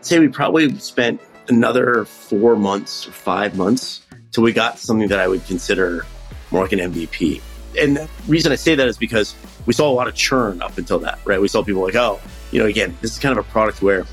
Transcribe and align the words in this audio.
say 0.00 0.18
we 0.18 0.28
probably 0.28 0.76
spent 0.78 1.20
another 1.48 2.04
four 2.04 2.56
months 2.56 3.06
or 3.06 3.12
five 3.12 3.56
months 3.56 4.02
till 4.30 4.44
we 4.44 4.52
got 4.52 4.78
something 4.78 5.08
that 5.08 5.18
I 5.18 5.28
would 5.28 5.44
consider 5.46 6.06
more 6.50 6.62
like 6.62 6.72
an 6.72 6.78
MVP. 6.78 7.40
And 7.78 7.96
the 7.96 8.08
reason 8.26 8.52
I 8.52 8.56
say 8.56 8.74
that 8.74 8.88
is 8.88 8.96
because 8.96 9.34
we 9.66 9.72
saw 9.72 9.90
a 9.90 9.92
lot 9.92 10.08
of 10.08 10.14
churn 10.14 10.62
up 10.62 10.78
until 10.78 10.98
that, 11.00 11.18
right? 11.24 11.40
We 11.40 11.48
saw 11.48 11.62
people 11.62 11.82
like, 11.82 11.94
oh, 11.94 12.20
you 12.50 12.60
know, 12.60 12.66
again, 12.66 12.96
this 13.00 13.12
is 13.12 13.18
kind 13.18 13.36
of 13.36 13.44
a 13.44 13.48
product 13.50 13.82
where 13.82 14.04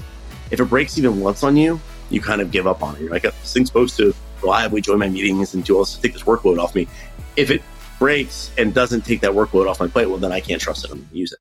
if 0.51 0.59
it 0.59 0.65
breaks 0.65 0.97
even 0.97 1.19
once 1.19 1.43
on 1.43 1.57
you, 1.57 1.79
you 2.09 2.21
kind 2.21 2.41
of 2.41 2.51
give 2.51 2.67
up 2.67 2.83
on 2.83 2.95
it. 2.95 3.01
You're 3.01 3.11
like, 3.11 3.23
this 3.23 3.53
thing's 3.53 3.67
supposed 3.67 3.97
to 3.97 4.13
reliably 4.41 4.81
join 4.81 4.99
my 4.99 5.09
meetings 5.09 5.53
and 5.53 5.63
do 5.63 5.75
all 5.75 5.83
this, 5.83 5.97
take 5.97 6.13
this 6.13 6.23
workload 6.23 6.59
off 6.59 6.75
me. 6.75 6.87
If 7.35 7.49
it 7.49 7.61
breaks 7.97 8.51
and 8.57 8.73
doesn't 8.73 9.01
take 9.01 9.21
that 9.21 9.31
workload 9.31 9.69
off 9.69 9.79
my 9.79 9.87
plate, 9.87 10.07
well, 10.07 10.17
then 10.17 10.31
I 10.31 10.39
can't 10.39 10.61
trust 10.61 10.85
it. 10.85 10.91
I'm 10.91 10.97
going 10.97 11.09
to 11.09 11.17
use 11.17 11.33
it. 11.33 11.39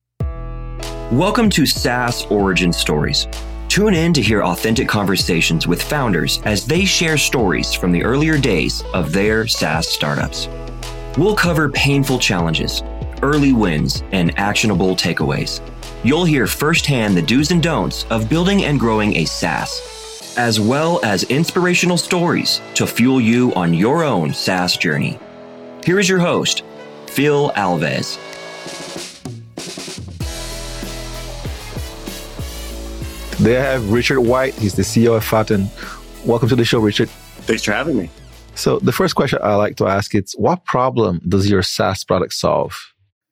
Welcome 1.12 1.50
to 1.50 1.66
SaaS 1.66 2.24
Origin 2.26 2.72
Stories. 2.72 3.26
Tune 3.74 3.94
in 3.94 4.12
to 4.12 4.22
hear 4.22 4.44
authentic 4.44 4.86
conversations 4.86 5.66
with 5.66 5.82
founders 5.82 6.40
as 6.44 6.64
they 6.64 6.84
share 6.84 7.18
stories 7.18 7.74
from 7.74 7.90
the 7.90 8.04
earlier 8.04 8.38
days 8.38 8.84
of 8.94 9.12
their 9.12 9.48
SaaS 9.48 9.88
startups. 9.88 10.48
We'll 11.18 11.34
cover 11.34 11.68
painful 11.68 12.20
challenges, 12.20 12.84
early 13.20 13.52
wins, 13.52 14.04
and 14.12 14.32
actionable 14.38 14.94
takeaways. 14.94 15.60
You'll 16.04 16.24
hear 16.24 16.46
firsthand 16.46 17.16
the 17.16 17.22
do's 17.22 17.50
and 17.50 17.60
don'ts 17.60 18.04
of 18.10 18.28
building 18.28 18.64
and 18.64 18.78
growing 18.78 19.16
a 19.16 19.24
SaaS, 19.24 20.36
as 20.38 20.60
well 20.60 21.04
as 21.04 21.24
inspirational 21.24 21.96
stories 21.96 22.60
to 22.74 22.86
fuel 22.86 23.20
you 23.20 23.52
on 23.56 23.74
your 23.74 24.04
own 24.04 24.32
SaaS 24.32 24.76
journey. 24.76 25.18
Here 25.84 25.98
is 25.98 26.08
your 26.08 26.20
host, 26.20 26.62
Phil 27.08 27.50
Alves. 27.56 28.20
Today 33.44 33.58
I 33.58 33.72
have 33.72 33.92
Richard 33.92 34.22
White. 34.22 34.54
He's 34.54 34.74
the 34.74 34.80
CEO 34.80 35.14
of 35.14 35.22
Fathom. 35.22 35.68
Welcome 36.24 36.48
to 36.48 36.56
the 36.56 36.64
show, 36.64 36.78
Richard. 36.78 37.10
Thanks 37.10 37.62
for 37.62 37.72
having 37.72 37.94
me. 37.94 38.08
So 38.54 38.78
the 38.78 38.90
first 38.90 39.16
question 39.16 39.38
I 39.42 39.54
like 39.56 39.76
to 39.76 39.86
ask 39.86 40.14
is, 40.14 40.32
what 40.38 40.64
problem 40.64 41.20
does 41.28 41.50
your 41.50 41.60
SaaS 41.60 42.04
product 42.04 42.32
solve? 42.32 42.74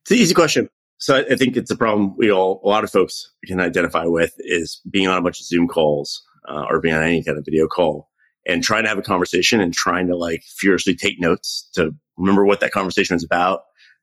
It's 0.02 0.10
an 0.10 0.18
easy 0.18 0.34
question. 0.34 0.68
So 0.98 1.24
I 1.30 1.34
think 1.36 1.56
it's 1.56 1.70
a 1.70 1.76
problem 1.78 2.14
we 2.18 2.30
all, 2.30 2.60
a 2.62 2.68
lot 2.68 2.84
of 2.84 2.90
folks 2.90 3.32
can 3.46 3.58
identify 3.58 4.04
with 4.04 4.34
is 4.36 4.82
being 4.90 5.08
on 5.08 5.16
a 5.16 5.22
bunch 5.22 5.40
of 5.40 5.46
Zoom 5.46 5.66
calls 5.66 6.22
uh, 6.46 6.66
or 6.68 6.82
being 6.82 6.94
on 6.94 7.04
any 7.04 7.24
kind 7.24 7.38
of 7.38 7.46
video 7.46 7.66
call 7.66 8.10
and 8.46 8.62
trying 8.62 8.82
to 8.82 8.90
have 8.90 8.98
a 8.98 9.02
conversation 9.02 9.62
and 9.62 9.72
trying 9.72 10.08
to 10.08 10.14
like 10.14 10.42
furiously 10.58 10.94
take 10.94 11.18
notes 11.22 11.70
to 11.72 11.94
remember 12.18 12.44
what 12.44 12.60
that 12.60 12.72
conversation 12.72 13.14
was 13.14 13.24
about, 13.24 13.62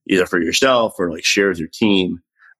either 0.10 0.26
for 0.26 0.42
yourself 0.42 0.96
or 0.98 1.12
like 1.12 1.24
share 1.24 1.50
with 1.50 1.60
your 1.60 1.70
team. 1.72 2.18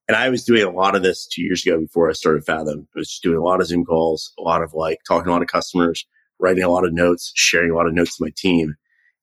And 0.10 0.16
I 0.16 0.28
was 0.30 0.44
doing 0.44 0.64
a 0.64 0.72
lot 0.72 0.96
of 0.96 1.04
this 1.04 1.28
two 1.28 1.44
years 1.44 1.64
ago 1.64 1.80
before 1.80 2.10
I 2.10 2.14
started 2.14 2.44
Fathom. 2.44 2.88
I 2.96 3.00
was 3.00 3.10
just 3.10 3.22
doing 3.22 3.38
a 3.38 3.44
lot 3.44 3.62
of 3.62 3.68
Zoom 3.68 3.86
calls, 3.86 4.34
a 4.40 4.42
lot 4.42 4.64
of 4.64 4.74
like 4.74 4.98
talking 5.08 5.26
to 5.26 5.30
a 5.30 5.34
lot 5.34 5.44
of 5.44 5.50
customers, 5.50 6.04
writing 6.40 6.64
a 6.64 6.70
lot 6.70 6.84
of 6.84 6.94
notes, 6.94 7.32
sharing 7.36 7.70
a 7.70 7.76
lot 7.76 7.86
of 7.86 7.94
notes 7.94 8.18
to 8.18 8.24
my 8.24 8.32
team. 8.36 8.74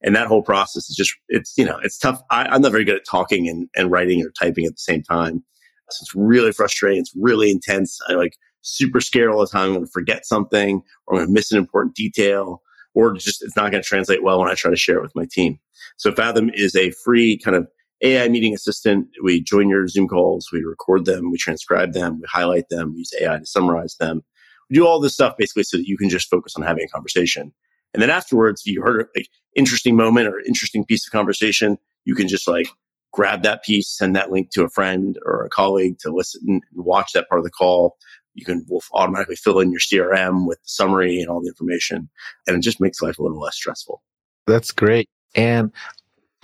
And 0.02 0.14
that 0.14 0.28
whole 0.28 0.44
process 0.44 0.88
is 0.88 0.94
just, 0.94 1.12
it's, 1.28 1.54
you 1.58 1.64
know, 1.64 1.80
it's 1.82 1.98
tough. 1.98 2.22
I, 2.30 2.54
am 2.54 2.62
not 2.62 2.70
very 2.70 2.84
good 2.84 2.94
at 2.94 3.04
talking 3.04 3.48
and, 3.48 3.68
and 3.74 3.90
writing 3.90 4.24
or 4.24 4.30
typing 4.40 4.64
at 4.64 4.74
the 4.74 4.78
same 4.78 5.02
time. 5.02 5.42
So 5.90 6.04
it's 6.04 6.14
really 6.14 6.52
frustrating. 6.52 7.00
It's 7.00 7.12
really 7.16 7.50
intense. 7.50 7.98
I 8.08 8.12
like 8.12 8.36
super 8.62 9.00
scared 9.00 9.30
all 9.30 9.40
the 9.40 9.48
time. 9.48 9.70
I'm 9.70 9.74
going 9.74 9.86
to 9.86 9.90
forget 9.90 10.24
something 10.24 10.82
or 11.08 11.14
I'm 11.14 11.18
going 11.18 11.26
to 11.26 11.32
miss 11.32 11.50
an 11.50 11.58
important 11.58 11.96
detail 11.96 12.62
or 12.94 13.12
just 13.14 13.42
it's 13.42 13.56
not 13.56 13.72
going 13.72 13.82
to 13.82 13.88
translate 13.88 14.22
well 14.22 14.38
when 14.38 14.48
I 14.48 14.54
try 14.54 14.70
to 14.70 14.76
share 14.76 14.98
it 14.98 15.02
with 15.02 15.16
my 15.16 15.26
team. 15.28 15.58
So 15.96 16.12
Fathom 16.12 16.48
is 16.54 16.76
a 16.76 16.92
free 17.04 17.38
kind 17.38 17.56
of 17.56 17.66
AI 18.02 18.28
meeting 18.28 18.54
assistant. 18.54 19.08
We 19.22 19.42
join 19.42 19.68
your 19.68 19.88
Zoom 19.88 20.08
calls, 20.08 20.48
we 20.52 20.60
record 20.60 21.04
them, 21.04 21.30
we 21.30 21.38
transcribe 21.38 21.92
them, 21.92 22.20
we 22.20 22.26
highlight 22.30 22.68
them, 22.68 22.92
we 22.92 22.98
use 23.00 23.12
AI 23.20 23.38
to 23.38 23.46
summarize 23.46 23.96
them. 23.98 24.22
We 24.68 24.74
do 24.74 24.86
all 24.86 25.00
this 25.00 25.14
stuff 25.14 25.36
basically 25.38 25.62
so 25.62 25.76
that 25.76 25.86
you 25.86 25.96
can 25.96 26.08
just 26.08 26.28
focus 26.28 26.54
on 26.56 26.62
having 26.62 26.84
a 26.84 26.88
conversation. 26.88 27.52
And 27.94 28.02
then 28.02 28.10
afterwards, 28.10 28.62
if 28.64 28.72
you 28.72 28.82
heard 28.82 29.00
an 29.00 29.06
like, 29.16 29.28
interesting 29.54 29.96
moment 29.96 30.28
or 30.28 30.40
interesting 30.40 30.84
piece 30.84 31.06
of 31.06 31.12
conversation, 31.12 31.78
you 32.04 32.14
can 32.14 32.28
just 32.28 32.46
like 32.46 32.68
grab 33.12 33.42
that 33.42 33.64
piece, 33.64 33.88
send 33.88 34.14
that 34.14 34.30
link 34.30 34.50
to 34.50 34.64
a 34.64 34.68
friend 34.68 35.18
or 35.24 35.44
a 35.44 35.48
colleague 35.48 35.98
to 36.00 36.12
listen 36.12 36.42
and 36.46 36.62
watch 36.74 37.12
that 37.12 37.28
part 37.28 37.38
of 37.38 37.44
the 37.44 37.50
call. 37.50 37.96
You 38.34 38.44
can 38.44 38.66
we'll 38.68 38.82
automatically 38.92 39.36
fill 39.36 39.60
in 39.60 39.70
your 39.70 39.80
CRM 39.80 40.46
with 40.46 40.58
the 40.58 40.68
summary 40.68 41.20
and 41.20 41.30
all 41.30 41.40
the 41.40 41.48
information. 41.48 42.10
And 42.46 42.56
it 42.56 42.60
just 42.60 42.80
makes 42.80 43.00
life 43.00 43.18
a 43.18 43.22
little 43.22 43.40
less 43.40 43.56
stressful. 43.56 44.02
That's 44.46 44.70
great. 44.72 45.08
And 45.34 45.72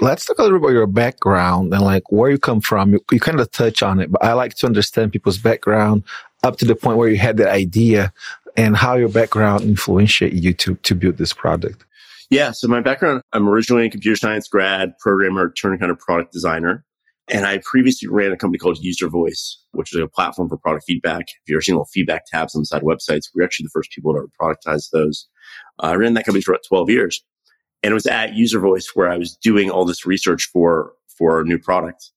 let's 0.03 0.25
talk 0.25 0.39
a 0.39 0.43
little 0.43 0.59
bit 0.59 0.65
about 0.65 0.75
your 0.75 0.87
background 0.87 1.73
and 1.73 1.83
like 1.83 2.11
where 2.11 2.31
you 2.31 2.39
come 2.39 2.61
from. 2.61 2.93
You, 2.93 3.01
you, 3.13 3.21
kind 3.21 3.41
of 3.41 3.51
touch 3.51 3.83
on 3.83 4.01
it, 4.01 4.11
but 4.11 4.23
I 4.23 4.33
like 4.33 4.55
to 4.57 4.67
understand 4.67 5.13
people's 5.13 5.39
background 5.39 6.03
up 6.43 6.57
to 6.59 6.65
the 6.65 6.75
point 6.75 6.99
where 6.99 7.09
you 7.09 7.19
had 7.19 7.37
that 7.37 7.49
idea 7.49 8.12
and 8.57 8.77
how 8.77 8.97
your 8.97 9.09
background 9.09 9.62
influenced 9.62 10.21
you 10.21 10.53
to, 10.53 10.75
to 10.75 10.95
build 10.95 11.19
this 11.19 11.33
product. 11.33 11.85
Yeah. 12.31 12.51
So 12.51 12.67
my 12.67 12.81
background, 12.81 13.23
I'm 13.33 13.49
originally 13.49 13.87
a 13.87 13.91
computer 13.91 14.17
science 14.17 14.49
grad, 14.49 14.99
programmer, 14.99 15.53
turned 15.53 15.79
kind 15.79 15.93
of 15.93 15.99
product 15.99 16.33
designer. 16.33 16.85
And 17.29 17.47
I 17.47 17.61
previously 17.65 18.09
ran 18.09 18.33
a 18.33 18.37
company 18.37 18.59
called 18.59 18.79
UserVoice, 18.83 19.55
which 19.71 19.95
is 19.95 20.01
a 20.01 20.09
platform 20.09 20.49
for 20.49 20.57
product 20.59 20.85
feedback. 20.87 21.27
If 21.47 21.55
ever 21.55 21.61
seen 21.61 21.77
little 21.77 21.87
feedback 21.93 22.25
tabs 22.27 22.55
on 22.57 22.62
the 22.62 22.67
side 22.67 22.83
websites, 22.83 23.27
we 23.35 23.43
are 23.43 23.45
actually 23.45 23.67
the 23.67 23.71
first 23.71 23.93
people 23.93 24.12
to 24.15 24.27
productize 24.41 24.91
those. 24.91 25.29
Uh, 25.79 25.89
I 25.89 25.95
ran 25.95 26.15
that 26.15 26.25
company 26.25 26.43
for 26.43 26.53
about 26.53 26.65
12 26.69 26.91
years. 26.91 27.23
And 27.82 27.91
it 27.91 27.94
was 27.94 28.06
at 28.06 28.31
UserVoice 28.31 28.94
where 28.94 29.10
I 29.10 29.16
was 29.16 29.37
doing 29.37 29.70
all 29.70 29.84
this 29.84 30.06
research 30.06 30.48
for, 30.53 30.93
for 31.19 31.41
a 31.41 31.44
new 31.44 31.59
product. 31.59 32.10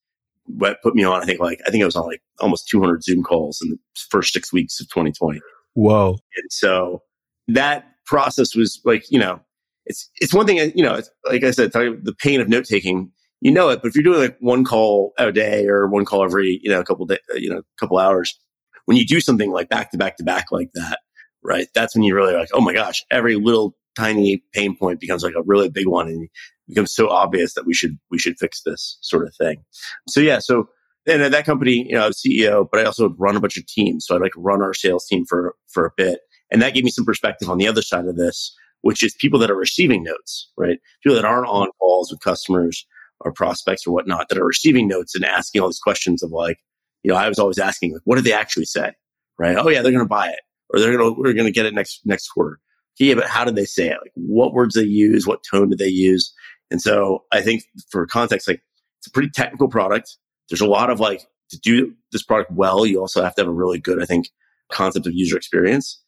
What 0.45 0.81
put 0.83 0.95
me 0.95 1.03
on, 1.03 1.21
I 1.21 1.25
think 1.25 1.39
like, 1.39 1.59
I 1.65 1.71
think 1.71 1.81
I 1.81 1.85
was 1.85 1.95
on 1.95 2.05
like 2.05 2.21
almost 2.39 2.67
200 2.69 3.03
Zoom 3.03 3.23
calls 3.23 3.59
in 3.61 3.71
the 3.71 3.79
first 4.09 4.31
six 4.31 4.53
weeks 4.53 4.79
of 4.79 4.87
2020. 4.89 5.41
Whoa. 5.73 6.17
And 6.37 6.51
so 6.51 7.01
that 7.47 7.85
process 8.05 8.55
was 8.55 8.79
like, 8.85 9.09
you 9.09 9.17
know, 9.17 9.39
it's, 9.85 10.09
it's 10.17 10.33
one 10.33 10.45
thing, 10.45 10.71
you 10.75 10.83
know, 10.83 11.01
like 11.27 11.43
I 11.43 11.51
said, 11.51 11.71
the 11.71 12.15
pain 12.17 12.41
of 12.41 12.47
note 12.47 12.65
taking, 12.65 13.11
you 13.41 13.51
know 13.51 13.69
it, 13.69 13.81
but 13.81 13.89
if 13.89 13.95
you're 13.95 14.03
doing 14.03 14.19
like 14.19 14.37
one 14.39 14.63
call 14.63 15.13
a 15.17 15.31
day 15.31 15.67
or 15.67 15.87
one 15.87 16.05
call 16.05 16.23
every, 16.23 16.59
you 16.63 16.69
know, 16.69 16.79
a 16.79 16.85
couple, 16.85 17.05
day, 17.05 17.19
you 17.35 17.49
know, 17.49 17.59
a 17.59 17.79
couple 17.79 17.97
hours, 17.97 18.39
when 18.85 18.97
you 18.97 19.05
do 19.05 19.19
something 19.19 19.51
like 19.51 19.69
back 19.69 19.91
to 19.91 19.97
back 19.97 20.17
to 20.17 20.23
back 20.23 20.51
like 20.51 20.69
that, 20.73 20.99
right? 21.43 21.67
That's 21.73 21.95
when 21.95 22.03
you 22.03 22.15
really 22.15 22.33
like, 22.33 22.49
oh 22.53 22.61
my 22.61 22.73
gosh, 22.73 23.03
every 23.11 23.35
little 23.35 23.75
tiny 23.95 24.43
pain 24.53 24.75
point 24.77 24.99
becomes 24.99 25.23
like 25.23 25.35
a 25.35 25.43
really 25.43 25.69
big 25.69 25.87
one 25.87 26.07
and 26.07 26.29
becomes 26.67 26.93
so 26.93 27.09
obvious 27.09 27.53
that 27.53 27.65
we 27.65 27.73
should 27.73 27.97
we 28.11 28.19
should 28.19 28.37
fix 28.37 28.61
this 28.63 28.97
sort 29.01 29.27
of 29.27 29.35
thing. 29.35 29.63
So 30.07 30.19
yeah, 30.19 30.39
so 30.39 30.69
and 31.07 31.21
at 31.21 31.31
that 31.31 31.45
company, 31.45 31.85
you 31.87 31.95
know, 31.95 32.03
I 32.03 32.07
was 32.07 32.21
CEO, 32.21 32.67
but 32.69 32.79
I 32.79 32.85
also 32.85 33.09
run 33.17 33.35
a 33.35 33.39
bunch 33.39 33.57
of 33.57 33.67
teams. 33.67 34.05
So 34.05 34.15
I'd 34.15 34.21
like 34.21 34.33
run 34.35 34.61
our 34.61 34.73
sales 34.73 35.05
team 35.07 35.25
for 35.25 35.55
for 35.67 35.85
a 35.85 35.91
bit. 35.95 36.19
And 36.51 36.61
that 36.61 36.73
gave 36.73 36.83
me 36.83 36.91
some 36.91 37.05
perspective 37.05 37.49
on 37.49 37.57
the 37.57 37.67
other 37.67 37.81
side 37.81 38.05
of 38.05 38.17
this, 38.17 38.55
which 38.81 39.03
is 39.03 39.15
people 39.15 39.39
that 39.39 39.51
are 39.51 39.55
receiving 39.55 40.03
notes, 40.03 40.51
right? 40.57 40.79
People 41.03 41.15
that 41.15 41.25
aren't 41.25 41.47
on 41.47 41.69
calls 41.79 42.11
with 42.11 42.21
customers 42.21 42.85
or 43.21 43.31
prospects 43.31 43.87
or 43.87 43.93
whatnot 43.93 44.29
that 44.29 44.37
are 44.37 44.45
receiving 44.45 44.87
notes 44.87 45.15
and 45.15 45.25
asking 45.25 45.61
all 45.61 45.67
these 45.67 45.79
questions 45.79 46.21
of 46.21 46.31
like, 46.31 46.57
you 47.03 47.11
know, 47.11 47.17
I 47.17 47.27
was 47.27 47.39
always 47.39 47.57
asking, 47.57 47.93
like, 47.93 48.01
what 48.05 48.15
did 48.15 48.25
they 48.25 48.33
actually 48.33 48.65
say? 48.65 48.91
Right? 49.37 49.57
Oh 49.57 49.69
yeah, 49.69 49.81
they're 49.81 49.91
gonna 49.91 50.05
buy 50.05 50.29
it. 50.29 50.39
Or 50.71 50.79
they're 50.79 50.97
gonna 50.97 51.13
we're 51.13 51.33
gonna 51.33 51.51
get 51.51 51.65
it 51.65 51.73
next 51.73 52.01
next 52.05 52.29
quarter 52.29 52.59
yeah, 52.99 53.15
but 53.15 53.27
how 53.27 53.43
did 53.43 53.55
they 53.55 53.65
say 53.65 53.87
it? 53.87 53.97
Like 54.01 54.11
what 54.15 54.53
words 54.53 54.75
they 54.75 54.83
use, 54.83 55.27
what 55.27 55.43
tone 55.49 55.69
did 55.69 55.79
they 55.79 55.87
use? 55.87 56.33
And 56.71 56.81
so 56.81 57.23
I 57.31 57.41
think 57.41 57.63
for 57.89 58.05
context, 58.07 58.47
like 58.47 58.61
it's 58.99 59.07
a 59.07 59.11
pretty 59.11 59.29
technical 59.29 59.67
product. 59.67 60.17
There's 60.49 60.61
a 60.61 60.67
lot 60.67 60.89
of 60.89 60.99
like 60.99 61.27
to 61.49 61.59
do 61.59 61.93
this 62.11 62.23
product 62.23 62.51
well, 62.51 62.85
you 62.85 62.99
also 62.99 63.23
have 63.23 63.35
to 63.35 63.41
have 63.41 63.49
a 63.49 63.53
really 63.53 63.79
good, 63.79 64.01
I 64.01 64.05
think, 64.05 64.29
concept 64.71 65.07
of 65.07 65.13
user 65.13 65.37
experience. 65.37 66.01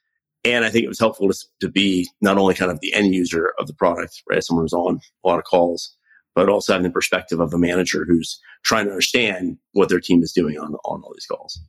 And 0.44 0.66
I 0.66 0.70
think 0.70 0.86
it 0.86 0.90
was 0.90 1.00
helpful 1.00 1.28
to, 1.28 1.38
to 1.62 1.70
be 1.70 2.09
not 2.22 2.38
only 2.38 2.53
kind 2.53 2.72
of 2.72 2.80
the 2.80 2.94
end 2.94 3.14
user 3.14 3.54
of 3.59 3.68
the 3.68 3.74
product, 3.74 4.24
right? 4.30 4.44
Someone 4.44 4.64
who's 4.64 4.74
on 4.74 5.00
a 5.24 5.28
lot 5.28 5.40
of 5.40 5.46
calls, 5.46 5.96
but 6.36 6.50
also 6.50 6.74
having 6.74 6.84
the 6.84 6.92
perspective 6.92 7.40
of 7.40 7.54
a 7.54 7.58
manager 7.58 8.06
who's 8.08 8.40
trying 8.64 8.86
to 8.86 8.92
understand 8.92 9.58
what 9.74 9.90
their 9.90 10.00
team 10.00 10.24
is 10.24 10.31
doing 10.31 10.58
on, 10.58 10.75
on 10.86 11.02
all 11.04 11.14
these 11.14 11.25
calls. 11.25 11.59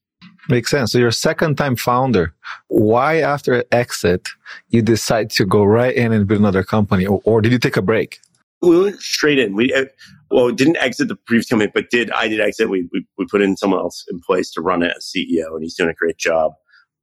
Makes 0.49 0.71
sense. 0.71 0.93
So 0.93 0.99
you're 0.99 1.09
a 1.09 1.13
second 1.13 1.57
time 1.57 1.77
founder. 1.77 2.35
Why 2.69 3.21
after 3.21 3.65
exit 3.73 4.29
you 4.69 4.83
decide 4.83 5.31
to 5.31 5.45
go 5.45 5.65
right 5.65 5.95
in 5.95 6.13
and 6.13 6.27
build 6.27 6.41
another 6.41 6.63
company 6.63 7.07
or, 7.07 7.21
or 7.25 7.41
did 7.41 7.53
you 7.53 7.59
take 7.59 7.77
a 7.77 7.83
break? 7.83 8.21
We 8.61 8.83
went 8.83 9.01
straight 9.01 9.39
in. 9.39 9.55
We, 9.55 9.73
uh, 9.73 9.85
well, 10.31 10.51
didn't 10.51 10.79
exit 10.79 11.09
the 11.09 11.17
previous 11.17 11.49
company, 11.49 11.71
but 11.73 11.91
did, 11.91 12.11
I 12.11 12.29
did 12.29 12.41
exit. 12.41 12.69
We, 12.69 12.89
we, 12.93 13.07
we 13.17 13.27
put 13.27 13.41
in 13.41 13.57
someone 13.57 13.79
else 13.79 14.05
in 14.11 14.21
place 14.21 14.51
to 14.53 14.61
run 14.61 14.83
it 14.83 14.93
as 14.97 15.05
CEO 15.05 15.55
and 15.55 15.63
he's 15.63 15.75
doing 15.75 15.91
a 15.91 15.95
great 15.95 16.19
job. 16.19 16.53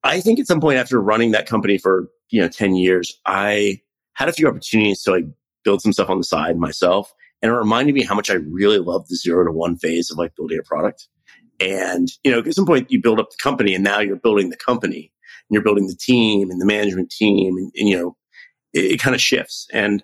I 0.04 0.22
think 0.22 0.40
at 0.40 0.48
some 0.48 0.60
point 0.60 0.78
after 0.78 1.02
running 1.02 1.32
that 1.32 1.48
company 1.48 1.78
for, 1.78 2.08
you 2.30 2.42
know, 2.42 2.48
10 2.48 2.76
years, 2.76 3.20
I 3.26 3.82
had 4.14 4.28
a 4.30 4.34
few 4.34 4.48
opportunities 4.48 5.02
to 5.04 5.12
like 5.12 5.26
build 5.64 5.82
some 5.82 5.94
stuff 5.94 6.10
on 6.10 6.18
the 6.18 6.24
side 6.24 6.58
myself. 6.58 7.14
And 7.42 7.52
it 7.52 7.56
reminded 7.56 7.96
me 7.96 8.04
how 8.04 8.16
much 8.16 8.30
I 8.30 8.36
really 8.36 8.80
love 8.80 9.08
the 9.08 9.16
zero 9.16 9.46
to 9.46 9.52
one 9.52 9.78
phase 9.78 10.10
of 10.10 10.18
like 10.18 10.36
building 10.36 10.60
a 10.60 10.64
product. 10.64 11.08
And, 11.60 12.10
you 12.24 12.32
know, 12.32 12.40
at 12.40 12.54
some 12.54 12.66
point 12.66 12.92
you 12.92 13.02
build 13.02 13.20
up 13.20 13.30
the 13.30 13.38
company 13.42 13.74
and 13.74 13.84
now 13.84 14.00
you're 14.00 14.16
building 14.16 14.50
the 14.50 14.58
company 14.58 15.12
and 15.50 15.54
you're 15.54 15.64
building 15.64 15.88
the 15.88 15.98
team 16.00 16.52
and 16.52 16.62
the 16.62 16.66
management 16.66 17.10
team 17.10 17.58
and, 17.58 17.72
and 17.76 17.90
you 17.90 17.98
know, 17.98 18.18
it, 18.74 18.94
it 18.94 19.00
kind 19.00 19.16
of 19.16 19.22
shifts. 19.22 19.68
And 19.74 20.04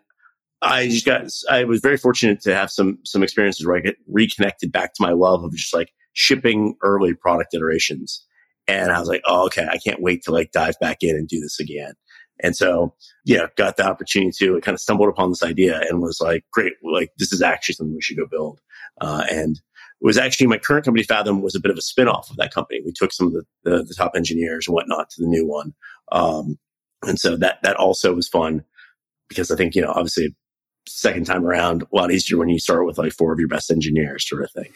I 0.61 0.87
just 0.87 1.05
got, 1.05 1.27
I 1.49 1.63
was 1.65 1.81
very 1.81 1.97
fortunate 1.97 2.41
to 2.41 2.55
have 2.55 2.71
some, 2.71 2.99
some 3.03 3.23
experiences 3.23 3.65
where 3.65 3.77
I 3.77 3.81
get 3.81 3.95
reconnected 4.07 4.71
back 4.71 4.93
to 4.93 5.01
my 5.01 5.11
love 5.11 5.43
of 5.43 5.53
just 5.55 5.73
like 5.73 5.91
shipping 6.13 6.75
early 6.83 7.13
product 7.13 7.53
iterations 7.53 8.25
And 8.67 8.91
I 8.91 8.99
was 8.99 9.09
like, 9.09 9.21
oh, 9.25 9.45
okay, 9.47 9.67
I 9.69 9.77
can't 9.77 10.01
wait 10.01 10.23
to 10.23 10.31
like 10.31 10.51
dive 10.51 10.79
back 10.79 10.97
in 11.01 11.15
and 11.15 11.27
do 11.27 11.39
this 11.39 11.59
again. 11.59 11.93
And 12.43 12.55
so, 12.55 12.95
yeah, 13.25 13.47
got 13.55 13.77
the 13.77 13.85
opportunity 13.85 14.31
to 14.39 14.59
kind 14.61 14.73
of 14.73 14.81
stumbled 14.81 15.09
upon 15.09 15.29
this 15.29 15.43
idea 15.43 15.81
and 15.81 16.01
was 16.01 16.19
like, 16.21 16.43
great, 16.51 16.73
like 16.83 17.11
this 17.17 17.31
is 17.31 17.41
actually 17.41 17.75
something 17.75 17.93
we 17.93 18.01
should 18.01 18.17
go 18.17 18.25
build. 18.25 18.59
Uh, 19.01 19.23
and 19.29 19.57
it 19.57 20.05
was 20.05 20.17
actually 20.17 20.47
my 20.47 20.57
current 20.57 20.85
company, 20.85 21.03
Fathom, 21.03 21.41
was 21.41 21.55
a 21.55 21.59
bit 21.59 21.71
of 21.71 21.77
a 21.77 21.81
spinoff 21.81 22.29
of 22.29 22.37
that 22.37 22.53
company. 22.53 22.79
We 22.85 22.93
took 22.95 23.11
some 23.11 23.27
of 23.27 23.33
the, 23.33 23.43
the, 23.63 23.83
the 23.83 23.95
top 23.95 24.13
engineers 24.15 24.67
and 24.67 24.73
whatnot 24.73 25.09
to 25.11 25.21
the 25.21 25.27
new 25.27 25.45
one. 25.45 25.73
Um, 26.11 26.57
and 27.03 27.19
so 27.19 27.35
that, 27.37 27.59
that 27.63 27.75
also 27.75 28.13
was 28.13 28.27
fun 28.27 28.63
because 29.27 29.51
I 29.51 29.55
think, 29.55 29.75
you 29.75 29.81
know, 29.81 29.91
obviously 29.91 30.35
second 30.87 31.25
time 31.25 31.45
around, 31.45 31.83
a 31.83 31.95
lot 31.95 32.11
easier 32.11 32.37
when 32.37 32.49
you 32.49 32.59
start 32.59 32.85
with 32.85 32.97
like 32.97 33.11
four 33.11 33.33
of 33.33 33.39
your 33.39 33.47
best 33.47 33.71
engineers 33.71 34.27
sort 34.27 34.43
of 34.43 34.51
thing. 34.51 34.71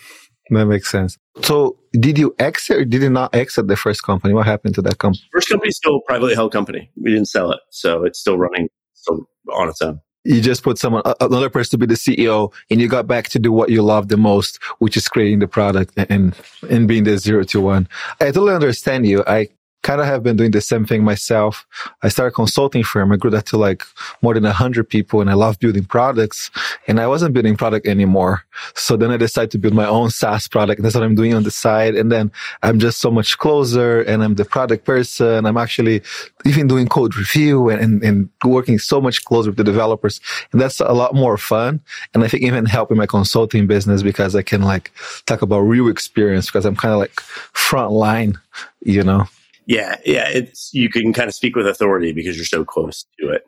That 0.51 0.65
makes 0.67 0.91
sense. 0.91 1.17
So 1.41 1.77
did 1.93 2.17
you 2.17 2.35
exit 2.37 2.77
or 2.77 2.85
did 2.85 3.01
you 3.01 3.09
not 3.09 3.33
exit 3.33 3.67
the 3.67 3.75
first 3.75 4.03
company? 4.03 4.33
What 4.33 4.45
happened 4.45 4.75
to 4.75 4.81
that 4.83 4.99
company? 4.99 5.23
First 5.33 5.49
company 5.49 5.69
is 5.69 5.77
still 5.77 5.97
a 5.97 6.01
privately 6.05 6.35
held 6.35 6.51
company. 6.51 6.91
We 6.95 7.11
didn't 7.11 7.29
sell 7.29 7.51
it. 7.51 7.59
So 7.71 8.03
it's 8.03 8.19
still 8.19 8.37
running 8.37 8.69
still 8.93 9.27
on 9.51 9.69
its 9.69 9.81
own. 9.81 10.01
You 10.25 10.41
just 10.41 10.63
put 10.63 10.77
someone, 10.77 11.03
another 11.21 11.49
person 11.49 11.71
to 11.71 11.77
be 11.77 11.85
the 11.85 11.99
CEO 11.99 12.51
and 12.69 12.81
you 12.81 12.87
got 12.87 13.07
back 13.07 13.29
to 13.29 13.39
do 13.39 13.51
what 13.51 13.69
you 13.69 13.81
love 13.81 14.07
the 14.07 14.17
most, 14.17 14.61
which 14.79 14.97
is 14.97 15.07
creating 15.07 15.39
the 15.39 15.47
product 15.47 15.93
and, 16.09 16.35
and 16.69 16.87
being 16.87 17.03
the 17.03 17.17
zero 17.17 17.43
to 17.43 17.61
one. 17.61 17.87
I 18.19 18.25
totally 18.25 18.53
understand 18.53 19.05
you. 19.05 19.23
I 19.27 19.49
kind 19.85 20.01
of 20.01 20.07
have 20.07 20.23
been 20.23 20.35
doing 20.35 20.49
the 20.49 20.61
same 20.61 20.83
thing 20.83 21.03
myself. 21.03 21.63
I 22.01 22.09
started 22.09 22.33
a 22.33 22.35
consulting 22.35 22.83
firm. 22.83 23.11
I 23.11 23.17
grew 23.17 23.29
that 23.29 23.45
to 23.51 23.57
like 23.57 23.83
more 24.23 24.33
than 24.33 24.43
a 24.43 24.51
hundred 24.51 24.89
people 24.89 25.21
and 25.21 25.29
I 25.29 25.35
love 25.35 25.59
building 25.59 25.85
products 25.85 26.49
and 26.87 26.99
I 26.99 27.05
wasn't 27.05 27.35
building 27.35 27.55
product 27.55 27.85
anymore. 27.85 28.43
So 28.73 28.97
then 28.97 29.11
I 29.11 29.17
decided 29.17 29.51
to 29.51 29.59
build 29.59 29.75
my 29.75 29.85
own 29.85 30.09
SaaS 30.09 30.47
product. 30.47 30.81
That's 30.81 30.95
what 30.95 31.03
I'm 31.03 31.13
doing 31.13 31.35
on 31.35 31.43
the 31.43 31.51
side. 31.51 31.93
And 31.93 32.11
then 32.11 32.31
I'm 32.63 32.79
just 32.79 32.99
so 32.99 33.11
much 33.11 33.37
closer 33.37 34.01
and 34.01 34.23
I'm 34.23 34.33
the 34.33 34.43
product 34.43 34.85
person. 34.85 35.45
I'm 35.45 35.55
actually 35.55 36.01
even 36.45 36.65
doing 36.65 36.87
code 36.87 37.15
review 37.15 37.69
and, 37.69 37.79
and, 37.79 38.03
and 38.03 38.29
working 38.43 38.79
so 38.79 38.99
much 38.99 39.23
closer 39.23 39.51
with 39.51 39.57
the 39.57 39.63
developers. 39.63 40.19
And 40.51 40.59
that's 40.59 40.79
a 40.79 40.93
lot 40.93 41.13
more 41.13 41.37
fun. 41.37 41.79
And 42.15 42.23
I 42.23 42.27
think 42.27 42.41
even 42.41 42.65
helping 42.65 42.97
my 42.97 43.05
consulting 43.05 43.67
business 43.67 44.01
because 44.01 44.35
I 44.35 44.41
can 44.41 44.63
like 44.63 44.91
talk 45.27 45.43
about 45.43 45.59
real 45.59 45.89
experience 45.89 46.47
because 46.47 46.65
I'm 46.65 46.75
kind 46.75 46.91
of 46.91 46.99
like 46.99 47.19
front 47.53 47.91
line, 47.91 48.39
you 48.81 49.03
know? 49.03 49.27
Yeah, 49.65 49.97
yeah, 50.05 50.29
it's 50.29 50.71
you 50.73 50.89
can 50.89 51.11
kind 51.13 51.27
of 51.27 51.33
speak 51.33 51.55
with 51.55 51.67
authority 51.67 52.11
because 52.11 52.35
you're 52.35 52.45
so 52.45 52.63
close 52.63 53.05
to 53.19 53.29
it. 53.29 53.43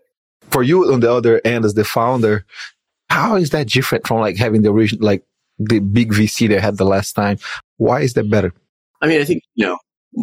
For 0.50 0.64
you 0.64 0.92
on 0.92 1.02
the 1.02 1.12
other 1.12 1.42
end 1.46 1.66
as 1.66 1.75
the 1.75 1.84
founder, 1.84 2.46
how 3.10 3.36
is 3.36 3.52
that 3.52 3.68
different 3.68 4.08
from 4.08 4.19
like 4.19 4.38
having 4.38 4.62
the 4.62 4.72
original 4.72 5.06
like 5.06 5.24
the 5.60 5.80
big 5.80 6.14
VC 6.14 6.48
they 6.48 6.60
had 6.60 6.78
the 6.78 6.86
last 6.86 7.14
time? 7.14 7.38
Why 7.78 8.02
is 8.02 8.14
that 8.14 8.30
better? 8.30 8.54
I 9.02 9.08
mean, 9.08 9.22
I 9.22 9.25
think, 9.25 9.44
you 9.56 9.66
know, 9.66 9.78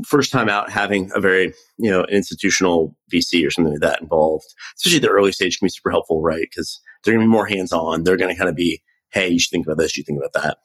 first 0.07 0.33
time 0.33 0.49
out 0.49 0.71
having 0.71 1.11
a 1.15 1.21
very, 1.21 1.53
you 1.79 1.91
know, 1.91 2.05
institutional 2.05 2.97
VC 3.13 3.47
or 3.47 3.51
something 3.51 3.75
like 3.75 3.83
that 3.83 4.03
involved, 4.03 4.47
especially 4.77 4.99
the 4.99 5.09
early 5.09 5.33
stage 5.33 5.59
can 5.59 5.67
be 5.67 5.71
super 5.71 5.91
helpful, 5.91 6.23
right? 6.23 6.47
Because 6.51 6.81
they're 7.03 7.15
gonna 7.15 7.27
be 7.27 7.31
more 7.31 7.47
hands 7.47 7.73
on. 7.73 8.03
They're 8.03 8.17
gonna 8.17 8.37
kind 8.37 8.51
of 8.51 8.57
be, 8.57 8.83
hey, 9.11 9.29
you 9.29 9.39
should 9.39 9.51
think 9.51 9.67
about 9.67 9.79
this, 9.79 9.97
you 9.97 10.03
think 10.03 10.19
about 10.19 10.33
that. 10.43 10.59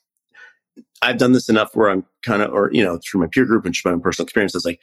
I've 1.02 1.18
done 1.18 1.34
this 1.34 1.50
enough 1.50 1.76
where 1.76 1.90
I'm 1.90 2.06
kind 2.26 2.42
of, 2.42 2.52
or, 2.52 2.72
you 2.74 2.84
know, 2.84 3.00
through 3.00 3.22
my 3.22 3.28
peer 3.28 3.46
group 3.46 3.66
and 3.66 3.74
just 3.74 3.86
my 3.86 3.92
own 3.92 4.02
personal 4.02 4.26
experience, 4.26 4.56
it's 4.56 4.66
like, 4.66 4.80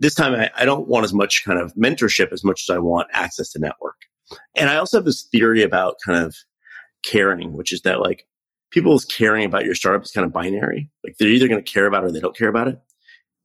this 0.00 0.14
time 0.14 0.34
I, 0.34 0.50
I 0.56 0.64
don't 0.64 0.88
want 0.88 1.04
as 1.04 1.12
much 1.12 1.44
kind 1.44 1.60
of 1.60 1.74
mentorship 1.74 2.32
as 2.32 2.44
much 2.44 2.64
as 2.68 2.74
I 2.74 2.78
want 2.78 3.08
access 3.12 3.50
to 3.52 3.58
network. 3.58 3.96
And 4.56 4.70
I 4.70 4.76
also 4.76 4.98
have 4.98 5.04
this 5.04 5.28
theory 5.30 5.62
about 5.62 5.96
kind 6.04 6.24
of 6.24 6.34
caring, 7.04 7.52
which 7.52 7.72
is 7.72 7.82
that 7.82 8.00
like 8.00 8.26
people's 8.70 9.04
caring 9.04 9.44
about 9.44 9.64
your 9.64 9.74
startup 9.74 10.02
is 10.02 10.10
kind 10.10 10.24
of 10.24 10.32
binary. 10.32 10.90
Like 11.04 11.16
they're 11.18 11.28
either 11.28 11.48
going 11.48 11.62
to 11.62 11.72
care 11.72 11.86
about 11.86 12.04
it 12.04 12.08
or 12.08 12.12
they 12.12 12.20
don't 12.20 12.36
care 12.36 12.48
about 12.48 12.68
it. 12.68 12.78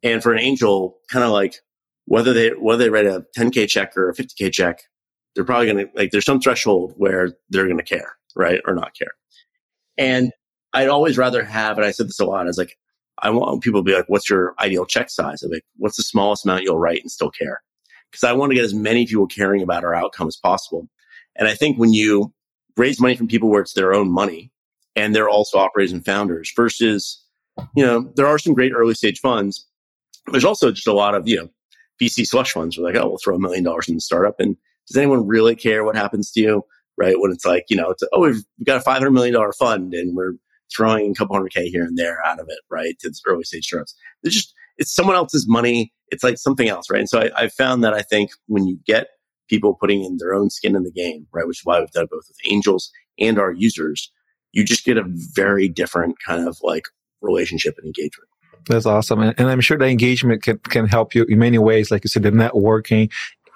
And 0.02 0.24
for 0.24 0.32
an 0.32 0.40
angel, 0.40 0.98
kind 1.12 1.26
of 1.26 1.32
like 1.32 1.56
whether 2.06 2.34
they, 2.34 2.50
whether 2.50 2.84
they 2.84 2.90
write 2.90 3.06
a 3.06 3.26
10K 3.38 3.68
check 3.68 3.96
or 3.98 4.10
a 4.10 4.16
50K 4.16 4.52
check, 4.52 4.82
they're 5.36 5.44
probably 5.44 5.72
going 5.72 5.86
to 5.86 5.92
like, 5.96 6.12
there's 6.12 6.26
some 6.26 6.40
threshold 6.40 6.94
where 6.98 7.34
they're 7.50 7.66
going 7.66 7.78
to 7.78 7.84
care, 7.84 8.14
right? 8.36 8.62
Or 8.66 8.74
not 8.74 8.96
care. 8.98 9.14
And 9.98 10.32
I'd 10.74 10.88
always 10.88 11.18
rather 11.18 11.44
have, 11.44 11.78
and 11.78 11.86
I 11.86 11.92
said 11.92 12.08
this 12.08 12.20
a 12.20 12.26
lot, 12.26 12.42
I 12.42 12.46
was 12.46 12.58
like, 12.58 12.78
I 13.22 13.30
want 13.30 13.64
people 13.64 13.82
to 13.82 13.84
be 13.84 13.94
like, 13.94 14.08
what's 14.08 14.30
your 14.30 14.56
ideal 14.60 14.86
check 14.86 15.10
size? 15.10 15.42
I'm 15.44 15.52
like, 15.52 15.66
what's 15.78 15.98
the 15.98 16.04
smallest 16.04 16.46
amount 16.46 16.64
you'll 16.64 16.80
write 16.80 17.02
and 17.02 17.12
still 17.12 17.32
care? 17.32 17.62
Because 18.12 18.24
I 18.24 18.34
want 18.34 18.52
to 18.52 18.56
get 18.56 18.66
as 18.66 18.74
many 18.74 19.06
people 19.06 19.28
caring 19.28 19.62
about 19.62 19.84
our 19.84 19.94
outcome 19.94 20.28
as 20.28 20.38
possible. 20.38 20.88
And 21.36 21.48
I 21.48 21.54
think 21.54 21.78
when 21.78 21.94
you 21.94 22.34
raise 22.78 23.00
money 23.00 23.16
from 23.16 23.28
people 23.28 23.50
where 23.50 23.62
it's 23.62 23.74
their 23.74 23.94
own 23.94 24.10
money 24.10 24.52
and 24.96 25.14
they're 25.14 25.30
also 25.30 25.58
operators 25.58 25.92
and 25.92 26.04
founders 26.04 26.52
versus, 26.56 27.24
you 27.76 27.86
know, 27.86 28.12
there 28.16 28.28
are 28.28 28.40
some 28.40 28.54
great 28.54 28.72
early 28.74 28.94
stage 28.94 29.20
funds. 29.20 29.68
There's 30.32 30.46
also 30.46 30.72
just 30.72 30.88
a 30.88 30.94
lot 30.94 31.16
of, 31.16 31.28
you 31.28 31.38
know, 31.38 31.50
VC 32.02 32.26
slush 32.26 32.54
funds 32.54 32.78
are 32.78 32.82
like, 32.82 32.96
oh, 32.96 33.08
we'll 33.08 33.20
throw 33.24 33.36
a 33.36 33.40
million 33.40 33.64
dollars 33.64 33.90
in 33.90 33.96
the 33.96 34.02
startup. 34.02 34.40
And 34.40 34.56
does 34.88 34.98
anyone 34.98 35.28
really 35.28 35.56
care 35.56 35.84
what 35.84 35.96
happens 35.96 36.32
to 36.32 36.42
you? 36.42 36.64
Right. 36.98 37.20
When 37.20 37.32
it's 37.32 37.46
like, 37.46 37.66
you 37.70 37.78
know, 37.78 37.92
it's, 37.92 38.04
oh, 38.12 38.22
we've 38.22 38.44
got 38.66 38.82
a 38.82 38.84
$500 38.84 39.14
million 39.14 39.36
fund 39.58 39.94
and 39.94 40.16
we're 40.16 40.34
throwing 40.76 41.12
a 41.12 41.14
couple 41.14 41.36
hundred 41.36 41.54
K 41.54 41.70
here 41.70 41.84
and 41.84 41.98
there 41.98 42.20
out 42.26 42.40
of 42.40 42.48
it, 42.50 42.60
right? 42.70 42.98
To 43.00 43.10
the 43.10 43.20
early 43.28 43.44
stage 43.44 43.66
startups. 43.66 43.96
It's 44.24 44.36
just, 44.36 44.54
it's 44.78 44.94
someone 44.94 45.16
else's 45.16 45.48
money. 45.48 45.92
It's 46.10 46.24
like 46.24 46.38
something 46.38 46.70
else, 46.70 46.90
right? 46.90 47.00
And 47.00 47.10
so 47.10 47.20
I, 47.20 47.32
I 47.36 47.48
found 47.50 47.84
that 47.84 47.94
I 47.94 48.02
think 48.02 48.32
when 48.48 48.68
you 48.68 48.80
get 48.86 49.08
people 49.50 49.76
putting 49.76 50.04
in 50.04 50.18
their 50.18 50.34
own 50.34 50.50
skin 50.50 50.76
in 50.76 50.84
the 50.84 50.92
game, 50.92 51.28
right? 51.32 51.48
Which 51.48 51.60
is 51.60 51.66
why 51.66 51.80
we've 51.80 51.92
done 51.92 52.08
both 52.10 52.24
with 52.28 52.38
angels 52.52 52.92
and 53.20 53.40
our 53.40 53.52
users, 53.52 54.12
you 54.52 54.64
just 54.64 54.86
get 54.86 54.98
a 54.98 55.04
very 55.06 55.68
different 55.68 56.18
kind 56.26 56.48
of 56.48 56.58
like 56.62 56.86
relationship 57.22 57.76
and 57.78 57.86
engagement. 57.86 58.30
That's 58.68 58.86
awesome. 58.86 59.22
And, 59.22 59.36
and 59.40 59.50
I'm 59.50 59.62
sure 59.62 59.78
the 59.78 59.86
engagement 59.86 60.44
can, 60.44 60.58
can 60.60 60.88
help 60.88 61.16
you 61.16 61.24
in 61.24 61.40
many 61.40 61.58
ways. 61.58 61.92
Like 61.92 62.04
you 62.04 62.10
said, 62.10 62.24
the 62.24 62.32
networking 62.32 63.12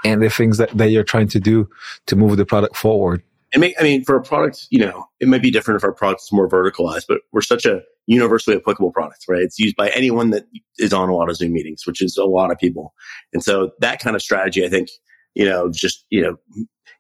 and 0.06 0.21
the 0.21 0.30
things 0.30 0.57
that, 0.57 0.69
that 0.77 0.89
you're 0.89 1.04
trying 1.04 1.27
to 1.30 1.39
do 1.39 1.69
to 2.07 2.15
move 2.15 2.38
the 2.38 2.45
product 2.45 2.75
forward. 2.75 3.24
I 3.55 3.59
mean, 3.83 4.03
for 4.03 4.15
a 4.15 4.21
product, 4.23 4.67
you 4.71 4.79
know, 4.79 5.05
it 5.19 5.27
might 5.27 5.41
be 5.41 5.51
different 5.51 5.79
if 5.79 5.83
our 5.83 5.94
product 5.94 6.21
is 6.23 6.31
more 6.31 6.50
verticalized, 6.50 7.05
but 7.07 7.21
we're 7.31 7.41
such 7.41 7.65
a 7.65 7.81
universally 8.07 8.57
applicable 8.57 8.91
product, 8.91 9.25
right? 9.29 9.41
It's 9.41 9.59
used 9.59 9.75
by 9.75 9.89
anyone 9.89 10.31
that 10.31 10.45
is 10.79 10.91
on 10.91 11.09
a 11.09 11.15
lot 11.15 11.29
of 11.29 11.35
Zoom 11.35 11.53
meetings, 11.53 11.85
which 11.85 12.01
is 12.01 12.17
a 12.17 12.25
lot 12.25 12.51
of 12.51 12.57
people. 12.57 12.94
And 13.31 13.44
so 13.44 13.71
that 13.79 14.00
kind 14.00 14.15
of 14.15 14.21
strategy, 14.21 14.65
I 14.65 14.69
think, 14.69 14.89
you 15.35 15.45
know, 15.45 15.69
just, 15.71 16.05
you 16.09 16.21
know, 16.21 16.38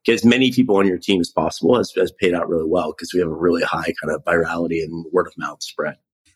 get 0.05 0.13
as 0.13 0.25
many 0.25 0.51
people 0.51 0.77
on 0.77 0.87
your 0.87 0.97
team 0.97 1.19
as 1.21 1.29
possible 1.29 1.77
has, 1.77 1.91
has 1.97 2.11
paid 2.11 2.33
out 2.33 2.47
really 2.47 2.67
well 2.67 2.91
because 2.91 3.13
we 3.13 3.19
have 3.19 3.29
a 3.29 3.35
really 3.35 3.63
high 3.63 3.93
kind 4.01 4.13
of 4.13 4.23
virality 4.23 4.83
and 4.83 5.05
word 5.11 5.27
of 5.27 5.33
mouth 5.37 5.61
spread. 5.63 5.95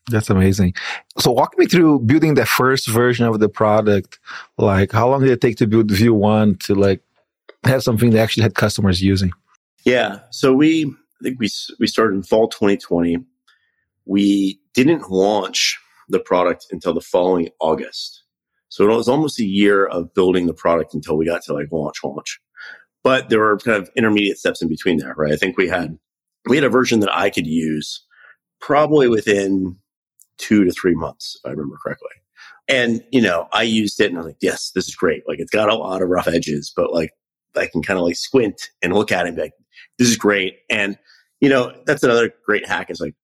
That's 0.10 0.30
amazing. 0.30 0.74
So 1.18 1.32
walk 1.32 1.58
me 1.58 1.66
through 1.66 2.00
building 2.00 2.36
the 2.36 2.46
first 2.46 2.88
version 2.88 3.26
of 3.26 3.40
the 3.40 3.50
product. 3.50 4.20
Like 4.58 4.92
how 4.92 5.10
long 5.10 5.22
did 5.22 5.32
it 5.32 5.42
take 5.42 5.58
to 5.58 5.68
build 5.68 5.90
V1 5.90 6.62
to 6.62 6.76
like 6.76 7.02
have 7.66 7.84
something 7.84 8.12
that 8.12 8.20
actually 8.20 8.44
had 8.44 8.56
customers 8.56 9.02
using? 9.02 9.32
Yeah. 9.84 10.20
So 10.32 10.54
we, 10.54 10.86
I 10.86 11.24
think 11.24 11.40
we, 11.40 11.50
we 11.80 11.88
started 11.88 12.16
in 12.16 12.24
fall 12.24 12.48
2020. 12.48 13.18
We 14.06 14.60
didn't 14.74 15.10
launch 15.10 15.80
the 16.10 16.20
product 16.20 16.68
until 16.72 16.94
the 16.94 17.02
following 17.02 17.50
August. 17.60 18.24
So 18.70 18.90
it 18.90 18.96
was 18.96 19.08
almost 19.08 19.40
a 19.40 19.46
year 19.46 19.86
of 19.86 20.14
building 20.14 20.46
the 20.46 20.54
product 20.54 20.94
until 20.94 21.18
we 21.18 21.26
got 21.26 21.42
to 21.44 21.54
like 21.54 21.72
launch, 21.72 22.04
launch. 22.04 22.40
But 23.04 23.30
there 23.30 23.40
were 23.40 23.58
kind 23.58 23.82
of 23.82 23.90
intermediate 23.96 24.38
steps 24.38 24.62
in 24.62 24.68
between 24.68 24.98
there, 24.98 25.14
right? 25.18 25.32
I 25.32 25.38
think 25.38 25.58
we 25.58 25.68
had, 25.68 25.98
we 26.48 26.58
had 26.58 26.66
a 26.66 26.70
version 26.70 27.00
that 27.02 27.16
I 27.16 27.30
could 27.30 27.48
use 27.48 28.06
probably 28.60 29.08
within 29.08 29.78
two 30.38 30.64
to 30.66 30.72
three 30.72 30.96
months, 30.96 31.40
if 31.40 31.48
I 31.48 31.52
remember 31.52 31.78
correctly. 31.82 32.10
And, 32.68 33.04
you 33.12 33.22
know, 33.22 33.48
I 33.54 33.64
used 33.64 34.00
it 34.02 34.10
and 34.10 34.18
I 34.18 34.20
was 34.20 34.28
like, 34.28 34.38
yes, 34.42 34.72
this 34.72 34.88
is 34.88 34.96
great. 34.96 35.24
Like 35.28 35.40
it's 35.40 35.52
got 35.52 35.70
a 35.70 35.76
lot 35.76 36.02
of 36.02 36.10
rough 36.10 36.28
edges, 36.28 36.72
but 36.76 36.94
like 36.94 37.12
I 37.56 37.68
can 37.68 37.82
kind 37.82 37.98
of 37.98 38.06
like 38.06 38.18
squint 38.18 38.70
and 38.82 38.94
look 38.94 39.12
at 39.12 39.26
it 39.26 39.30
and 39.30 39.38
be 39.38 39.44
like, 39.44 39.54
this 39.98 40.10
is 40.10 40.18
great. 40.18 40.60
And, 40.70 40.98
you 41.40 41.50
know, 41.50 41.74
that's 41.86 42.04
another 42.04 42.34
great 42.46 42.68
hack 42.68 42.90
is 42.90 43.00
like, 43.00 43.16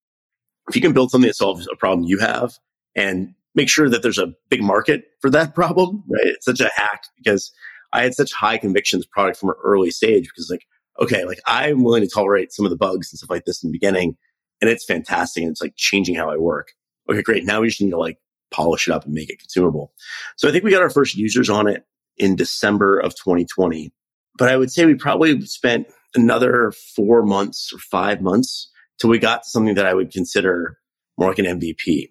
if 0.70 0.76
you 0.76 0.82
can 0.82 0.94
build 0.94 1.12
something 1.12 1.28
that 1.28 1.36
solves 1.36 1.68
a 1.72 1.76
problem 1.76 2.08
you 2.08 2.20
have 2.20 2.54
and 2.96 3.34
make 3.56 3.70
sure 3.70 3.90
that 3.90 4.02
there's 4.02 4.18
a 4.18 4.34
big 4.50 4.62
market 4.62 5.06
for 5.22 5.30
that 5.30 5.54
problem, 5.54 6.04
right? 6.10 6.28
It's 6.28 6.46
such 6.46 6.62
a 6.62 6.72
hack 6.76 7.04
because 7.18 7.52
I 7.92 8.04
had 8.04 8.16
such 8.16 8.34
high 8.34 8.58
conviction 8.58 9.00
this 9.00 9.06
product 9.06 9.40
from 9.40 9.50
an 9.50 9.56
early 9.64 9.92
stage 9.92 10.24
because 10.24 10.50
like, 10.50 10.66
okay, 11.00 11.26
like 11.26 11.40
I'm 11.46 11.84
willing 11.84 12.02
to 12.02 12.10
tolerate 12.10 12.54
some 12.54 12.66
of 12.66 12.70
the 12.70 12.78
bugs 12.78 13.12
and 13.12 13.18
stuff 13.18 13.30
like 13.30 13.46
this 13.46 13.64
in 13.64 13.70
the 13.70 13.78
beginning. 13.78 14.16
And 14.62 14.70
it's 14.70 14.86
fantastic. 14.86 15.44
And 15.44 15.52
it's 15.52 15.62
like 15.62 15.74
changing 15.76 16.16
how 16.16 16.30
I 16.30 16.38
work. 16.38 16.70
Okay, 17.10 17.22
great. 17.22 17.46
Now 17.46 17.62
we 17.62 17.68
just 17.68 17.82
need 17.82 17.92
to 17.92 17.98
like 17.98 18.18
polish 18.52 18.88
it 18.88 18.94
up 18.94 19.06
and 19.06 19.14
make 19.14 19.30
it 19.30 19.40
consumable. 19.40 19.92
So 20.38 20.48
I 20.48 20.52
think 20.52 20.64
we 20.64 20.72
got 20.72 20.82
our 20.82 20.90
first 20.90 21.16
users 21.16 21.50
on 21.50 21.68
it 21.68 21.84
in 22.18 22.36
December 22.36 23.00
of 23.00 23.16
2020. 23.16 23.92
But 24.38 24.50
I 24.50 24.58
would 24.58 24.72
say 24.72 24.86
we 24.86 24.96
probably 24.96 25.42
spent 25.42 25.88
another 26.16 26.74
four 26.96 27.24
months 27.24 27.72
or 27.74 27.80
five 27.80 28.22
months 28.22 28.70
till 29.00 29.10
we 29.10 29.20
got 29.20 29.46
something 29.46 29.76
that 29.76 29.86
I 29.86 29.94
would 29.94 30.12
consider 30.12 30.78
more 31.18 31.30
like 31.30 31.40
an 31.40 31.46
MVP. 31.46 32.10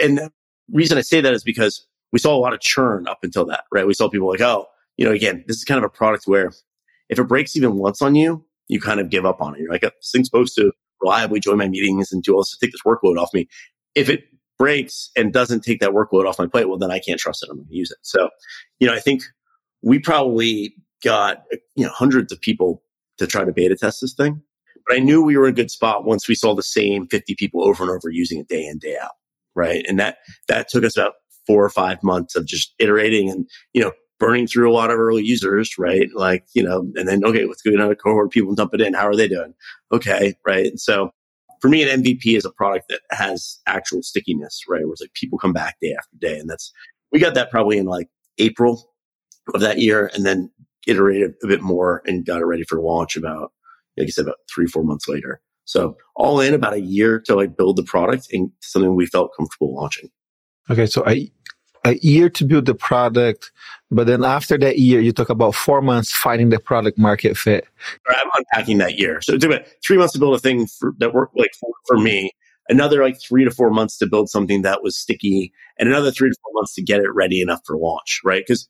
And 0.00 0.18
the 0.18 0.32
reason 0.72 0.98
I 0.98 1.02
say 1.02 1.20
that 1.20 1.34
is 1.34 1.42
because 1.42 1.86
we 2.12 2.18
saw 2.18 2.34
a 2.34 2.38
lot 2.38 2.54
of 2.54 2.60
churn 2.60 3.06
up 3.08 3.18
until 3.22 3.46
that, 3.46 3.64
right? 3.72 3.86
We 3.86 3.94
saw 3.94 4.08
people 4.08 4.28
like, 4.28 4.40
oh, 4.40 4.66
you 4.96 5.04
know, 5.04 5.12
again, 5.12 5.44
this 5.46 5.56
is 5.56 5.64
kind 5.64 5.78
of 5.78 5.84
a 5.84 5.88
product 5.90 6.24
where 6.26 6.52
if 7.08 7.18
it 7.18 7.24
breaks 7.24 7.56
even 7.56 7.76
once 7.76 8.00
on 8.02 8.14
you, 8.14 8.44
you 8.68 8.80
kind 8.80 9.00
of 9.00 9.10
give 9.10 9.26
up 9.26 9.40
on 9.40 9.54
it. 9.54 9.60
You're 9.60 9.70
like, 9.70 9.84
oh, 9.84 9.90
this 10.00 10.10
thing's 10.12 10.28
supposed 10.28 10.54
to 10.56 10.72
reliably 11.00 11.40
join 11.40 11.58
my 11.58 11.68
meetings 11.68 12.12
and 12.12 12.22
do 12.22 12.34
all 12.34 12.40
this 12.40 12.56
to 12.56 12.58
take 12.64 12.72
this 12.72 12.82
workload 12.86 13.18
off 13.18 13.32
me. 13.32 13.48
If 13.94 14.08
it 14.08 14.24
breaks 14.58 15.10
and 15.16 15.32
doesn't 15.32 15.60
take 15.60 15.80
that 15.80 15.90
workload 15.90 16.26
off 16.26 16.38
my 16.38 16.46
plate, 16.46 16.68
well, 16.68 16.78
then 16.78 16.90
I 16.90 16.98
can't 16.98 17.20
trust 17.20 17.42
it. 17.42 17.48
I'm 17.50 17.56
going 17.56 17.68
to 17.68 17.74
use 17.74 17.90
it. 17.90 17.98
So, 18.02 18.30
you 18.78 18.86
know, 18.86 18.94
I 18.94 19.00
think 19.00 19.22
we 19.82 19.98
probably 19.98 20.74
got, 21.04 21.44
you 21.74 21.84
know, 21.84 21.92
hundreds 21.92 22.32
of 22.32 22.40
people 22.40 22.82
to 23.18 23.26
try 23.26 23.44
to 23.44 23.52
beta 23.52 23.76
test 23.76 24.00
this 24.00 24.14
thing. 24.14 24.42
But 24.86 24.96
I 24.96 25.00
knew 25.00 25.22
we 25.22 25.36
were 25.36 25.46
in 25.46 25.52
a 25.52 25.56
good 25.56 25.70
spot 25.70 26.04
once 26.04 26.28
we 26.28 26.34
saw 26.34 26.54
the 26.54 26.62
same 26.62 27.06
50 27.08 27.34
people 27.36 27.66
over 27.66 27.82
and 27.82 27.90
over 27.90 28.08
using 28.10 28.38
it 28.38 28.48
day 28.48 28.64
in, 28.64 28.78
day 28.78 28.96
out. 29.02 29.12
Right. 29.54 29.84
And 29.88 29.98
that, 29.98 30.18
that 30.48 30.68
took 30.68 30.84
us 30.84 30.96
about 30.96 31.14
four 31.46 31.64
or 31.64 31.70
five 31.70 32.02
months 32.02 32.36
of 32.36 32.46
just 32.46 32.74
iterating 32.78 33.30
and, 33.30 33.48
you 33.72 33.82
know, 33.82 33.92
burning 34.18 34.46
through 34.46 34.70
a 34.70 34.74
lot 34.74 34.90
of 34.90 34.98
early 34.98 35.24
users, 35.24 35.76
right? 35.78 36.08
Like, 36.14 36.44
you 36.54 36.62
know, 36.62 36.90
and 36.94 37.08
then, 37.08 37.24
okay, 37.24 37.44
let's 37.46 37.62
go 37.62 37.70
another 37.70 37.94
cohort 37.94 38.26
of 38.26 38.30
people 38.30 38.50
and 38.50 38.56
dump 38.56 38.74
it 38.74 38.80
in. 38.80 38.94
How 38.94 39.06
are 39.06 39.16
they 39.16 39.28
doing? 39.28 39.54
Okay. 39.92 40.34
Right. 40.46 40.66
And 40.66 40.80
so 40.80 41.10
for 41.60 41.68
me, 41.68 41.88
an 41.88 42.02
MVP 42.02 42.36
is 42.36 42.44
a 42.44 42.50
product 42.50 42.86
that 42.88 43.00
has 43.10 43.58
actual 43.66 44.02
stickiness, 44.02 44.62
right? 44.68 44.84
Where 44.84 44.92
it's 44.92 45.00
like 45.00 45.14
people 45.14 45.38
come 45.38 45.52
back 45.52 45.76
day 45.80 45.94
after 45.96 46.16
day. 46.18 46.38
And 46.38 46.48
that's, 46.48 46.72
we 47.12 47.18
got 47.18 47.34
that 47.34 47.50
probably 47.50 47.78
in 47.78 47.86
like 47.86 48.08
April 48.38 48.90
of 49.54 49.60
that 49.60 49.78
year 49.78 50.10
and 50.14 50.24
then 50.26 50.50
iterated 50.86 51.34
a 51.42 51.46
bit 51.46 51.62
more 51.62 52.02
and 52.06 52.24
got 52.24 52.40
it 52.40 52.46
ready 52.46 52.62
for 52.62 52.80
launch 52.80 53.16
about, 53.16 53.52
like 53.96 54.06
I 54.06 54.10
said, 54.10 54.26
about 54.26 54.36
three, 54.52 54.66
four 54.66 54.84
months 54.84 55.08
later. 55.08 55.40
So 55.64 55.96
all 56.14 56.40
in 56.40 56.54
about 56.54 56.74
a 56.74 56.80
year 56.80 57.20
to 57.26 57.34
like 57.34 57.56
build 57.56 57.76
the 57.76 57.82
product 57.82 58.28
and 58.32 58.50
something 58.60 58.94
we 58.94 59.06
felt 59.06 59.32
comfortable 59.36 59.74
launching. 59.74 60.10
Okay. 60.70 60.86
So 60.86 61.02
a, 61.06 61.30
a 61.84 61.94
year 62.02 62.30
to 62.30 62.44
build 62.44 62.66
the 62.66 62.74
product, 62.74 63.50
but 63.90 64.06
then 64.06 64.24
after 64.24 64.58
that 64.58 64.78
year, 64.78 65.00
you 65.00 65.12
talk 65.12 65.28
about 65.28 65.54
four 65.54 65.82
months 65.82 66.12
finding 66.12 66.50
the 66.50 66.58
product 66.58 66.98
market 66.98 67.36
fit. 67.36 67.66
I'm 68.08 68.30
unpacking 68.36 68.78
that 68.78 68.98
year. 68.98 69.20
So 69.22 69.34
it 69.34 69.40
took 69.40 69.52
about 69.52 69.66
three 69.84 69.96
months 69.96 70.12
to 70.12 70.18
build 70.18 70.34
a 70.34 70.38
thing 70.38 70.66
for, 70.66 70.94
that 70.98 71.14
worked 71.14 71.36
like 71.36 71.50
for, 71.58 71.70
for 71.86 71.98
me, 71.98 72.30
another 72.68 73.02
like 73.02 73.20
three 73.20 73.44
to 73.44 73.50
four 73.50 73.70
months 73.70 73.98
to 73.98 74.06
build 74.06 74.28
something 74.28 74.62
that 74.62 74.82
was 74.82 74.98
sticky, 74.98 75.52
and 75.78 75.88
another 75.88 76.10
three 76.10 76.28
to 76.28 76.36
four 76.42 76.52
months 76.54 76.74
to 76.74 76.82
get 76.82 77.00
it 77.00 77.14
ready 77.14 77.40
enough 77.40 77.60
for 77.64 77.76
launch, 77.76 78.20
right? 78.24 78.42
Because 78.46 78.68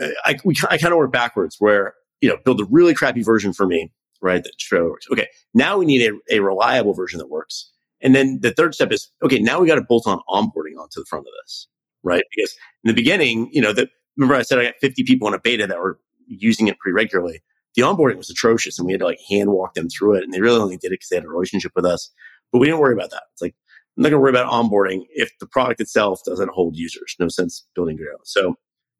I, 0.00 0.36
we, 0.44 0.54
I 0.70 0.78
kind 0.78 0.92
of 0.92 0.98
work 0.98 1.12
backwards 1.12 1.56
where, 1.58 1.94
you 2.20 2.28
know, 2.28 2.36
build 2.44 2.60
a 2.60 2.64
really 2.70 2.94
crappy 2.94 3.22
version 3.22 3.52
for 3.52 3.66
me, 3.66 3.92
right? 4.22 4.42
That 4.42 4.82
works. 4.84 5.06
Okay. 5.10 5.28
Now 5.54 5.78
we 5.78 5.86
need 5.86 6.10
a, 6.10 6.36
a 6.36 6.40
reliable 6.40 6.94
version 6.94 7.18
that 7.18 7.28
works. 7.28 7.70
And 8.00 8.14
then 8.14 8.38
the 8.42 8.52
third 8.52 8.74
step 8.74 8.92
is, 8.92 9.10
okay, 9.24 9.38
now 9.38 9.60
we 9.60 9.66
got 9.66 9.74
to 9.74 9.82
bolt 9.82 10.06
on 10.06 10.20
onboarding 10.28 10.80
onto 10.80 11.00
the 11.00 11.06
front 11.08 11.26
of 11.26 11.32
this 11.42 11.66
right? 12.02 12.24
Because 12.34 12.56
in 12.84 12.88
the 12.88 12.94
beginning, 12.94 13.50
you 13.52 13.60
know, 13.60 13.72
that 13.72 13.90
remember 14.16 14.34
I 14.34 14.42
said 14.42 14.58
I 14.58 14.64
got 14.64 14.74
50 14.80 15.04
people 15.04 15.28
in 15.28 15.34
a 15.34 15.40
beta 15.40 15.66
that 15.66 15.78
were 15.78 15.98
using 16.26 16.68
it 16.68 16.78
pretty 16.78 16.94
regularly. 16.94 17.42
The 17.74 17.82
onboarding 17.82 18.16
was 18.16 18.30
atrocious 18.30 18.78
and 18.78 18.86
we 18.86 18.92
had 18.92 19.00
to 19.00 19.06
like 19.06 19.20
hand 19.28 19.50
walk 19.50 19.74
them 19.74 19.88
through 19.88 20.14
it. 20.14 20.24
And 20.24 20.32
they 20.32 20.40
really 20.40 20.60
only 20.60 20.76
did 20.76 20.88
it 20.88 20.94
because 20.94 21.08
they 21.08 21.16
had 21.16 21.24
a 21.24 21.28
relationship 21.28 21.72
with 21.76 21.84
us. 21.84 22.10
But 22.52 22.58
we 22.58 22.66
didn't 22.66 22.80
worry 22.80 22.94
about 22.94 23.10
that. 23.10 23.24
It's 23.32 23.42
like, 23.42 23.54
I'm 23.96 24.02
not 24.02 24.10
going 24.10 24.18
to 24.18 24.22
worry 24.22 24.30
about 24.30 24.50
onboarding 24.50 25.02
if 25.10 25.30
the 25.38 25.46
product 25.46 25.80
itself 25.80 26.20
doesn't 26.24 26.50
hold 26.50 26.76
users. 26.76 27.14
No 27.18 27.28
sense 27.28 27.66
building 27.74 27.98
it 28.00 28.06
out. 28.12 28.26
So 28.26 28.54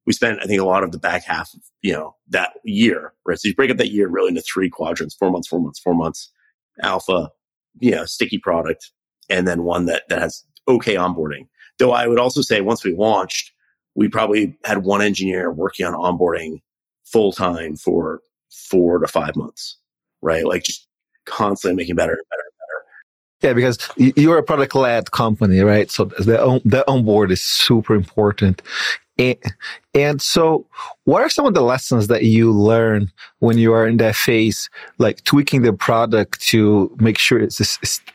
we 0.08 0.14
spent, 0.14 0.40
I 0.42 0.46
think, 0.46 0.58
a 0.58 0.64
lot 0.64 0.84
of 0.84 0.90
the 0.90 0.98
back 0.98 1.24
half 1.24 1.52
of, 1.52 1.60
you 1.82 1.92
know, 1.92 2.16
that 2.30 2.52
year, 2.64 3.12
right? 3.26 3.38
So 3.38 3.46
you 3.46 3.54
break 3.54 3.70
up 3.70 3.76
that 3.76 3.92
year 3.92 4.08
really 4.08 4.30
into 4.30 4.40
three 4.40 4.70
quadrants, 4.70 5.14
four 5.14 5.30
months, 5.30 5.46
four 5.46 5.60
months, 5.60 5.78
four 5.78 5.92
months, 5.92 6.32
alpha, 6.82 7.28
you 7.78 7.90
know, 7.90 8.06
sticky 8.06 8.38
product, 8.38 8.90
and 9.28 9.46
then 9.46 9.64
one 9.64 9.84
that, 9.84 10.04
that 10.08 10.22
has 10.22 10.42
okay 10.66 10.94
onboarding. 10.94 11.46
Though 11.78 11.92
I 11.92 12.06
would 12.06 12.18
also 12.18 12.40
say 12.40 12.62
once 12.62 12.82
we 12.82 12.94
launched, 12.94 13.52
we 13.96 14.08
probably 14.08 14.56
had 14.64 14.78
one 14.78 15.02
engineer 15.02 15.52
working 15.52 15.84
on 15.84 15.92
onboarding 15.92 16.62
full 17.04 17.30
time 17.30 17.76
for 17.76 18.22
four 18.70 19.00
to 19.00 19.08
five 19.08 19.36
months, 19.36 19.76
right? 20.22 20.46
Like 20.46 20.62
just 20.62 20.88
constantly 21.26 21.76
making 21.76 21.96
better 21.96 22.12
and 22.12 22.22
better 22.30 22.42
and 22.46 22.54
better. 22.62 23.46
Yeah, 23.46 23.52
because 23.52 24.14
you're 24.16 24.38
a 24.38 24.42
product 24.42 24.74
led 24.74 25.10
company, 25.10 25.60
right? 25.60 25.90
So 25.90 26.06
the 26.06 26.42
on, 26.42 26.62
the 26.64 26.90
onboard 26.90 27.30
is 27.30 27.42
super 27.42 27.94
important. 27.94 28.62
And, 29.18 29.36
and 29.94 30.22
so 30.22 30.64
what 31.02 31.22
are 31.22 31.28
some 31.28 31.44
of 31.44 31.54
the 31.54 31.60
lessons 31.60 32.06
that 32.06 32.22
you 32.22 32.52
learn 32.52 33.10
when 33.40 33.58
you 33.58 33.72
are 33.72 33.84
in 33.84 33.96
that 33.96 34.14
phase, 34.14 34.70
like 34.98 35.24
tweaking 35.24 35.62
the 35.62 35.72
product 35.72 36.40
to 36.42 36.96
make 37.00 37.18
sure 37.18 37.40
it's 37.40 37.58
a, 37.58 37.64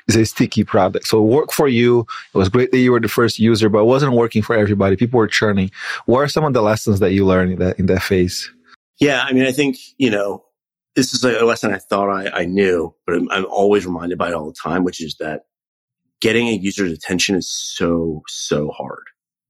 it's 0.07 0.15
a 0.15 0.25
sticky 0.25 0.63
product? 0.63 1.07
So 1.07 1.17
it 1.19 1.27
worked 1.27 1.53
for 1.53 1.67
you. 1.67 2.07
It 2.33 2.38
was 2.38 2.48
great 2.48 2.72
that 2.72 2.77
you 2.77 2.93
were 2.93 3.01
the 3.01 3.10
first 3.10 3.38
user, 3.38 3.67
but 3.67 3.79
it 3.79 3.86
wasn't 3.86 4.13
working 4.13 4.41
for 4.41 4.55
everybody. 4.55 4.95
People 4.95 5.17
were 5.17 5.27
churning. 5.27 5.72
What 6.05 6.19
are 6.19 6.29
some 6.29 6.45
of 6.45 6.53
the 6.53 6.62
lessons 6.62 7.01
that 7.01 7.12
you 7.12 7.25
learned 7.25 7.51
in 7.51 7.60
that, 7.60 7.79
in 7.79 7.88
that 7.88 8.01
phase? 8.01 8.50
Yeah. 9.01 9.24
I 9.24 9.33
mean, 9.33 9.45
I 9.45 9.51
think, 9.51 9.77
you 9.98 10.10
know, 10.10 10.45
this 10.95 11.13
is 11.13 11.24
a 11.25 11.43
lesson 11.43 11.74
I 11.74 11.79
thought 11.79 12.10
I, 12.10 12.29
I 12.29 12.45
knew, 12.45 12.95
but 13.05 13.17
I'm, 13.17 13.29
I'm 13.29 13.45
always 13.48 13.86
reminded 13.86 14.17
by 14.17 14.29
it 14.29 14.36
all 14.36 14.45
the 14.45 14.53
time, 14.53 14.86
which 14.86 15.01
is 15.03 15.17
that 15.19 15.41
getting 16.22 16.48
a 16.48 16.53
user's 16.53 16.93
attention 16.93 17.36
is 17.36 17.50
so, 17.50 18.22
so 18.29 18.69
hard, 18.69 19.03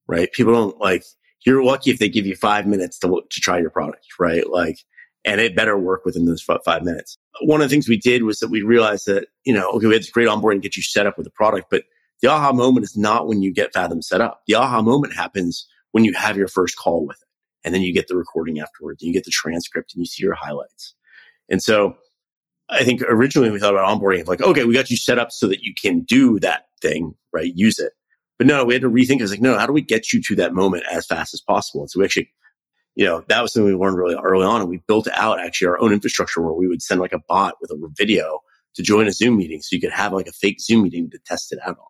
right? 0.07 0.31
People 0.31 0.53
don't 0.53 0.79
like, 0.79 1.03
you're 1.45 1.63
lucky 1.63 1.91
if 1.91 1.99
they 1.99 2.09
give 2.09 2.25
you 2.25 2.35
five 2.35 2.65
minutes 2.65 2.99
to, 2.99 3.21
to 3.29 3.41
try 3.41 3.59
your 3.59 3.69
product, 3.69 4.05
right? 4.19 4.49
Like, 4.49 4.79
and 5.25 5.39
it 5.39 5.55
better 5.55 5.77
work 5.77 6.05
within 6.05 6.25
those 6.25 6.41
five 6.41 6.83
minutes. 6.83 7.17
One 7.41 7.61
of 7.61 7.69
the 7.69 7.73
things 7.73 7.87
we 7.87 7.97
did 7.97 8.23
was 8.23 8.39
that 8.39 8.49
we 8.49 8.61
realized 8.61 9.05
that, 9.07 9.27
you 9.45 9.53
know, 9.53 9.69
okay, 9.71 9.87
we 9.87 9.93
had 9.93 10.01
this 10.01 10.09
great 10.09 10.27
onboarding 10.27 10.61
get 10.61 10.75
you 10.75 10.83
set 10.83 11.07
up 11.07 11.17
with 11.17 11.25
the 11.25 11.31
product, 11.31 11.67
but 11.69 11.83
the 12.21 12.29
aha 12.29 12.51
moment 12.51 12.83
is 12.83 12.97
not 12.97 13.27
when 13.27 13.41
you 13.41 13.53
get 13.53 13.73
Fathom 13.73 14.01
set 14.01 14.21
up. 14.21 14.43
The 14.47 14.55
aha 14.55 14.81
moment 14.81 15.15
happens 15.15 15.67
when 15.91 16.03
you 16.03 16.13
have 16.13 16.37
your 16.37 16.47
first 16.47 16.77
call 16.77 17.05
with 17.05 17.17
it. 17.21 17.27
And 17.65 17.73
then 17.73 17.81
you 17.81 17.93
get 17.93 18.09
the 18.09 18.17
recording 18.17 18.59
afterwards 18.59 19.01
and 19.01 19.07
you 19.07 19.13
get 19.13 19.23
the 19.23 19.31
transcript 19.31 19.93
and 19.93 20.01
you 20.01 20.05
see 20.05 20.23
your 20.23 20.33
highlights. 20.33 20.95
And 21.49 21.63
so 21.63 21.95
I 22.69 22.83
think 22.83 23.01
originally 23.07 23.51
we 23.51 23.59
thought 23.59 23.73
about 23.73 23.87
onboarding 23.87 24.27
like, 24.27 24.41
okay, 24.41 24.65
we 24.65 24.73
got 24.73 24.89
you 24.89 24.97
set 24.97 25.19
up 25.19 25.31
so 25.31 25.47
that 25.47 25.61
you 25.61 25.73
can 25.81 26.01
do 26.01 26.39
that 26.39 26.65
thing, 26.81 27.15
right? 27.31 27.51
Use 27.55 27.79
it. 27.79 27.93
But 28.43 28.47
no, 28.47 28.65
we 28.65 28.73
had 28.73 28.81
to 28.81 28.89
rethink. 28.89 29.19
It 29.19 29.21
was 29.21 29.31
like, 29.31 29.39
no, 29.39 29.57
how 29.57 29.65
do 29.65 29.71
we 29.71 29.81
get 29.81 30.11
you 30.11 30.21
to 30.23 30.35
that 30.35 30.53
moment 30.53 30.83
as 30.91 31.05
fast 31.05 31.33
as 31.33 31.39
possible? 31.39 31.79
And 31.79 31.89
so 31.89 31.99
we 31.99 32.03
actually, 32.03 32.29
you 32.93 33.05
know, 33.05 33.23
that 33.29 33.41
was 33.41 33.53
something 33.53 33.71
we 33.71 33.79
learned 33.79 33.97
really 33.97 34.17
early 34.21 34.45
on. 34.45 34.59
And 34.59 34.69
we 34.69 34.83
built 34.85 35.07
out 35.13 35.39
actually 35.39 35.69
our 35.69 35.79
own 35.79 35.93
infrastructure 35.93 36.41
where 36.41 36.51
we 36.51 36.67
would 36.67 36.81
send 36.81 36.99
like 36.99 37.13
a 37.13 37.21
bot 37.29 37.55
with 37.61 37.71
a 37.71 37.77
video 37.97 38.39
to 38.75 38.83
join 38.83 39.07
a 39.07 39.13
Zoom 39.13 39.37
meeting. 39.37 39.61
So 39.61 39.77
you 39.77 39.79
could 39.79 39.93
have 39.93 40.11
like 40.11 40.27
a 40.27 40.33
fake 40.33 40.59
Zoom 40.59 40.83
meeting 40.83 41.09
to 41.11 41.19
test 41.19 41.53
it 41.53 41.59
out 41.65 41.77
on. 41.77 41.87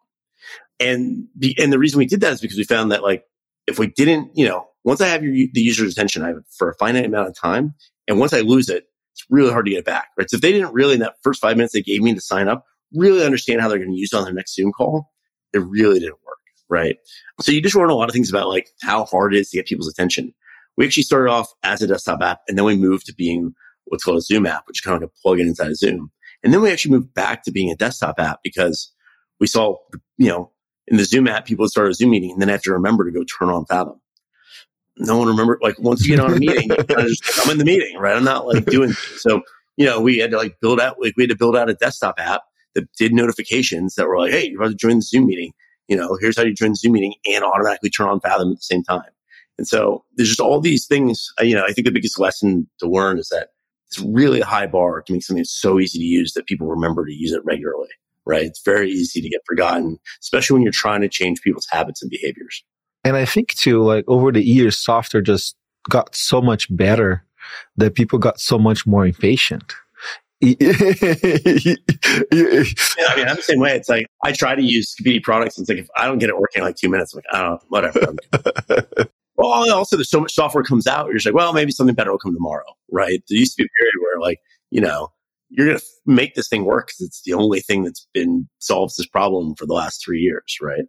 And 0.79 1.27
the, 1.35 1.55
and 1.57 1.73
the 1.73 1.79
reason 1.79 1.97
we 1.97 2.05
did 2.05 2.21
that 2.21 2.33
is 2.33 2.41
because 2.41 2.59
we 2.59 2.65
found 2.65 2.91
that 2.91 3.01
like, 3.01 3.23
if 3.65 3.79
we 3.79 3.87
didn't, 3.87 4.37
you 4.37 4.47
know, 4.47 4.67
once 4.83 5.01
I 5.01 5.07
have 5.07 5.23
your, 5.23 5.33
the 5.33 5.59
user's 5.59 5.93
attention, 5.93 6.21
I 6.21 6.27
have 6.27 6.37
it 6.37 6.43
for 6.55 6.69
a 6.69 6.75
finite 6.75 7.05
amount 7.05 7.29
of 7.29 7.35
time. 7.35 7.73
And 8.07 8.19
once 8.19 8.31
I 8.31 8.41
lose 8.41 8.69
it, 8.69 8.83
it's 9.13 9.25
really 9.31 9.51
hard 9.51 9.65
to 9.65 9.71
get 9.71 9.79
it 9.79 9.85
back, 9.85 10.09
right? 10.19 10.29
So 10.29 10.35
if 10.35 10.41
they 10.41 10.51
didn't 10.51 10.71
really 10.71 10.93
in 10.93 10.99
that 10.99 11.15
first 11.23 11.41
five 11.41 11.57
minutes 11.57 11.73
they 11.73 11.81
gave 11.81 12.03
me 12.03 12.13
to 12.13 12.21
sign 12.21 12.47
up, 12.47 12.63
really 12.93 13.25
understand 13.25 13.59
how 13.59 13.69
they're 13.69 13.79
going 13.79 13.89
to 13.89 13.97
use 13.97 14.13
it 14.13 14.17
on 14.17 14.23
their 14.23 14.33
next 14.33 14.53
Zoom 14.53 14.71
call, 14.71 15.09
it 15.51 15.63
really 15.65 15.99
didn't 15.99 16.19
work 16.23 16.37
right? 16.73 16.97
So 17.39 17.51
you 17.51 17.61
just 17.61 17.75
learn 17.75 17.89
a 17.89 17.95
lot 17.95 18.09
of 18.09 18.13
things 18.13 18.29
about 18.29 18.49
like 18.49 18.67
how 18.81 19.05
hard 19.05 19.33
it 19.33 19.39
is 19.39 19.49
to 19.51 19.57
get 19.57 19.67
people's 19.67 19.87
attention. 19.87 20.33
We 20.75 20.85
actually 20.85 21.03
started 21.03 21.29
off 21.29 21.49
as 21.63 21.81
a 21.81 21.87
desktop 21.87 22.21
app 22.21 22.39
and 22.47 22.57
then 22.57 22.65
we 22.65 22.75
moved 22.75 23.05
to 23.05 23.13
being 23.13 23.53
what's 23.85 24.03
called 24.03 24.17
a 24.17 24.21
Zoom 24.21 24.45
app, 24.45 24.67
which 24.67 24.79
is 24.79 24.81
kind 24.81 24.95
of 24.95 25.01
like 25.01 25.11
a 25.11 25.27
plugin 25.27 25.47
inside 25.47 25.69
of 25.69 25.77
Zoom. 25.77 26.11
And 26.43 26.51
then 26.51 26.61
we 26.61 26.71
actually 26.71 26.91
moved 26.91 27.13
back 27.13 27.43
to 27.43 27.51
being 27.51 27.71
a 27.71 27.75
desktop 27.75 28.19
app 28.19 28.39
because 28.43 28.91
we 29.39 29.47
saw, 29.47 29.77
you 30.17 30.27
know, 30.27 30.51
in 30.87 30.97
the 30.97 31.05
Zoom 31.05 31.27
app, 31.27 31.45
people 31.45 31.63
would 31.63 31.69
start 31.69 31.89
a 31.89 31.93
Zoom 31.93 32.09
meeting 32.09 32.31
and 32.31 32.41
then 32.41 32.49
have 32.49 32.63
to 32.63 32.73
remember 32.73 33.05
to 33.05 33.11
go 33.11 33.23
turn 33.23 33.49
on 33.49 33.65
Fathom. 33.65 34.01
No 34.97 35.17
one 35.17 35.27
remember, 35.27 35.57
like 35.61 35.79
once 35.79 36.05
you 36.05 36.15
get 36.15 36.23
on 36.23 36.33
a 36.33 36.39
meeting, 36.39 36.69
you 36.69 36.75
kind 36.75 37.01
of 37.01 37.07
just, 37.07 37.23
I'm 37.45 37.51
in 37.51 37.57
the 37.57 37.65
meeting, 37.65 37.97
right? 37.97 38.15
I'm 38.15 38.23
not 38.23 38.45
like 38.45 38.65
doing, 38.65 38.91
so, 39.17 39.41
you 39.77 39.85
know, 39.85 40.01
we 40.01 40.17
had 40.17 40.31
to 40.31 40.37
like 40.37 40.59
build 40.61 40.79
out, 40.79 40.97
like 41.01 41.13
we 41.17 41.23
had 41.23 41.29
to 41.29 41.37
build 41.37 41.55
out 41.55 41.69
a 41.69 41.73
desktop 41.73 42.15
app 42.19 42.41
that 42.75 42.91
did 42.97 43.13
notifications 43.13 43.95
that 43.95 44.07
were 44.07 44.19
like, 44.19 44.31
Hey, 44.31 44.49
you're 44.49 44.61
about 44.61 44.71
to 44.71 44.75
join 44.75 44.97
the 44.97 45.01
Zoom 45.01 45.27
meeting 45.27 45.53
you 45.87 45.95
know, 45.95 46.17
here's 46.19 46.37
how 46.37 46.43
you 46.43 46.53
join 46.53 46.69
the 46.69 46.75
Zoom 46.75 46.93
meeting 46.93 47.15
and 47.25 47.43
automatically 47.43 47.89
turn 47.89 48.09
on 48.09 48.19
Fathom 48.19 48.51
at 48.51 48.57
the 48.57 48.61
same 48.61 48.83
time. 48.83 49.09
And 49.57 49.67
so 49.67 50.03
there's 50.15 50.29
just 50.29 50.39
all 50.39 50.59
these 50.59 50.87
things. 50.87 51.31
You 51.39 51.55
know, 51.55 51.63
I 51.65 51.73
think 51.73 51.85
the 51.85 51.93
biggest 51.93 52.19
lesson 52.19 52.67
to 52.79 52.87
learn 52.87 53.19
is 53.19 53.29
that 53.29 53.49
it's 53.87 53.99
really 53.99 54.41
a 54.41 54.45
high 54.45 54.65
bar 54.65 55.01
to 55.01 55.13
make 55.13 55.23
something 55.23 55.43
so 55.43 55.79
easy 55.79 55.99
to 55.99 56.05
use 56.05 56.33
that 56.33 56.47
people 56.47 56.67
remember 56.67 57.05
to 57.05 57.13
use 57.13 57.31
it 57.31 57.45
regularly, 57.45 57.89
right? 58.25 58.45
It's 58.45 58.63
very 58.63 58.89
easy 58.89 59.21
to 59.21 59.29
get 59.29 59.41
forgotten, 59.45 59.99
especially 60.21 60.55
when 60.55 60.63
you're 60.63 60.71
trying 60.71 61.01
to 61.01 61.09
change 61.09 61.41
people's 61.41 61.67
habits 61.69 62.01
and 62.01 62.09
behaviors. 62.09 62.63
And 63.03 63.15
I 63.15 63.25
think 63.25 63.49
too, 63.49 63.83
like 63.83 64.05
over 64.07 64.31
the 64.31 64.41
years, 64.41 64.77
software 64.77 65.21
just 65.21 65.55
got 65.89 66.15
so 66.15 66.41
much 66.41 66.75
better 66.75 67.23
that 67.75 67.93
people 67.93 68.17
got 68.17 68.39
so 68.39 68.57
much 68.57 68.87
more 68.87 69.05
impatient 69.05 69.75
yeah, 70.43 71.75
I 73.09 73.15
mean, 73.15 73.27
I'm 73.27 73.35
the 73.35 73.43
same 73.43 73.59
way. 73.59 73.75
It's 73.75 73.89
like 73.89 74.07
I 74.23 74.31
try 74.31 74.55
to 74.55 74.61
use 74.61 74.93
competing 74.95 75.21
products. 75.21 75.57
And 75.57 75.63
it's 75.63 75.69
like 75.69 75.79
if 75.79 75.87
I 75.95 76.05
don't 76.05 76.19
get 76.19 76.29
it 76.29 76.37
working 76.37 76.61
in 76.61 76.65
like 76.65 76.75
two 76.75 76.89
minutes, 76.89 77.13
I'm 77.13 77.17
like, 77.17 77.25
I 77.33 77.41
don't 77.41 77.51
know, 77.51 77.59
whatever. 77.69 79.09
well, 79.37 79.73
also 79.73 79.95
there's 79.95 80.09
so 80.09 80.19
much 80.19 80.33
software 80.33 80.63
comes 80.63 80.87
out. 80.87 81.07
You're 81.07 81.15
just 81.15 81.25
like, 81.25 81.35
well, 81.35 81.53
maybe 81.53 81.71
something 81.71 81.95
better 81.95 82.11
will 82.11 82.19
come 82.19 82.33
tomorrow, 82.33 82.65
right? 82.91 83.23
There 83.29 83.37
used 83.37 83.55
to 83.55 83.63
be 83.63 83.67
a 83.67 83.73
period 83.79 83.93
where 84.01 84.19
like, 84.19 84.39
you 84.69 84.81
know, 84.81 85.11
you're 85.49 85.67
going 85.67 85.79
to 85.79 85.85
make 86.05 86.35
this 86.35 86.49
thing 86.49 86.65
work 86.65 86.87
because 86.87 87.01
it's 87.01 87.21
the 87.23 87.33
only 87.33 87.61
thing 87.61 87.83
that's 87.83 88.07
been 88.13 88.49
solves 88.59 88.97
this 88.97 89.05
problem 89.05 89.55
for 89.55 89.65
the 89.65 89.73
last 89.73 90.03
three 90.03 90.19
years, 90.19 90.57
right? 90.61 90.85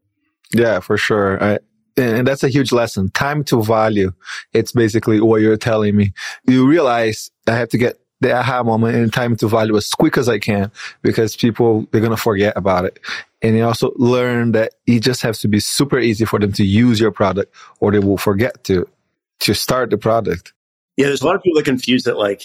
Yeah, 0.55 0.81
for 0.81 0.97
sure. 0.97 1.43
I, 1.43 1.59
and 1.97 2.27
that's 2.27 2.43
a 2.43 2.49
huge 2.49 2.73
lesson. 2.73 3.11
Time 3.11 3.45
to 3.45 3.63
value. 3.63 4.13
It's 4.53 4.73
basically 4.73 5.21
what 5.21 5.41
you're 5.41 5.57
telling 5.57 5.97
me. 5.97 6.13
You 6.47 6.67
realize 6.67 7.31
I 7.47 7.53
have 7.53 7.69
to 7.71 7.79
get 7.79 7.99
the 8.25 8.35
aha 8.35 8.62
moment 8.62 8.97
and 8.97 9.12
time 9.12 9.37
to 9.37 9.47
value 9.47 9.76
as 9.76 9.90
quick 9.90 10.16
as 10.16 10.28
I 10.28 10.38
can 10.38 10.73
because 11.02 11.37
people, 11.37 11.87
they're 11.90 12.00
going 12.00 12.11
to 12.11 12.16
forget 12.16 12.57
about 12.57 12.87
it. 12.87 12.99
And 13.43 13.54
you 13.54 13.64
also 13.64 13.93
learn 13.97 14.52
that 14.52 14.73
it 14.87 15.00
just 15.00 15.21
has 15.23 15.40
to 15.40 15.49
be 15.49 15.61
super 15.61 15.99
easy 15.99 16.25
for 16.25 16.38
them 16.38 16.52
to 16.54 16.64
use 16.64 16.99
your 16.99 17.11
product 17.11 17.54
or 17.81 17.93
they 17.93 17.99
will 17.99 18.16
forget 18.16 18.64
to, 18.64 18.88
to 19.40 19.54
start 19.54 19.90
the 19.90 19.99
product. 19.99 20.54
Yeah, 20.97 21.07
there's 21.07 21.21
a 21.21 21.26
lot 21.26 21.37
of 21.37 21.43
people 21.43 21.59
that 21.59 21.66
confuse 21.66 22.04
that 22.04 22.16
like, 22.16 22.45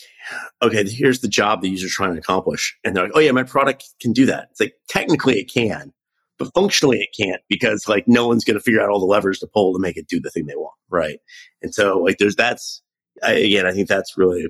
okay, 0.61 0.83
here's 0.83 1.21
the 1.21 1.29
job 1.29 1.61
the 1.61 1.69
user's 1.69 1.93
trying 1.93 2.13
to 2.13 2.19
accomplish. 2.19 2.77
And 2.83 2.93
they're 2.95 3.05
like, 3.05 3.13
oh 3.15 3.19
yeah, 3.19 3.31
my 3.31 3.43
product 3.43 3.85
can 4.01 4.11
do 4.11 4.25
that. 4.25 4.49
It's 4.51 4.59
like 4.59 4.73
technically 4.89 5.39
it 5.39 5.49
can, 5.53 5.93
but 6.37 6.53
functionally 6.53 6.97
it 6.99 7.09
can't 7.17 7.41
because 7.47 7.87
like 7.87 8.05
no 8.05 8.27
one's 8.27 8.43
going 8.43 8.57
to 8.57 8.63
figure 8.63 8.81
out 8.81 8.89
all 8.89 8.99
the 8.99 9.05
levers 9.05 9.39
to 9.39 9.47
pull 9.47 9.73
to 9.73 9.79
make 9.79 9.95
it 9.95 10.09
do 10.09 10.19
the 10.19 10.29
thing 10.29 10.45
they 10.45 10.55
want. 10.55 10.75
Right. 10.89 11.19
And 11.61 11.73
so 11.73 11.99
like 11.99 12.17
there's 12.17 12.35
that's, 12.35 12.81
I, 13.23 13.33
again, 13.33 13.65
I 13.65 13.71
think 13.71 13.87
that's 13.87 14.17
really, 14.17 14.47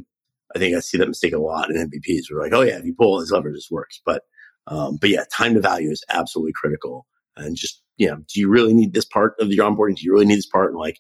I 0.56 0.60
think 0.60 0.76
I 0.76 0.80
see 0.80 0.98
that 0.98 1.08
mistake 1.08 1.34
a 1.34 1.40
lot 1.40 1.70
in 1.70 1.76
MVPs. 1.76 2.24
We're 2.32 2.42
like, 2.42 2.54
oh 2.54 2.62
yeah, 2.62 2.78
if 2.78 2.86
you 2.86 2.96
pull 2.98 3.14
all 3.14 3.20
these 3.20 3.32
levers, 3.32 3.56
this 3.56 3.68
works. 3.72 4.02
But, 4.06 4.24
um, 4.68 4.98
but 5.00 5.10
yeah, 5.10 5.24
time 5.32 5.54
to 5.54 5.62
value 5.62 5.92
is 5.92 6.04
absolutely 6.10 6.54
critical. 6.54 7.06
And 7.38 7.56
just, 7.56 7.82
you 7.98 8.08
know, 8.08 8.18
do 8.18 8.40
you 8.40 8.50
really 8.50 8.74
need 8.74 8.94
this 8.94 9.06
part 9.06 9.36
of 9.40 9.52
your 9.52 9.70
onboarding? 9.70 9.96
Do 9.96 10.04
you 10.04 10.14
really 10.14 10.26
need 10.26 10.38
this 10.38 10.48
part? 10.48 10.72
And 10.72 10.80
like, 10.80 11.00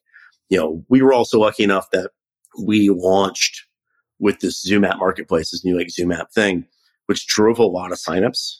you 0.50 0.58
know, 0.58 0.84
we 0.90 1.02
were 1.02 1.14
also 1.14 1.40
lucky 1.40 1.64
enough 1.64 1.90
that 1.92 2.12
we 2.64 2.90
launched 2.90 3.66
with 4.20 4.40
this 4.40 4.62
Zoom 4.62 4.84
app 4.84 4.98
marketplace, 4.98 5.52
this 5.52 5.64
new 5.64 5.78
like 5.78 5.90
Zoom 5.90 6.12
app 6.12 6.32
thing, 6.32 6.66
which 7.08 7.28
drove 7.28 7.60
a 7.60 7.66
lot 7.66 7.92
of 7.92 7.98
signups. 7.98 8.58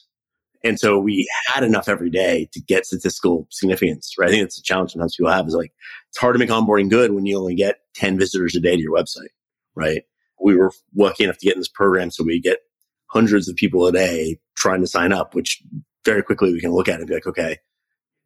And 0.62 0.78
so 0.78 0.98
we 0.98 1.26
had 1.46 1.64
enough 1.64 1.88
every 1.88 2.10
day 2.10 2.48
to 2.52 2.60
get 2.60 2.84
statistical 2.84 3.46
significance, 3.50 4.14
right? 4.18 4.28
I 4.28 4.32
think 4.32 4.44
it's 4.44 4.58
a 4.58 4.62
challenge 4.62 4.92
sometimes 4.92 5.16
people 5.16 5.32
have 5.32 5.46
is 5.46 5.54
like, 5.54 5.72
it's 6.08 6.18
hard 6.18 6.34
to 6.34 6.38
make 6.38 6.50
onboarding 6.50 6.90
good 6.90 7.12
when 7.12 7.24
you 7.24 7.38
only 7.38 7.54
get 7.54 7.76
10 7.94 8.18
visitors 8.18 8.54
a 8.54 8.60
day 8.60 8.76
to 8.76 8.82
your 8.82 8.94
website, 8.94 9.30
right? 9.74 10.02
We 10.42 10.56
were 10.56 10.72
lucky 10.94 11.24
enough 11.24 11.38
to 11.38 11.46
get 11.46 11.54
in 11.54 11.60
this 11.60 11.68
program. 11.68 12.10
So 12.10 12.24
we 12.24 12.40
get 12.40 12.58
hundreds 13.06 13.48
of 13.48 13.56
people 13.56 13.86
a 13.86 13.92
day 13.92 14.38
trying 14.56 14.80
to 14.80 14.86
sign 14.86 15.12
up, 15.12 15.34
which 15.34 15.62
very 16.04 16.22
quickly 16.22 16.52
we 16.52 16.60
can 16.60 16.72
look 16.72 16.88
at 16.88 16.98
and 16.98 17.08
be 17.08 17.14
like, 17.14 17.26
okay, 17.26 17.58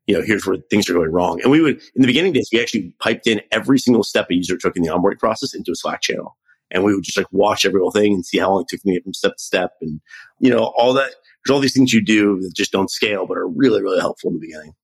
you 0.06 0.14
know, 0.14 0.22
here's 0.22 0.46
where 0.46 0.58
things 0.70 0.88
are 0.88 0.94
going 0.94 1.10
wrong. 1.10 1.40
And 1.42 1.50
we 1.50 1.60
would, 1.60 1.76
in 1.94 2.02
the 2.02 2.06
beginning 2.06 2.32
days, 2.32 2.50
we 2.52 2.60
actually 2.60 2.94
piped 3.00 3.26
in 3.26 3.40
every 3.52 3.78
single 3.78 4.02
step 4.02 4.26
a 4.30 4.34
user 4.34 4.56
took 4.56 4.76
in 4.76 4.82
the 4.82 4.90
onboarding 4.90 5.18
process 5.18 5.54
into 5.54 5.72
a 5.72 5.76
Slack 5.76 6.02
channel. 6.02 6.36
And 6.70 6.84
we 6.84 6.94
would 6.94 7.04
just 7.04 7.16
like 7.16 7.26
watch 7.30 7.64
every 7.64 7.78
little 7.78 7.90
thing 7.90 8.12
and 8.12 8.26
see 8.26 8.38
how 8.38 8.50
long 8.50 8.62
it 8.62 8.68
took 8.68 8.84
me 8.84 9.00
from 9.00 9.14
step 9.14 9.36
to 9.36 9.42
step. 9.42 9.72
And, 9.80 10.00
you 10.40 10.50
know, 10.50 10.72
all 10.76 10.92
that, 10.94 11.12
there's 11.44 11.54
all 11.54 11.60
these 11.60 11.74
things 11.74 11.92
you 11.92 12.04
do 12.04 12.40
that 12.40 12.54
just 12.54 12.72
don't 12.72 12.90
scale, 12.90 13.26
but 13.26 13.38
are 13.38 13.48
really, 13.48 13.82
really 13.82 14.00
helpful 14.00 14.28
in 14.30 14.34
the 14.34 14.40
beginning. 14.40 14.74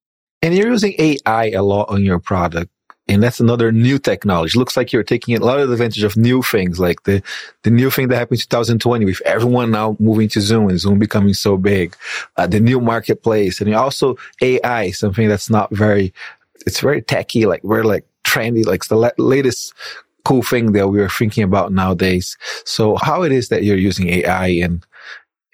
And 0.42 0.54
you're 0.54 0.70
using 0.70 0.94
AI 0.98 1.50
a 1.50 1.62
lot 1.62 1.90
on 1.90 2.04
your 2.04 2.18
product. 2.18 2.70
And 3.10 3.22
that's 3.22 3.40
another 3.40 3.72
new 3.72 3.98
technology. 3.98 4.56
Looks 4.56 4.76
like 4.76 4.92
you're 4.92 5.02
taking 5.02 5.36
a 5.36 5.44
lot 5.44 5.58
of 5.58 5.70
advantage 5.72 6.04
of 6.04 6.16
new 6.16 6.42
things, 6.42 6.78
like 6.78 7.02
the, 7.02 7.22
the 7.64 7.70
new 7.70 7.90
thing 7.90 8.06
that 8.08 8.16
happened 8.16 8.38
in 8.38 8.48
2020 8.48 9.04
with 9.04 9.20
everyone 9.22 9.72
now 9.72 9.96
moving 9.98 10.28
to 10.28 10.40
Zoom 10.40 10.68
and 10.68 10.78
Zoom 10.78 11.00
becoming 11.00 11.34
so 11.34 11.56
big, 11.56 11.96
uh, 12.36 12.46
the 12.46 12.60
new 12.60 12.80
marketplace 12.80 13.60
and 13.60 13.74
also 13.74 14.16
AI, 14.40 14.92
something 14.92 15.28
that's 15.28 15.50
not 15.50 15.74
very, 15.74 16.14
it's 16.66 16.78
very 16.78 17.02
techy, 17.02 17.46
like 17.46 17.64
we're 17.64 17.82
like 17.82 18.06
trendy, 18.22 18.64
like 18.64 18.84
the 18.84 18.96
la- 18.96 19.10
latest 19.18 19.74
cool 20.24 20.42
thing 20.42 20.70
that 20.72 20.86
we 20.88 21.00
are 21.00 21.08
thinking 21.08 21.42
about 21.42 21.72
nowadays. 21.72 22.38
So 22.64 22.94
how 22.94 23.24
it 23.24 23.32
is 23.32 23.48
that 23.48 23.64
you're 23.64 23.76
using 23.76 24.08
AI 24.08 24.48
and, 24.62 24.86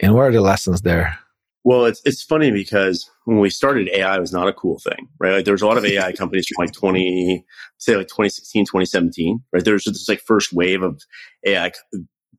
and 0.01 0.15
what 0.15 0.27
are 0.27 0.33
the 0.33 0.43
lessons 0.43 0.83
there? 0.83 1.19
Well, 1.67 1.87
it's 1.87 2.01
it's 2.05 2.23
funny 2.23 2.53
because 2.53 3.11
when 3.25 3.41
we 3.41 3.51
started, 3.51 3.89
AI 3.91 4.21
was 4.21 4.33
not 4.33 4.47
a 4.47 4.53
cool 4.53 4.79
thing, 4.79 5.09
right? 5.19 5.35
Like 5.35 5.47
there 5.47 5.55
was 5.55 5.63
a 5.63 5.67
lot 5.67 5.79
of 5.79 5.85
AI 5.85 6.13
companies 6.19 6.47
from 6.47 6.65
like 6.65 6.73
20, 6.73 7.45
say 7.79 7.97
like 7.97 8.07
2016, 8.07 8.67
2017, 8.67 9.43
right? 9.53 9.65
There 9.65 9.75
was 9.75 9.83
just 9.83 9.95
this 9.97 10.09
like 10.09 10.21
first 10.21 10.53
wave 10.53 10.85
of 10.85 11.03
AI 11.45 11.73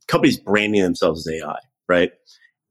companies 0.08 0.40
branding 0.40 0.82
themselves 0.82 1.28
as 1.28 1.42
AI, 1.44 1.58
right? 1.90 2.12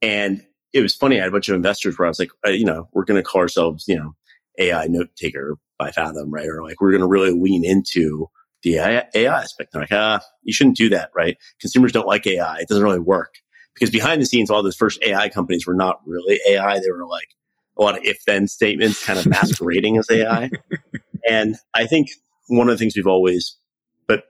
And 0.01 0.47
it 0.73 0.81
was 0.81 0.95
funny. 0.95 1.19
I 1.19 1.25
had 1.25 1.29
a 1.29 1.33
bunch 1.33 1.51
of 1.51 1.57
investors 1.57 1.99
where 1.99 2.07
I 2.07 2.11
was 2.11 2.19
like, 2.19 2.31
uh, 2.47 2.51
you 2.53 2.65
know, 2.65 2.89
we're 2.95 3.05
going 3.05 3.23
to 3.23 3.29
call 3.29 3.43
ourselves, 3.43 3.85
you 3.87 3.97
know, 3.97 4.15
AI 4.59 4.87
note 4.87 5.11
taker 5.15 5.57
by 5.79 5.91
Fathom, 5.91 6.31
right? 6.33 6.49
Or 6.49 6.63
like 6.63 6.81
we're 6.81 6.93
going 6.93 7.03
to 7.03 7.07
really 7.07 7.33
lean 7.33 7.67
into 7.67 8.29
the 8.63 8.79
AI, 8.79 9.05
AI 9.15 9.43
aspect. 9.43 9.73
They're 9.73 9.83
like, 9.83 9.93
ah, 9.93 10.23
you 10.43 10.55
shouldn't 10.55 10.79
do 10.79 10.89
that, 10.89 11.11
right? 11.15 11.37
Consumers 11.61 11.93
don't 11.93 12.07
like 12.07 12.27
AI. 12.27 12.61
It 12.61 12.69
doesn't 12.69 12.83
really 12.85 12.99
work 12.99 13.35
because 13.77 13.91
behind 13.91 14.23
the 14.23 14.27
scenes, 14.27 14.51
all 14.51 14.63
those 14.63 14.77
first 14.77 15.03
AI 15.03 15.29
companies 15.29 15.67
were 15.67 15.75
not 15.75 16.01
really 16.07 16.41
AI. 16.49 16.81
They 16.81 16.91
were 16.91 17.07
like 17.07 17.29
a 17.79 17.83
lot 17.83 17.97
of 17.97 18.05
if 18.05 18.25
then 18.27 18.49
statements 18.49 19.05
kind 19.05 19.19
of 19.19 19.27
masquerading 19.27 19.99
as 19.99 20.07
AI. 20.11 20.51
And 21.29 21.57
I 21.75 21.87
think 21.87 22.09
one 22.49 22.69
of 22.69 22.75
the 22.75 22.79
things 22.79 22.95
we've 22.97 23.07
always, 23.07 23.57
but 24.07 24.25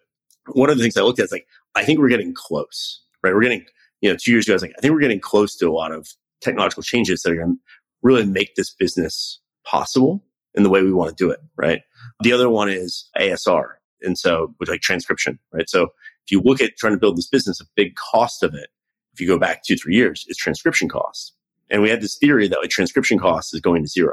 one 0.53 0.69
of 0.69 0.77
the 0.77 0.83
things 0.83 0.97
I 0.97 1.03
looked 1.03 1.21
at 1.21 1.27
is 1.27 1.33
like, 1.33 1.47
I 1.77 1.85
think 1.85 2.01
we're 2.01 2.09
getting 2.09 2.35
close, 2.35 3.03
right? 3.23 3.35
We're 3.35 3.43
getting, 3.43 3.65
you 4.01 4.11
know, 4.11 4.17
two 4.21 4.33
years 4.33 4.47
ago, 4.47 4.55
I 4.55 4.57
was 4.57 4.63
like, 4.63 4.75
I 4.77 4.81
think 4.81 4.93
we're 4.93 5.01
getting 5.01 5.21
close 5.21 5.57
to 5.59 5.69
a 5.69 5.73
lot 5.73 5.93
of 5.93 6.09
technological 6.41 6.83
changes 6.83 7.23
that 7.23 7.33
are 7.33 7.37
going 7.37 7.55
to 7.55 7.61
really 8.03 8.27
make 8.27 8.57
this 8.57 8.71
business 8.71 9.41
possible 9.65 10.25
in 10.55 10.65
the 10.65 10.71
way 10.71 10.83
we 10.83 10.93
want 10.93 11.17
to 11.17 11.25
do 11.25 11.31
it, 11.31 11.39
right? 11.57 11.83
The 12.23 12.33
other 12.33 12.49
one 12.49 12.69
is 12.69 13.09
ASR. 13.17 13.75
And 14.03 14.19
so, 14.19 14.55
with 14.59 14.69
like 14.69 14.81
transcription, 14.81 15.39
right? 15.53 15.69
So 15.69 15.85
if 15.85 16.31
you 16.31 16.41
look 16.41 16.61
at 16.61 16.77
trying 16.77 16.93
to 16.93 16.99
build 16.99 17.17
this 17.17 17.29
business, 17.29 17.61
a 17.61 17.65
big 17.77 17.95
cost 17.95 18.43
of 18.43 18.55
it 18.55 18.69
if 19.17 19.21
you 19.23 19.27
go 19.27 19.39
back 19.39 19.65
two, 19.65 19.77
three 19.77 19.95
years, 19.95 20.27
is 20.29 20.37
transcription 20.37 20.91
costs. 20.91 21.33
And 21.71 21.81
we 21.81 21.89
had 21.89 22.03
this 22.03 22.19
theory 22.19 22.49
that 22.49 22.59
like 22.61 22.69
transcription 22.69 23.19
costs 23.19 23.55
is 23.55 23.63
going 23.63 23.83
to 23.83 23.89
zero. 23.89 24.13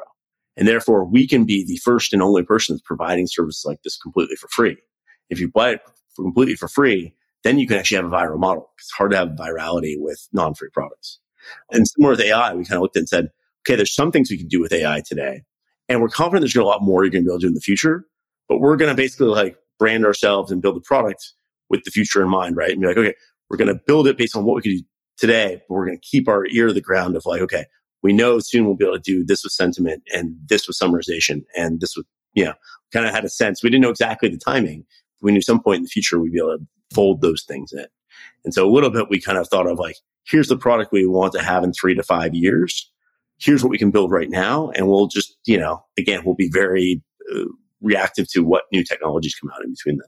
And 0.55 0.65
therefore 0.65 1.03
we 1.03 1.27
can 1.27 1.43
be 1.43 1.65
the 1.65 1.75
first 1.83 2.13
and 2.13 2.23
only 2.23 2.41
person 2.41 2.73
that's 2.73 2.83
providing 2.83 3.27
services 3.27 3.65
like 3.67 3.83
this 3.83 3.97
completely 3.97 4.37
for 4.37 4.47
free. 4.47 4.77
If 5.29 5.41
you 5.41 5.51
buy 5.51 5.71
it 5.71 5.81
for 6.15 6.23
completely 6.23 6.55
for 6.55 6.69
free, 6.69 7.13
then 7.43 7.59
you 7.59 7.67
can 7.67 7.77
actually 7.77 7.97
have 7.97 8.05
a 8.05 8.09
viral 8.09 8.39
model. 8.39 8.71
It's 8.79 8.91
hard 8.91 9.11
to 9.11 9.17
have 9.17 9.29
virality 9.31 9.95
with 9.97 10.25
non-free 10.31 10.69
products. 10.71 11.19
And 11.69 11.85
similar 11.85 12.11
with 12.11 12.21
AI, 12.21 12.53
we 12.53 12.63
kind 12.63 12.77
of 12.77 12.83
looked 12.83 12.95
and 12.95 13.09
said, 13.09 13.27
okay, 13.67 13.75
there's 13.75 13.93
some 13.93 14.09
things 14.09 14.31
we 14.31 14.37
can 14.37 14.47
do 14.47 14.61
with 14.61 14.71
AI 14.71 15.01
today. 15.05 15.43
And 15.89 16.01
we're 16.01 16.07
confident 16.07 16.43
there's 16.43 16.53
going 16.53 16.63
to 16.63 16.67
be 16.67 16.69
a 16.69 16.71
lot 16.71 16.81
more 16.81 17.03
you're 17.03 17.11
going 17.11 17.25
to 17.25 17.27
be 17.27 17.31
able 17.31 17.39
to 17.39 17.43
do 17.43 17.47
in 17.49 17.55
the 17.55 17.59
future. 17.59 18.05
But 18.47 18.59
we're 18.59 18.77
going 18.77 18.89
to 18.89 18.95
basically 18.95 19.27
like 19.27 19.57
brand 19.79 20.05
ourselves 20.05 20.49
and 20.49 20.61
build 20.61 20.77
the 20.77 20.81
product 20.81 21.33
with 21.69 21.83
the 21.83 21.91
future 21.91 22.21
in 22.21 22.29
mind, 22.29 22.55
right? 22.55 22.71
And 22.71 22.79
be 22.79 22.87
like, 22.87 22.97
okay, 22.97 23.15
we're 23.49 23.57
going 23.57 23.67
to 23.67 23.81
build 23.85 24.07
it 24.07 24.17
based 24.17 24.35
on 24.35 24.45
what 24.45 24.55
we 24.55 24.61
can 24.61 24.71
do 24.77 24.83
today, 25.17 25.61
but 25.67 25.75
we're 25.75 25.85
going 25.85 25.97
to 25.97 26.07
keep 26.07 26.27
our 26.27 26.45
ear 26.47 26.67
to 26.67 26.73
the 26.73 26.81
ground 26.81 27.15
of 27.15 27.25
like, 27.25 27.41
okay, 27.41 27.65
we 28.01 28.13
know 28.13 28.39
soon 28.39 28.65
we'll 28.65 28.75
be 28.75 28.85
able 28.85 28.97
to 28.97 29.01
do 29.01 29.23
this 29.25 29.43
with 29.43 29.53
sentiment 29.53 30.03
and 30.13 30.35
this 30.47 30.67
with 30.67 30.77
summarization 30.77 31.43
and 31.55 31.79
this 31.79 31.95
with, 31.95 32.05
you 32.33 32.45
know, 32.45 32.53
kind 32.91 33.05
of 33.05 33.13
had 33.13 33.25
a 33.25 33.29
sense. 33.29 33.63
We 33.63 33.69
didn't 33.69 33.83
know 33.83 33.89
exactly 33.89 34.29
the 34.29 34.37
timing. 34.37 34.85
We 35.21 35.31
knew 35.31 35.41
some 35.41 35.61
point 35.61 35.77
in 35.77 35.83
the 35.83 35.89
future 35.89 36.19
we'd 36.19 36.33
be 36.33 36.39
able 36.39 36.57
to 36.57 36.65
fold 36.93 37.21
those 37.21 37.43
things 37.43 37.71
in. 37.71 37.85
And 38.43 38.53
so 38.53 38.67
a 38.67 38.71
little 38.71 38.89
bit 38.89 39.09
we 39.09 39.21
kind 39.21 39.37
of 39.37 39.47
thought 39.47 39.67
of 39.67 39.79
like, 39.79 39.95
here's 40.25 40.49
the 40.49 40.57
product 40.57 40.91
we 40.91 41.07
want 41.07 41.33
to 41.33 41.41
have 41.41 41.63
in 41.63 41.73
three 41.73 41.95
to 41.95 42.03
five 42.03 42.35
years. 42.35 42.91
Here's 43.39 43.63
what 43.63 43.69
we 43.71 43.77
can 43.77 43.91
build 43.91 44.11
right 44.11 44.29
now. 44.29 44.69
And 44.71 44.87
we'll 44.87 45.07
just, 45.07 45.37
you 45.45 45.57
know, 45.57 45.83
again, 45.97 46.23
we'll 46.25 46.35
be 46.35 46.49
very 46.51 47.01
uh, 47.33 47.45
reactive 47.81 48.29
to 48.31 48.41
what 48.41 48.63
new 48.71 48.83
technologies 48.83 49.35
come 49.35 49.49
out 49.53 49.63
in 49.63 49.71
between 49.71 49.97
them 49.97 50.07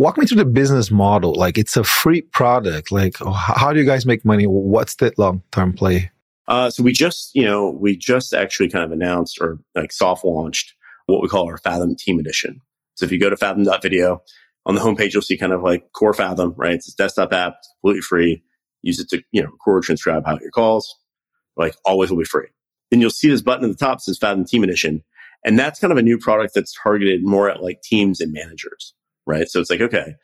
walk 0.00 0.16
me 0.16 0.24
through 0.24 0.38
the 0.38 0.46
business 0.46 0.90
model. 0.90 1.34
Like 1.34 1.58
it's 1.58 1.76
a 1.76 1.84
free 1.84 2.22
product. 2.22 2.90
Like 2.90 3.16
how 3.18 3.70
do 3.70 3.78
you 3.78 3.84
guys 3.84 4.06
make 4.06 4.24
money? 4.24 4.44
What's 4.44 4.96
the 4.96 5.12
long 5.18 5.42
term 5.52 5.74
play? 5.74 6.10
Uh, 6.48 6.70
so 6.70 6.82
we 6.82 6.92
just, 6.92 7.30
you 7.34 7.44
know, 7.44 7.68
we 7.70 7.96
just 7.96 8.32
actually 8.32 8.70
kind 8.70 8.82
of 8.82 8.92
announced 8.92 9.38
or 9.40 9.58
like 9.74 9.92
soft 9.92 10.24
launched 10.24 10.72
what 11.04 11.20
we 11.20 11.28
call 11.28 11.46
our 11.46 11.58
Fathom 11.58 11.94
Team 11.96 12.18
Edition. 12.18 12.62
So 12.94 13.04
if 13.04 13.12
you 13.12 13.20
go 13.20 13.28
to 13.28 13.36
fathom.video 13.36 14.22
on 14.64 14.74
the 14.74 14.80
homepage, 14.80 15.12
you'll 15.12 15.22
see 15.22 15.36
kind 15.36 15.52
of 15.52 15.62
like 15.62 15.92
core 15.92 16.14
Fathom, 16.14 16.54
right? 16.56 16.74
It's 16.74 16.92
a 16.92 16.96
desktop 16.96 17.32
app, 17.32 17.56
completely 17.82 18.00
free. 18.00 18.42
Use 18.82 19.00
it 19.00 19.10
to, 19.10 19.22
you 19.32 19.42
know, 19.42 19.50
record, 19.50 19.82
transcribe 19.82 20.22
out 20.26 20.40
your 20.40 20.50
calls. 20.50 20.96
Like 21.56 21.76
always 21.84 22.10
will 22.10 22.18
be 22.18 22.24
free. 22.24 22.48
Then 22.90 23.02
you'll 23.02 23.10
see 23.10 23.28
this 23.28 23.42
button 23.42 23.66
at 23.66 23.70
the 23.70 23.84
top 23.84 24.00
says 24.00 24.16
Fathom 24.18 24.46
Team 24.46 24.64
Edition. 24.64 25.04
And 25.44 25.58
that's 25.58 25.78
kind 25.78 25.92
of 25.92 25.98
a 25.98 26.02
new 26.02 26.16
product 26.16 26.54
that's 26.54 26.74
targeted 26.82 27.22
more 27.22 27.50
at 27.50 27.62
like 27.62 27.82
teams 27.82 28.20
and 28.20 28.32
managers 28.32 28.94
right? 29.30 29.48
So 29.48 29.60
it's 29.60 29.70
like, 29.70 29.80
okay, 29.80 30.14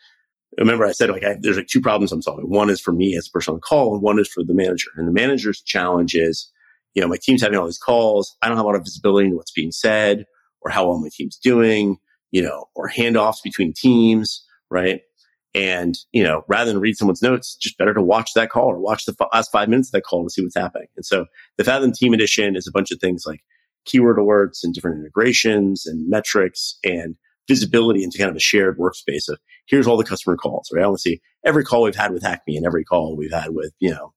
remember 0.59 0.85
I 0.85 0.93
said 0.93 1.11
like 1.11 1.25
I, 1.25 1.37
there's 1.41 1.57
like 1.57 1.69
two 1.69 1.81
problems 1.81 2.13
I'm 2.13 2.23
solving. 2.23 2.49
One 2.49 2.71
is 2.71 2.81
for 2.81 2.93
me 2.93 3.17
as 3.17 3.29
a 3.29 3.31
person 3.31 3.55
on 3.55 3.61
call, 3.61 3.95
and 3.95 4.03
one 4.03 4.19
is 4.19 4.29
for 4.29 4.43
the 4.45 4.55
manager. 4.55 4.91
And 4.97 5.09
the 5.09 5.13
manager's 5.13 5.63
challenge 5.63 6.15
is, 6.15 6.51
you 6.95 7.03
know, 7.03 7.09
my 7.09 7.19
team's 7.21 7.43
having 7.43 7.59
all 7.59 7.67
these 7.67 7.79
calls. 7.79 8.37
I 8.43 8.49
don't 8.49 8.57
have 8.57 8.65
a 8.65 8.69
lot 8.69 8.77
of 8.77 8.85
visibility 8.85 9.27
into 9.27 9.37
what's 9.37 9.53
being 9.53 9.73
said 9.73 10.25
or 10.63 10.71
how 10.71 10.89
well 10.89 10.99
my 10.99 11.11
team's 11.13 11.39
doing, 11.39 11.99
you 12.31 12.43
know, 12.43 12.67
or 12.75 12.89
handoffs 12.89 13.43
between 13.43 13.73
teams, 13.75 14.45
right? 14.71 15.01
And, 15.55 15.97
you 16.13 16.23
know, 16.23 16.43
rather 16.49 16.71
than 16.71 16.83
read 16.83 16.97
someone's 16.97 17.23
notes, 17.23 17.57
just 17.57 17.79
better 17.79 17.95
to 17.95 18.03
watch 18.03 18.35
that 18.35 18.51
call 18.51 18.67
or 18.67 18.79
watch 18.79 19.07
the 19.07 19.15
last 19.33 19.51
five 19.51 19.71
minutes 19.71 19.89
of 19.89 19.93
that 19.93 20.05
call 20.05 20.25
to 20.25 20.31
see 20.31 20.43
what's 20.43 20.57
happening. 20.57 20.89
And 20.97 21.07
so 21.07 21.27
the 21.57 21.65
Fathom 21.65 21.93
Team 21.93 22.13
Edition 22.13 22.57
is 22.57 22.67
a 22.67 22.73
bunch 22.73 22.91
of 22.91 23.01
things 23.01 23.25
like 23.27 23.41
keyword 23.87 24.19
alerts 24.19 24.65
and 24.65 24.75
different 24.75 24.99
integrations 24.99 25.87
and 25.87 26.11
metrics 26.11 26.79
and 26.85 27.17
visibility 27.49 28.03
into 28.03 28.19
kind 28.19 28.31
of 28.31 28.37
a 28.37 28.41
shared 28.41 28.79
workspace 28.79 29.29
of 29.29 29.39
here's 29.67 29.87
all 29.87 29.97
the 29.97 30.05
customer 30.05 30.37
calls, 30.37 30.71
right? 30.73 30.85
I 30.85 30.87
want 30.87 30.99
to 30.99 31.03
see 31.03 31.21
every 31.45 31.65
call 31.65 31.83
we've 31.83 31.95
had 31.95 32.13
with 32.13 32.25
Acme 32.25 32.57
and 32.57 32.67
every 32.67 32.85
call 32.85 33.17
we've 33.17 33.33
had 33.33 33.51
with, 33.51 33.73
you 33.79 33.91
know, 33.91 34.13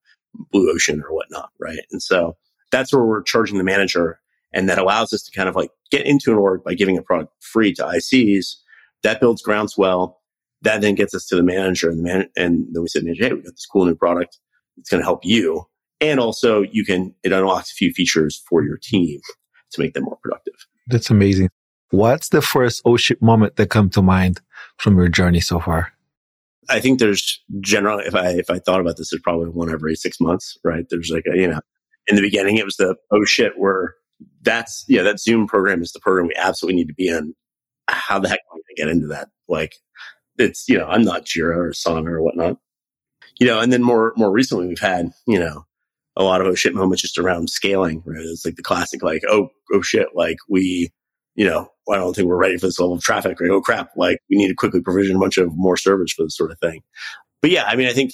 Blue 0.51 0.71
Ocean 0.71 1.01
or 1.01 1.13
whatnot, 1.13 1.49
right? 1.59 1.79
And 1.91 2.01
so 2.01 2.37
that's 2.71 2.93
where 2.93 3.03
we're 3.03 3.23
charging 3.23 3.57
the 3.57 3.63
manager. 3.63 4.19
And 4.53 4.67
that 4.69 4.79
allows 4.79 5.13
us 5.13 5.23
to 5.23 5.31
kind 5.31 5.49
of 5.49 5.55
like 5.55 5.69
get 5.91 6.05
into 6.05 6.31
an 6.31 6.37
org 6.37 6.63
by 6.63 6.73
giving 6.73 6.97
a 6.97 7.01
product 7.01 7.33
free 7.39 7.73
to 7.73 7.83
ICs. 7.83 8.55
That 9.03 9.19
builds 9.19 9.41
groundswell. 9.41 10.19
that 10.61 10.81
then 10.81 10.95
gets 10.95 11.13
us 11.13 11.25
to 11.27 11.35
the 11.35 11.43
manager 11.43 11.89
and 11.89 11.99
the 11.99 12.03
man, 12.03 12.29
and 12.35 12.67
then 12.71 12.81
we 12.81 12.87
said, 12.87 13.03
hey, 13.03 13.33
we 13.33 13.41
got 13.41 13.53
this 13.53 13.67
cool 13.71 13.85
new 13.85 13.95
product. 13.95 14.37
It's 14.77 14.89
going 14.89 15.01
to 15.01 15.05
help 15.05 15.23
you. 15.23 15.65
And 16.01 16.19
also 16.19 16.61
you 16.61 16.85
can, 16.85 17.13
it 17.23 17.31
unlocks 17.31 17.71
a 17.71 17.75
few 17.75 17.91
features 17.91 18.41
for 18.49 18.63
your 18.63 18.77
team 18.81 19.19
to 19.71 19.81
make 19.81 19.93
them 19.93 20.03
more 20.03 20.17
productive. 20.21 20.55
That's 20.87 21.09
amazing. 21.09 21.49
What's 21.91 22.29
the 22.29 22.41
first 22.41 22.81
oh 22.85 22.97
shit 22.97 23.21
moment 23.21 23.55
that 23.55 23.69
come 23.69 23.89
to 23.91 24.01
mind 24.01 24.41
from 24.77 24.97
your 24.97 25.07
journey 25.07 25.39
so 25.39 25.59
far? 25.59 25.93
I 26.69 26.79
think 26.79 26.99
there's 26.99 27.43
generally, 27.61 28.05
if 28.05 28.13
I, 28.13 28.29
if 28.29 28.49
I 28.51 28.59
thought 28.59 28.79
about 28.79 28.97
this, 28.97 29.09
there's 29.09 29.23
probably 29.23 29.49
one 29.49 29.71
every 29.71 29.95
six 29.95 30.19
months, 30.19 30.57
right? 30.63 30.85
There's 30.89 31.09
like 31.09 31.25
a, 31.31 31.35
you 31.35 31.47
know, 31.47 31.61
in 32.07 32.15
the 32.15 32.21
beginning, 32.21 32.57
it 32.57 32.65
was 32.65 32.75
the, 32.75 32.95
oh 33.11 33.25
shit, 33.25 33.53
we're, 33.57 33.93
that's, 34.41 34.85
yeah, 34.87 35.01
that 35.01 35.19
Zoom 35.19 35.47
program 35.47 35.81
is 35.81 35.91
the 35.91 35.99
program 35.99 36.27
we 36.27 36.35
absolutely 36.35 36.75
need 36.75 36.89
to 36.89 36.93
be 36.93 37.07
in. 37.07 37.33
How 37.89 38.19
the 38.19 38.29
heck 38.29 38.39
am 38.39 38.51
I 38.51 38.55
going 38.55 38.63
to 38.67 38.81
get 38.81 38.87
into 38.89 39.07
that? 39.07 39.29
Like, 39.47 39.75
it's, 40.37 40.69
you 40.69 40.77
know, 40.77 40.85
I'm 40.85 41.03
not 41.03 41.25
Jira 41.25 41.55
or 41.55 41.71
Asana 41.71 42.07
or 42.07 42.21
whatnot. 42.21 42.57
You 43.39 43.47
know, 43.47 43.59
and 43.59 43.73
then 43.73 43.81
more, 43.81 44.13
more 44.15 44.31
recently, 44.31 44.67
we've 44.67 44.79
had, 44.79 45.11
you 45.25 45.39
know, 45.39 45.65
a 46.15 46.23
lot 46.23 46.41
of 46.41 46.47
oh 46.47 46.55
shit 46.55 46.75
moments 46.75 47.01
just 47.01 47.17
around 47.17 47.49
scaling, 47.49 48.03
right? 48.05 48.21
It's 48.21 48.45
like 48.45 48.57
the 48.57 48.61
classic, 48.61 49.01
like, 49.01 49.23
oh, 49.27 49.49
oh 49.73 49.81
shit, 49.81 50.09
like 50.13 50.37
we, 50.47 50.91
you 51.35 51.45
know, 51.45 51.69
I 51.89 51.97
don't 51.97 52.15
think 52.15 52.27
we're 52.27 52.37
ready 52.37 52.57
for 52.57 52.67
this 52.67 52.79
level 52.79 52.95
of 52.95 53.01
traffic, 53.01 53.39
right? 53.39 53.49
Oh 53.51 53.61
crap, 53.61 53.91
like 53.95 54.19
we 54.29 54.37
need 54.37 54.49
to 54.49 54.55
quickly 54.55 54.81
provision 54.81 55.15
a 55.15 55.19
bunch 55.19 55.37
of 55.37 55.55
more 55.55 55.77
servers 55.77 56.13
for 56.13 56.23
this 56.23 56.35
sort 56.35 56.51
of 56.51 56.59
thing. 56.59 56.81
But 57.41 57.51
yeah, 57.51 57.63
I 57.65 57.75
mean, 57.75 57.87
I 57.87 57.93
think 57.93 58.11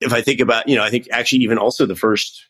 if 0.00 0.12
I 0.12 0.20
think 0.20 0.40
about, 0.40 0.68
you 0.68 0.76
know, 0.76 0.82
I 0.82 0.90
think 0.90 1.08
actually 1.10 1.40
even 1.40 1.58
also 1.58 1.86
the 1.86 1.96
first, 1.96 2.46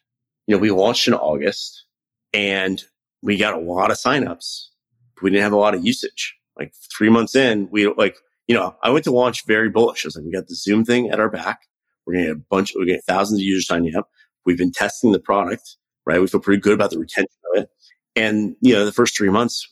you 0.47 0.55
know, 0.55 0.61
we 0.61 0.71
launched 0.71 1.07
in 1.09 1.15
August 1.15 1.85
and 2.33 2.83
we 3.23 3.37
got 3.37 3.55
a 3.55 3.61
lot 3.61 3.91
of 3.91 3.97
signups. 3.97 4.67
but 5.15 5.25
We 5.25 5.31
didn't 5.31 5.45
have 5.45 5.53
a 5.53 5.59
lot 5.59 5.75
of 5.75 5.85
usage. 5.85 6.35
Like 6.59 6.73
three 6.97 7.11
months 7.11 7.37
in, 7.37 7.69
we 7.71 7.87
like, 7.87 8.17
you 8.49 8.55
know, 8.55 8.77
I 8.83 8.91
went 8.91 9.05
to 9.05 9.13
launch 9.13 9.47
very 9.47 9.69
bullish. 9.69 10.05
I 10.05 10.09
was 10.09 10.17
like, 10.17 10.25
we 10.25 10.33
got 10.33 10.49
the 10.49 10.55
Zoom 10.55 10.85
thing 10.85 11.11
at 11.11 11.21
our 11.21 11.29
back. 11.29 11.61
We're 12.07 12.15
going 12.15 12.25
to 12.27 12.35
get 12.35 12.37
a 12.39 12.45
bunch, 12.49 12.71
of 12.71 12.77
we're 12.77 12.87
going 12.87 12.89
to 12.89 12.95
get 12.95 13.05
thousands 13.05 13.41
of 13.41 13.45
users 13.45 13.67
signing 13.67 13.95
up. 13.97 14.09
We've 14.45 14.57
been 14.57 14.73
testing 14.73 15.13
the 15.13 15.19
product, 15.19 15.77
right? 16.07 16.21
We 16.21 16.29
feel 16.29 16.41
pretty 16.41 16.61
good 16.61 16.73
about 16.73 16.91
the 16.91 16.99
retention 16.99 17.37
of 17.55 17.63
it. 17.63 17.69
And, 18.15 18.57
you 18.61 18.75
know, 18.75 18.85
the 18.85 18.93
first 18.93 19.17
three 19.17 19.29
months, 19.29 19.69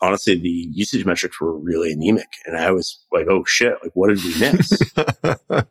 honestly, 0.00 0.34
the 0.36 0.68
usage 0.72 1.04
metrics 1.04 1.40
were 1.40 1.56
really 1.56 1.92
anemic. 1.92 2.28
And 2.46 2.56
I 2.56 2.70
was 2.70 3.04
like, 3.12 3.26
oh 3.28 3.44
shit, 3.44 3.74
like 3.82 3.92
what 3.94 4.08
did 4.08 4.22
we 4.24 4.38
miss? 4.38 4.92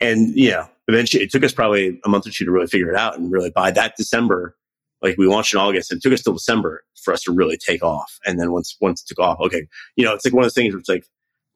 and, 0.00 0.34
yeah, 0.36 0.68
eventually 0.88 1.22
it 1.24 1.30
took 1.30 1.44
us 1.44 1.52
probably 1.52 2.00
a 2.04 2.08
month 2.08 2.26
or 2.26 2.30
two 2.30 2.44
to 2.44 2.50
really 2.50 2.66
figure 2.66 2.90
it 2.90 2.96
out. 2.96 3.18
And 3.18 3.30
really 3.30 3.50
by 3.50 3.70
that 3.72 3.96
December, 3.96 4.56
like 5.02 5.16
we 5.16 5.26
launched 5.26 5.54
in 5.54 5.60
August 5.60 5.90
and 5.90 5.98
it 5.98 6.02
took 6.02 6.12
us 6.12 6.22
till 6.22 6.34
December 6.34 6.84
for 7.02 7.14
us 7.14 7.22
to 7.22 7.32
really 7.32 7.56
take 7.56 7.82
off. 7.82 8.18
And 8.26 8.38
then 8.38 8.52
once, 8.52 8.76
once 8.80 9.02
it 9.02 9.08
took 9.08 9.18
off, 9.18 9.40
okay, 9.40 9.66
you 9.96 10.04
know, 10.04 10.14
it's 10.14 10.24
like 10.24 10.34
one 10.34 10.42
of 10.42 10.46
those 10.46 10.54
things 10.54 10.74
where 10.74 10.80
it's 10.80 10.88
like, 10.88 11.06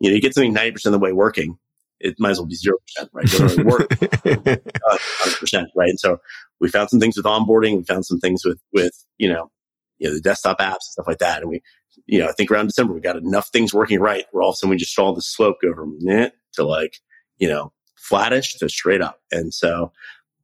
you 0.01 0.09
know, 0.09 0.15
you 0.15 0.23
get 0.23 0.35
something 0.35 0.55
90% 0.55 0.87
of 0.87 0.93
the 0.93 0.99
way 0.99 1.13
working 1.13 1.59
it 2.01 2.21
might 2.21 2.31
as 2.31 2.39
well 2.39 2.47
be 2.47 2.57
0%, 2.57 2.75
right? 3.13 3.25
It 3.25 3.31
doesn't 3.31 3.47
really 3.47 3.65
work 3.65 3.89
100%, 3.89 4.59
uh, 5.55 5.67
right? 5.75 5.89
And 5.89 5.99
so 5.99 6.21
we 6.61 6.69
found 6.69 6.91
some 6.91 7.01
things 7.01 7.17
with 7.17 7.25
onboarding. 7.25 7.79
We 7.79 7.85
found 7.85 8.05
some 8.05 8.19
things 8.19 8.45
with, 8.45 8.61
with, 8.73 8.93
you 9.17 9.33
know, 9.33 9.51
you 9.99 10.09
know, 10.09 10.15
the 10.15 10.21
desktop 10.21 10.59
apps 10.59 10.73
and 10.73 10.83
stuff 10.83 11.07
like 11.07 11.19
that. 11.19 11.41
And 11.41 11.51
we, 11.51 11.63
you 12.07 12.19
know, 12.19 12.29
I 12.29 12.33
think 12.33 12.51
around 12.51 12.67
December, 12.67 12.93
we 12.93 13.01
got 13.01 13.17
enough 13.17 13.49
things 13.49 13.73
working 13.73 14.01
right 14.01 14.27
where 14.31 14.43
all 14.43 14.51
of 14.51 14.55
a 14.55 14.57
sudden 14.57 14.71
we 14.71 14.77
just 14.77 14.95
saw 14.95 15.14
the 15.14 15.23
slope 15.23 15.57
go 15.62 15.75
from 15.75 15.97
knit 16.01 16.35
to 16.55 16.64
like, 16.64 16.99
you 17.38 17.49
know, 17.49 17.73
flattish 17.97 18.57
to 18.57 18.69
straight 18.69 19.01
up. 19.01 19.21
And 19.33 19.53
so, 19.53 19.93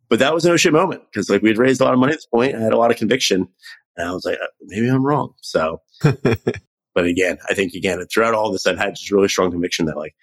but 0.09 0.19
that 0.19 0.35
was 0.35 0.45
an 0.45 0.53
oh 0.53 0.57
shit 0.57 0.73
moment 0.73 1.03
because 1.11 1.29
like 1.29 1.43
we 1.43 1.51
had 1.51 1.59
raised 1.59 1.81
a 1.81 1.85
lot 1.85 1.95
of 1.95 2.01
money 2.01 2.13
at 2.13 2.19
this 2.19 2.27
point. 2.27 2.55
I 2.55 2.61
had 2.61 2.73
a 2.73 2.79
lot 2.79 2.91
of 2.91 2.97
conviction 2.97 3.49
and 3.97 4.09
I 4.09 4.13
was 4.13 4.25
like, 4.25 4.39
uh, 4.43 4.47
maybe 4.63 4.89
I'm 4.89 5.05
wrong. 5.05 5.35
So, 5.43 5.83
but 6.03 7.05
again, 7.05 7.39
I 7.49 7.55
think 7.55 7.75
again, 7.75 8.05
throughout 8.07 8.35
all 8.35 8.51
this, 8.51 8.67
I've 8.67 8.79
had 8.79 8.97
just 8.97 9.11
really 9.11 9.29
strong 9.29 9.51
conviction 9.51 9.87
that 9.87 9.97
like 9.97 10.15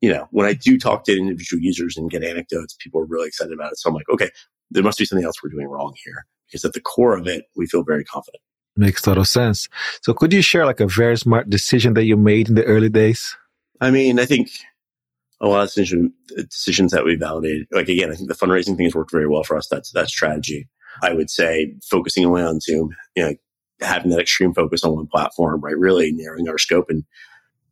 you 0.00 0.12
know, 0.12 0.28
when 0.30 0.46
I 0.46 0.52
do 0.52 0.78
talk 0.78 1.04
to 1.04 1.16
individual 1.16 1.62
users 1.62 1.96
and 1.96 2.10
get 2.10 2.22
anecdotes, 2.22 2.76
people 2.78 3.00
are 3.00 3.06
really 3.06 3.28
excited 3.28 3.52
about 3.52 3.72
it. 3.72 3.78
So 3.78 3.88
I'm 3.88 3.94
like, 3.94 4.08
okay, 4.10 4.30
there 4.70 4.82
must 4.82 4.98
be 4.98 5.04
something 5.04 5.24
else 5.24 5.42
we're 5.42 5.50
doing 5.50 5.68
wrong 5.68 5.94
here 6.04 6.26
because 6.46 6.64
at 6.64 6.74
the 6.74 6.80
core 6.80 7.16
of 7.16 7.26
it, 7.26 7.46
we 7.56 7.66
feel 7.66 7.82
very 7.82 8.04
confident. 8.04 8.42
Makes 8.76 9.02
total 9.02 9.24
sense. 9.24 9.68
So 10.02 10.12
could 10.12 10.32
you 10.32 10.42
share 10.42 10.66
like 10.66 10.80
a 10.80 10.86
very 10.86 11.16
smart 11.16 11.48
decision 11.48 11.94
that 11.94 12.04
you 12.04 12.16
made 12.16 12.48
in 12.48 12.54
the 12.56 12.64
early 12.64 12.90
days? 12.90 13.36
I 13.80 13.90
mean, 13.90 14.18
I 14.18 14.26
think 14.26 14.50
a 15.40 15.48
lot 15.48 15.62
of 15.62 15.68
decision, 15.68 16.12
decisions 16.36 16.92
that 16.92 17.04
we 17.04 17.16
validated, 17.16 17.66
like 17.72 17.88
again, 17.88 18.10
I 18.10 18.14
think 18.14 18.28
the 18.28 18.34
fundraising 18.34 18.76
thing 18.76 18.86
has 18.86 18.94
worked 18.94 19.12
very 19.12 19.28
well 19.28 19.44
for 19.44 19.56
us. 19.56 19.68
That's 19.68 19.92
that 19.92 20.08
strategy. 20.08 20.68
I 21.02 21.12
would 21.12 21.30
say 21.30 21.74
focusing 21.90 22.24
away 22.24 22.42
on 22.42 22.60
Zoom, 22.60 22.94
you 23.14 23.24
know, 23.24 23.34
having 23.80 24.10
that 24.10 24.20
extreme 24.20 24.54
focus 24.54 24.84
on 24.84 24.94
one 24.94 25.06
platform, 25.06 25.60
right? 25.60 25.76
Really 25.76 26.12
narrowing 26.12 26.48
our 26.48 26.58
scope 26.58 26.86
and 26.88 27.04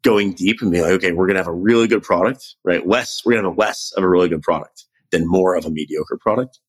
going 0.03 0.35
deep 0.35 0.61
and 0.61 0.71
being 0.71 0.85
like, 0.85 0.93
okay, 0.93 1.13
we're 1.13 1.27
going 1.27 1.37
to 1.37 1.41
have 1.41 1.49
a 1.49 1.53
really 1.53 1.87
good 1.87 2.03
product, 2.03 2.57
right? 2.65 2.87
Less, 2.87 3.23
we're 3.25 3.33
going 3.33 3.45
to 3.45 3.51
have 3.51 3.59
less 3.59 3.93
of 3.97 4.05
a 4.05 4.09
really 4.09 4.29
good 4.29 4.43
product 4.43 4.85
than 5.11 5.27
more 5.27 5.55
of 5.55 5.65
a 5.65 5.71
mediocre 5.71 6.19
product. 6.19 6.61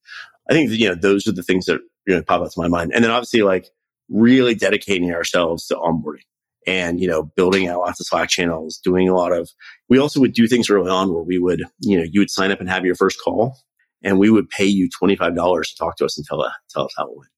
I 0.50 0.54
think 0.54 0.72
you 0.72 0.88
know, 0.88 0.96
those 0.96 1.28
are 1.28 1.34
the 1.34 1.44
things 1.44 1.66
that, 1.66 1.82
you 2.08 2.16
know, 2.16 2.22
pop 2.22 2.42
up 2.42 2.52
to 2.52 2.62
my 2.62 2.68
mind. 2.68 2.92
And 2.94 3.04
then 3.04 3.12
obviously 3.12 3.42
like 3.42 3.70
really 4.10 4.56
dedicating 4.56 5.14
ourselves 5.14 5.68
to 5.68 5.76
onboarding 5.76 6.26
and, 6.68 7.00
you 7.00 7.08
know, 7.08 7.24
building 7.24 7.68
out 7.68 7.80
lots 7.80 8.00
of 8.00 8.08
Slack 8.08 8.30
channels, 8.30 8.80
doing 8.84 9.08
a 9.08 9.16
lot 9.16 9.32
of, 9.32 9.50
we 9.90 10.00
also 10.00 10.20
would 10.20 10.34
do 10.34 10.48
things 10.48 10.70
early 10.70 10.90
on 10.90 11.14
where 11.14 11.24
we 11.24 11.38
would, 11.38 11.64
you 11.80 11.98
know, 11.98 12.06
you 12.10 12.22
would 12.22 12.32
sign 12.32 12.52
up 12.52 12.60
and 12.60 12.70
have 12.70 12.86
your 12.86 12.96
first 12.96 13.20
call 13.24 13.58
and 14.04 14.20
we 14.20 14.30
would 14.30 14.50
pay 14.50 14.66
you 14.66 14.90
$25 14.90 15.64
to 15.64 15.76
talk 15.78 15.98
to 15.98 16.06
us 16.06 16.18
and 16.18 16.26
tell, 16.26 16.46
tell 16.70 16.86
us 16.86 16.94
how 16.98 17.06
it 17.06 17.18
went. 17.18 17.32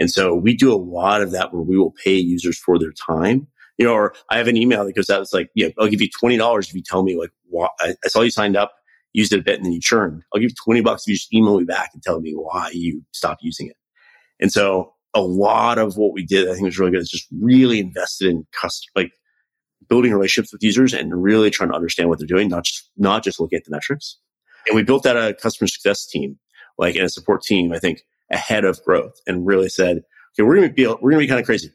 And 0.00 0.10
so 0.10 0.34
we 0.34 0.56
do 0.56 0.72
a 0.72 0.76
lot 0.76 1.22
of 1.22 1.32
that 1.32 1.52
where 1.52 1.62
we 1.62 1.76
will 1.76 1.94
pay 2.04 2.14
users 2.14 2.58
for 2.58 2.78
their 2.78 2.92
time 2.92 3.48
you 3.78 3.86
know, 3.86 3.94
or 3.94 4.14
I 4.28 4.36
have 4.38 4.48
an 4.48 4.56
email 4.56 4.84
that 4.84 4.94
goes 4.94 5.08
out. 5.08 5.22
It's 5.22 5.32
like, 5.32 5.50
yeah, 5.54 5.68
I'll 5.78 5.88
give 5.88 6.02
you 6.02 6.10
$20 6.10 6.68
if 6.68 6.74
you 6.74 6.82
tell 6.82 7.04
me 7.04 7.16
like, 7.16 7.30
why, 7.48 7.68
I, 7.80 7.94
I 8.04 8.08
saw 8.08 8.20
you 8.22 8.30
signed 8.30 8.56
up, 8.56 8.72
used 9.12 9.32
it 9.32 9.38
a 9.38 9.42
bit 9.42 9.56
and 9.56 9.64
then 9.64 9.72
you 9.72 9.80
churned. 9.80 10.22
I'll 10.34 10.40
give 10.40 10.50
you 10.50 10.56
20 10.64 10.80
bucks 10.82 11.04
if 11.04 11.08
you 11.08 11.14
just 11.14 11.32
email 11.32 11.58
me 11.58 11.64
back 11.64 11.90
and 11.94 12.02
tell 12.02 12.20
me 12.20 12.32
why 12.32 12.70
you 12.72 13.02
stopped 13.12 13.42
using 13.42 13.68
it. 13.68 13.76
And 14.40 14.52
so 14.52 14.94
a 15.14 15.20
lot 15.20 15.78
of 15.78 15.96
what 15.96 16.12
we 16.12 16.24
did, 16.24 16.48
I 16.48 16.54
think 16.54 16.66
was 16.66 16.78
really 16.78 16.92
good 16.92 17.00
is 17.00 17.10
just 17.10 17.26
really 17.40 17.80
invested 17.80 18.28
in 18.28 18.46
custom, 18.52 18.90
like 18.94 19.12
building 19.88 20.12
relationships 20.12 20.52
with 20.52 20.62
users 20.62 20.92
and 20.92 21.22
really 21.22 21.50
trying 21.50 21.70
to 21.70 21.74
understand 21.74 22.08
what 22.08 22.18
they're 22.18 22.26
doing, 22.26 22.48
not 22.48 22.64
just, 22.64 22.90
not 22.96 23.24
just 23.24 23.40
looking 23.40 23.56
at 23.56 23.64
the 23.64 23.70
metrics. 23.70 24.18
And 24.66 24.76
we 24.76 24.82
built 24.82 25.06
out 25.06 25.16
a 25.16 25.34
customer 25.34 25.66
success 25.66 26.06
team, 26.06 26.38
like 26.76 26.96
a 26.96 27.08
support 27.08 27.42
team, 27.42 27.72
I 27.72 27.78
think 27.78 28.02
ahead 28.30 28.64
of 28.64 28.82
growth 28.84 29.14
and 29.26 29.46
really 29.46 29.68
said, 29.68 30.02
okay, 30.34 30.46
we're 30.46 30.56
going 30.56 30.68
to 30.68 30.74
be, 30.74 30.86
we're 30.86 31.10
going 31.10 31.20
to 31.20 31.24
be 31.24 31.28
kind 31.28 31.40
of 31.40 31.46
crazy 31.46 31.70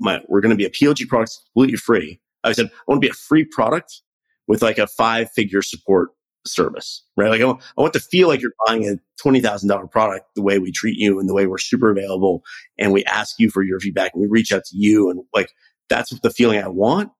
my, 0.00 0.20
we're 0.28 0.40
going 0.40 0.50
to 0.50 0.56
be 0.56 0.64
a 0.64 0.70
PLG 0.70 1.08
product 1.08 1.38
completely 1.52 1.76
free. 1.76 2.20
I 2.44 2.52
said, 2.52 2.66
I 2.66 2.70
want 2.86 3.02
to 3.02 3.06
be 3.06 3.10
a 3.10 3.14
free 3.14 3.44
product 3.44 4.02
with 4.46 4.62
like 4.62 4.78
a 4.78 4.86
five 4.86 5.30
figure 5.32 5.62
support 5.62 6.10
service, 6.48 7.04
right? 7.16 7.30
Like 7.30 7.40
I 7.40 7.44
want, 7.44 7.62
want 7.76 7.92
to 7.94 8.00
feel 8.00 8.28
like 8.28 8.40
you're 8.40 8.52
buying 8.66 8.88
a 8.88 8.96
$20,000 9.22 9.90
product 9.90 10.26
the 10.34 10.42
way 10.42 10.58
we 10.58 10.72
treat 10.72 10.98
you 10.98 11.18
and 11.18 11.28
the 11.28 11.34
way 11.34 11.46
we're 11.46 11.58
super 11.58 11.90
available 11.90 12.42
and 12.78 12.92
we 12.92 13.04
ask 13.04 13.36
you 13.38 13.50
for 13.50 13.62
your 13.62 13.80
feedback 13.80 14.12
and 14.14 14.22
we 14.22 14.28
reach 14.28 14.52
out 14.52 14.64
to 14.64 14.76
you 14.76 15.10
and 15.10 15.22
like 15.34 15.50
that's 15.88 16.18
the 16.20 16.30
feeling 16.30 16.62
I 16.62 16.68
want, 16.68 17.10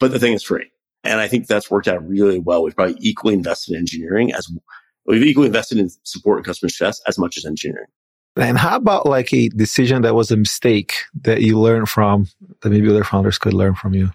but 0.00 0.12
the 0.12 0.18
thing 0.18 0.32
is 0.32 0.42
free. 0.42 0.70
And 1.04 1.20
I 1.20 1.28
think 1.28 1.46
that's 1.46 1.70
worked 1.70 1.88
out 1.88 2.06
really 2.06 2.40
well. 2.40 2.64
We've 2.64 2.74
probably 2.74 2.96
equally 3.00 3.34
invested 3.34 3.74
in 3.74 3.78
engineering 3.78 4.32
as 4.32 4.48
we've 5.06 5.22
equally 5.22 5.46
invested 5.46 5.78
in 5.78 5.88
support 6.02 6.38
and 6.38 6.46
customer 6.46 6.68
success 6.68 7.00
as 7.06 7.18
much 7.18 7.36
as 7.36 7.44
engineering. 7.44 7.86
And 8.36 8.58
how 8.58 8.76
about 8.76 9.06
like 9.06 9.32
a 9.32 9.48
decision 9.48 10.02
that 10.02 10.14
was 10.14 10.30
a 10.30 10.36
mistake 10.36 10.94
that 11.22 11.40
you 11.40 11.58
learned 11.58 11.88
from 11.88 12.26
that 12.60 12.68
maybe 12.68 12.88
other 12.88 13.04
founders 13.04 13.38
could 13.38 13.54
learn 13.54 13.74
from 13.74 13.94
you? 13.94 14.10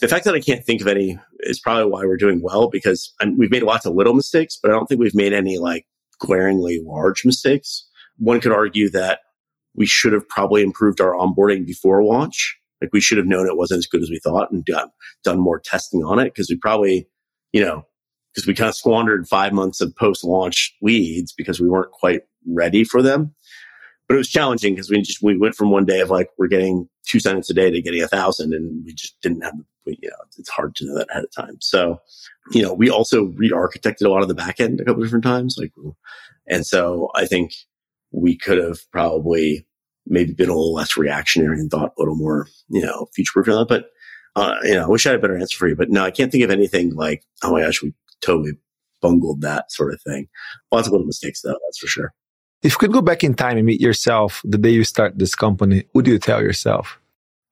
The 0.00 0.08
fact 0.08 0.24
that 0.26 0.34
I 0.34 0.40
can't 0.40 0.64
think 0.64 0.80
of 0.80 0.86
any 0.86 1.18
is 1.44 1.60
probably 1.60 1.90
why 1.90 2.04
we're 2.04 2.16
doing 2.16 2.40
well 2.42 2.68
because 2.68 3.12
I'm, 3.20 3.36
we've 3.38 3.50
made 3.50 3.62
lots 3.62 3.86
of 3.86 3.94
little 3.94 4.14
mistakes, 4.14 4.58
but 4.60 4.70
I 4.70 4.74
don't 4.74 4.86
think 4.86 5.00
we've 5.00 5.14
made 5.14 5.32
any 5.32 5.58
like 5.58 5.86
glaringly 6.18 6.80
large 6.84 7.24
mistakes. 7.24 7.88
One 8.18 8.40
could 8.40 8.52
argue 8.52 8.88
that 8.90 9.20
we 9.74 9.86
should 9.86 10.12
have 10.12 10.28
probably 10.28 10.62
improved 10.62 11.00
our 11.00 11.12
onboarding 11.12 11.66
before 11.66 12.02
launch. 12.04 12.56
Like 12.80 12.92
we 12.92 13.00
should 13.00 13.18
have 13.18 13.26
known 13.26 13.46
it 13.46 13.56
wasn't 13.56 13.78
as 13.78 13.86
good 13.86 14.02
as 14.02 14.10
we 14.10 14.20
thought 14.22 14.50
and 14.50 14.64
done, 14.64 14.88
done 15.22 15.38
more 15.38 15.60
testing 15.60 16.04
on 16.04 16.18
it 16.18 16.26
because 16.26 16.48
we 16.48 16.56
probably, 16.56 17.08
you 17.52 17.64
know, 17.64 17.86
because 18.32 18.46
we 18.46 18.54
kind 18.54 18.68
of 18.68 18.74
squandered 18.74 19.28
five 19.28 19.52
months 19.52 19.80
of 19.80 19.94
post 19.96 20.24
launch 20.24 20.74
leads 20.82 21.32
because 21.32 21.60
we 21.60 21.68
weren't 21.68 21.92
quite 21.92 22.22
ready 22.46 22.84
for 22.84 23.00
them 23.00 23.34
but 24.08 24.14
it 24.14 24.18
was 24.18 24.28
challenging 24.28 24.74
because 24.74 24.90
we 24.90 25.00
just 25.00 25.22
we 25.22 25.36
went 25.36 25.54
from 25.54 25.70
one 25.70 25.84
day 25.84 26.00
of 26.00 26.10
like 26.10 26.28
we're 26.38 26.46
getting 26.46 26.88
two 27.06 27.20
sentences 27.20 27.50
a 27.50 27.54
day 27.54 27.70
to 27.70 27.82
getting 27.82 28.02
a 28.02 28.08
thousand, 28.08 28.52
and 28.52 28.84
we 28.84 28.92
just 28.92 29.16
didn't 29.22 29.42
have 29.42 29.54
you 29.86 30.08
know 30.08 30.16
it's 30.38 30.48
hard 30.48 30.74
to 30.76 30.86
know 30.86 30.96
that 30.96 31.10
ahead 31.10 31.24
of 31.24 31.32
time. 31.32 31.56
So 31.60 32.00
you 32.52 32.62
know 32.62 32.72
we 32.72 32.90
also 32.90 33.24
re-architected 33.24 34.04
a 34.04 34.10
lot 34.10 34.22
of 34.22 34.28
the 34.28 34.34
back 34.34 34.60
end 34.60 34.80
a 34.80 34.84
couple 34.84 35.02
different 35.02 35.24
times, 35.24 35.56
like 35.58 35.72
and 36.48 36.66
so 36.66 37.10
I 37.14 37.26
think 37.26 37.52
we 38.10 38.36
could 38.36 38.58
have 38.58 38.78
probably 38.92 39.66
maybe 40.06 40.32
been 40.32 40.50
a 40.50 40.54
little 40.54 40.74
less 40.74 40.96
reactionary 40.96 41.58
and 41.58 41.70
thought 41.70 41.92
a 41.96 42.00
little 42.00 42.16
more 42.16 42.48
you 42.68 42.82
know 42.82 43.06
future 43.14 43.32
proof 43.34 43.48
on 43.48 43.54
that. 43.54 43.68
But 43.68 43.86
uh, 44.36 44.56
you 44.62 44.74
know 44.74 44.84
I 44.84 44.88
wish 44.88 45.06
I 45.06 45.10
had 45.10 45.18
a 45.18 45.22
better 45.22 45.38
answer 45.38 45.56
for 45.56 45.68
you, 45.68 45.76
but 45.76 45.90
no, 45.90 46.04
I 46.04 46.10
can't 46.10 46.32
think 46.32 46.44
of 46.44 46.50
anything 46.50 46.94
like 46.94 47.24
oh 47.42 47.52
my 47.52 47.62
gosh 47.62 47.82
we 47.82 47.94
totally 48.20 48.52
bungled 49.00 49.42
that 49.42 49.70
sort 49.70 49.92
of 49.92 50.00
thing. 50.02 50.28
Lots 50.72 50.86
of 50.86 50.92
little 50.92 51.06
mistakes 51.06 51.42
though, 51.42 51.58
that's 51.66 51.78
for 51.78 51.86
sure. 51.86 52.12
If 52.62 52.72
you 52.72 52.78
could 52.78 52.92
go 52.92 53.02
back 53.02 53.22
in 53.22 53.34
time 53.34 53.58
and 53.58 53.66
meet 53.66 53.80
yourself 53.80 54.40
the 54.42 54.56
day 54.56 54.70
you 54.70 54.84
start 54.84 55.18
this 55.18 55.34
company, 55.34 55.84
what 55.92 56.06
do 56.06 56.10
you 56.10 56.18
tell 56.18 56.40
yourself? 56.40 56.98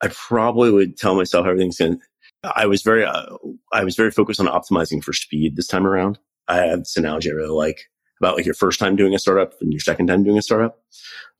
I 0.02 0.08
probably 0.08 0.70
would 0.70 0.96
tell 0.96 1.14
myself 1.14 1.46
everything's 1.46 1.76
going 1.76 1.98
to, 1.98 2.04
I 2.44 2.66
was 2.66 2.82
very, 2.82 3.04
uh, 3.04 3.36
I 3.72 3.84
was 3.84 3.96
very 3.96 4.10
focused 4.10 4.40
on 4.40 4.46
optimizing 4.46 5.02
for 5.02 5.12
speed 5.12 5.56
this 5.56 5.66
time 5.66 5.86
around. 5.86 6.18
I 6.48 6.56
have 6.66 6.80
this 6.80 6.96
analogy 6.96 7.30
I 7.30 7.34
really 7.34 7.50
like 7.50 7.88
about 8.20 8.36
like 8.36 8.44
your 8.44 8.54
first 8.54 8.78
time 8.78 8.96
doing 8.96 9.14
a 9.14 9.18
startup 9.18 9.54
and 9.60 9.72
your 9.72 9.80
second 9.80 10.08
time 10.08 10.24
doing 10.24 10.38
a 10.38 10.42
startup. 10.42 10.80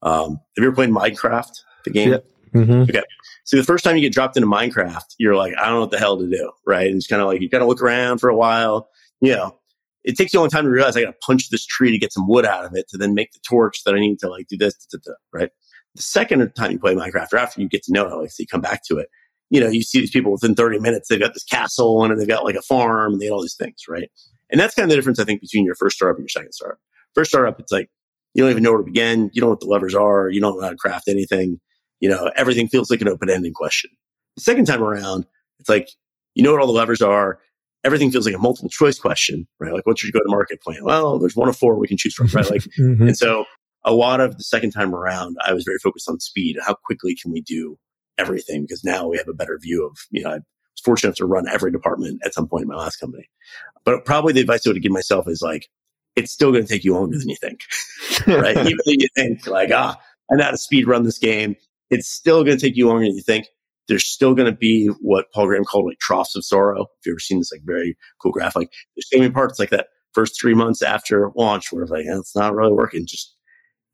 Um, 0.03 0.41
have 0.57 0.63
you 0.63 0.67
ever 0.67 0.75
played 0.75 0.91
Minecraft, 0.91 1.53
the 1.85 1.91
game? 1.91 2.11
Yep. 2.11 2.27
Mm-hmm. 2.55 2.83
Okay. 2.83 3.03
So 3.45 3.57
the 3.57 3.65
first 3.65 3.85
time 3.85 3.97
you 3.97 4.03
get 4.03 4.13
dropped 4.13 4.37
into 4.37 4.49
Minecraft, 4.49 5.15
you're 5.19 5.35
like, 5.35 5.55
I 5.59 5.65
don't 5.65 5.75
know 5.75 5.81
what 5.81 5.91
the 5.91 5.99
hell 5.99 6.19
to 6.19 6.29
do, 6.29 6.53
right? 6.67 6.87
And 6.87 6.97
it's 6.97 7.07
kind 7.07 7.21
of 7.21 7.29
like 7.29 7.41
you 7.41 7.49
got 7.49 7.61
to 7.61 7.67
look 7.67 7.83
around 7.83 8.19
for 8.19 8.29
a 8.29 8.37
while. 8.37 8.89
You 9.21 9.35
know, 9.35 9.59
it 10.05 10.17
takes 10.17 10.33
you 10.33 10.41
a 10.41 10.43
long 10.43 10.51
time 10.51 10.65
to 10.65 10.71
realize 10.71 10.97
I 10.97 11.03
got 11.03 11.13
to 11.13 11.27
punch 11.27 11.49
this 11.51 11.65
tree 11.65 11.91
to 11.91 11.99
get 11.99 12.13
some 12.13 12.29
wood 12.29 12.45
out 12.45 12.65
of 12.65 12.75
it 12.75 12.89
to 12.89 12.99
then 12.99 13.15
make 13.15 13.33
the 13.33 13.41
torch 13.41 13.83
that 13.85 13.95
I 13.95 14.01
need 14.01 14.19
to 14.21 14.29
like 14.29 14.47
do 14.49 14.57
this, 14.57 14.75
da, 14.75 14.99
da, 14.99 15.13
da, 15.13 15.17
right? 15.33 15.51
The 15.95 16.03
second 16.03 16.55
time 16.55 16.73
you 16.73 16.79
play 16.79 16.95
Minecraft, 16.95 17.33
or 17.33 17.39
after 17.39 17.61
you 17.61 17.69
get 17.69 17.83
to 17.85 17.93
know 17.93 18.07
it, 18.07 18.15
like 18.15 18.31
so 18.31 18.41
you 18.41 18.47
come 18.47 18.61
back 18.61 18.83
to 18.87 18.99
it, 18.99 19.09
you 19.53 19.61
know, 19.61 19.69
you 19.69 19.83
see 19.83 20.01
these 20.01 20.11
people 20.11 20.33
within 20.33 20.55
30 20.55 20.79
minutes, 20.81 21.09
they've 21.09 21.21
got 21.21 21.35
this 21.35 21.45
castle 21.45 22.03
and 22.03 22.19
they've 22.19 22.27
got 22.27 22.43
like 22.45 22.55
a 22.57 22.63
farm 22.63 23.13
and 23.13 23.21
they 23.21 23.29
all 23.29 23.43
these 23.43 23.55
things, 23.55 23.83
right? 23.87 24.11
And 24.51 24.59
that's 24.59 24.75
kind 24.75 24.85
of 24.85 24.91
the 24.91 24.97
difference, 24.97 25.19
I 25.19 25.25
think, 25.25 25.43
between 25.43 25.65
your 25.67 25.75
first 25.75 25.97
startup 25.97 26.17
and 26.17 26.25
your 26.25 26.29
second 26.31 26.53
startup. 26.53 26.79
First 27.15 27.31
startup, 27.31 27.61
it's 27.61 27.71
like 27.71 27.91
you 28.35 28.43
don't 28.43 28.51
even 28.51 28.63
know 28.63 28.71
where 28.71 28.79
to 28.81 28.85
begin. 28.85 29.31
You 29.35 29.41
don't 29.43 29.49
know 29.49 29.53
what 29.53 29.61
the 29.61 29.67
levers 29.67 29.95
are. 29.95 30.31
You 30.31 30.41
don't 30.41 30.57
know 30.57 30.63
how 30.65 30.71
to 30.71 30.77
craft 30.77 31.07
anything. 31.07 31.61
You 32.01 32.09
know, 32.09 32.31
everything 32.35 32.67
feels 32.69 32.91
like 32.91 33.03
an 33.03 33.09
open 33.09 33.29
ending 33.29 33.53
question. 33.53 33.91
The 34.37 34.43
second 34.43 34.65
time 34.65 34.83
around, 34.83 35.27
it's 35.61 35.69
like 35.69 35.89
you 36.35 36.43
know 36.43 36.53
what 36.53 36.61
all 36.63 36.67
the 36.67 36.73
levers 36.73 37.03
are. 37.03 37.39
Everything 37.85 38.11
feels 38.11 38.25
like 38.27 38.35
a 38.35 38.39
multiple 38.39 38.71
choice 38.71 38.99
question, 38.99 39.47
right? 39.61 39.73
Like, 39.75 39.87
what's 39.87 40.03
your 40.03 40.13
go 40.13 40.21
to 40.21 40.29
market 40.31 40.63
plan? 40.63 40.83
Well, 40.83 41.19
there's 41.19 41.37
one 41.37 41.49
of 41.51 41.57
four 41.59 41.77
we 41.79 41.89
can 41.89 41.97
choose 41.99 42.15
from, 42.15 42.29
right? 42.29 42.49
Like, 42.51 42.63
Mhm. 42.81 43.09
and 43.09 43.19
so 43.19 43.45
a 43.85 43.93
lot 43.93 44.21
of 44.21 44.39
the 44.39 44.45
second 44.45 44.71
time 44.71 44.95
around, 44.95 45.37
I 45.45 45.53
was 45.53 45.65
very 45.65 45.79
focused 45.79 46.09
on 46.09 46.19
speed. 46.21 46.57
How 46.65 46.75
quickly 46.75 47.15
can 47.21 47.33
we 47.33 47.43
do 47.43 47.77
everything? 48.19 48.63
Because 48.63 48.85
now 48.85 49.09
we 49.09 49.17
have 49.19 49.29
a 49.29 49.35
better 49.35 49.59
view 49.61 49.87
of, 49.87 49.97
you 50.11 50.23
know, 50.23 50.31
I 50.31 50.35
was 50.35 50.81
fortunate 50.85 51.17
to 51.17 51.27
run 51.27 51.49
every 51.49 51.71
department 51.71 52.21
at 52.25 52.35
some 52.35 52.49
point 52.49 52.63
in 52.63 52.69
my 52.69 52.77
last 52.77 52.97
company. 52.97 53.29
But 53.85 54.05
probably 54.05 54.33
the 54.33 54.41
advice 54.41 54.67
I 54.67 54.71
would 54.71 54.83
give 54.83 54.93
myself 54.93 55.29
is 55.29 55.43
like, 55.43 55.69
it's 56.17 56.33
still 56.33 56.53
going 56.53 56.65
to 56.65 56.69
take 56.69 56.85
you 56.85 56.95
longer 56.95 57.19
than 57.19 57.29
you 57.29 57.37
think, 57.37 57.61
right? 58.27 58.57
Even 58.57 58.79
though 58.85 58.93
you 58.93 59.09
think 59.15 59.47
like, 59.47 59.71
ah, 59.73 59.99
I 60.31 60.37
know 60.37 60.45
how 60.45 60.51
to 60.51 60.59
speed 60.59 60.87
run 60.87 61.05
this 61.05 61.19
game. 61.19 61.57
It's 61.91 62.09
still 62.09 62.45
going 62.45 62.57
to 62.57 62.65
take 62.65 62.77
you 62.77 62.89
longer 62.89 63.05
than 63.05 63.17
you 63.17 63.23
think. 63.23 63.47
There's 63.89 64.07
still 64.07 64.35
going 64.35 64.51
to 64.51 64.57
be 64.57 64.87
what 65.01 65.27
Paul 65.33 65.47
Graham 65.47 65.65
called 65.65 65.87
like 65.87 65.99
troughs 65.99 66.37
of 66.37 66.45
sorrow. 66.45 66.83
If 66.83 67.07
you've 67.07 67.15
ever 67.15 67.21
seen 67.21 67.39
this 67.39 67.53
like 67.53 67.63
very 67.65 67.97
cool 68.21 68.33
graph, 68.33 68.57
like 68.57 68.71
there's 68.95 69.09
going 69.13 69.23
to 69.23 69.29
be 69.29 69.35
parts 69.35 69.59
like 69.59 69.71
that 69.71 69.89
first 70.15 70.41
three 70.41 70.55
months 70.55 70.83
after 70.83 71.31
launch 71.37 71.73
where 71.73 71.83
it's 71.83 71.91
like, 71.91 72.07
eh, 72.07 72.19
it's 72.19 72.37
not 72.37 72.55
really 72.55 72.73
working. 72.73 73.05
Just, 73.07 73.35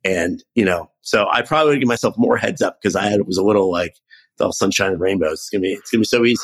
and 0.04 0.42
you 0.54 0.64
know, 0.64 0.90
so 1.00 1.26
I 1.30 1.42
probably 1.42 1.72
would 1.72 1.80
give 1.80 1.88
myself 1.88 2.16
more 2.18 2.37
heads 2.37 2.62
up 2.62 2.80
because 2.80 2.96
I 2.96 3.04
had, 3.04 3.20
it 3.20 3.26
was 3.26 3.38
a 3.38 3.44
little 3.44 3.70
like, 3.70 3.96
it's 4.32 4.40
all 4.40 4.52
sunshine 4.52 4.92
and 4.92 5.00
rainbows. 5.00 5.32
It's 5.34 5.50
going 5.50 5.62
to 5.62 5.68
be, 5.68 5.72
it's 5.72 5.90
going 5.90 6.02
to 6.02 6.34
be 6.34 6.37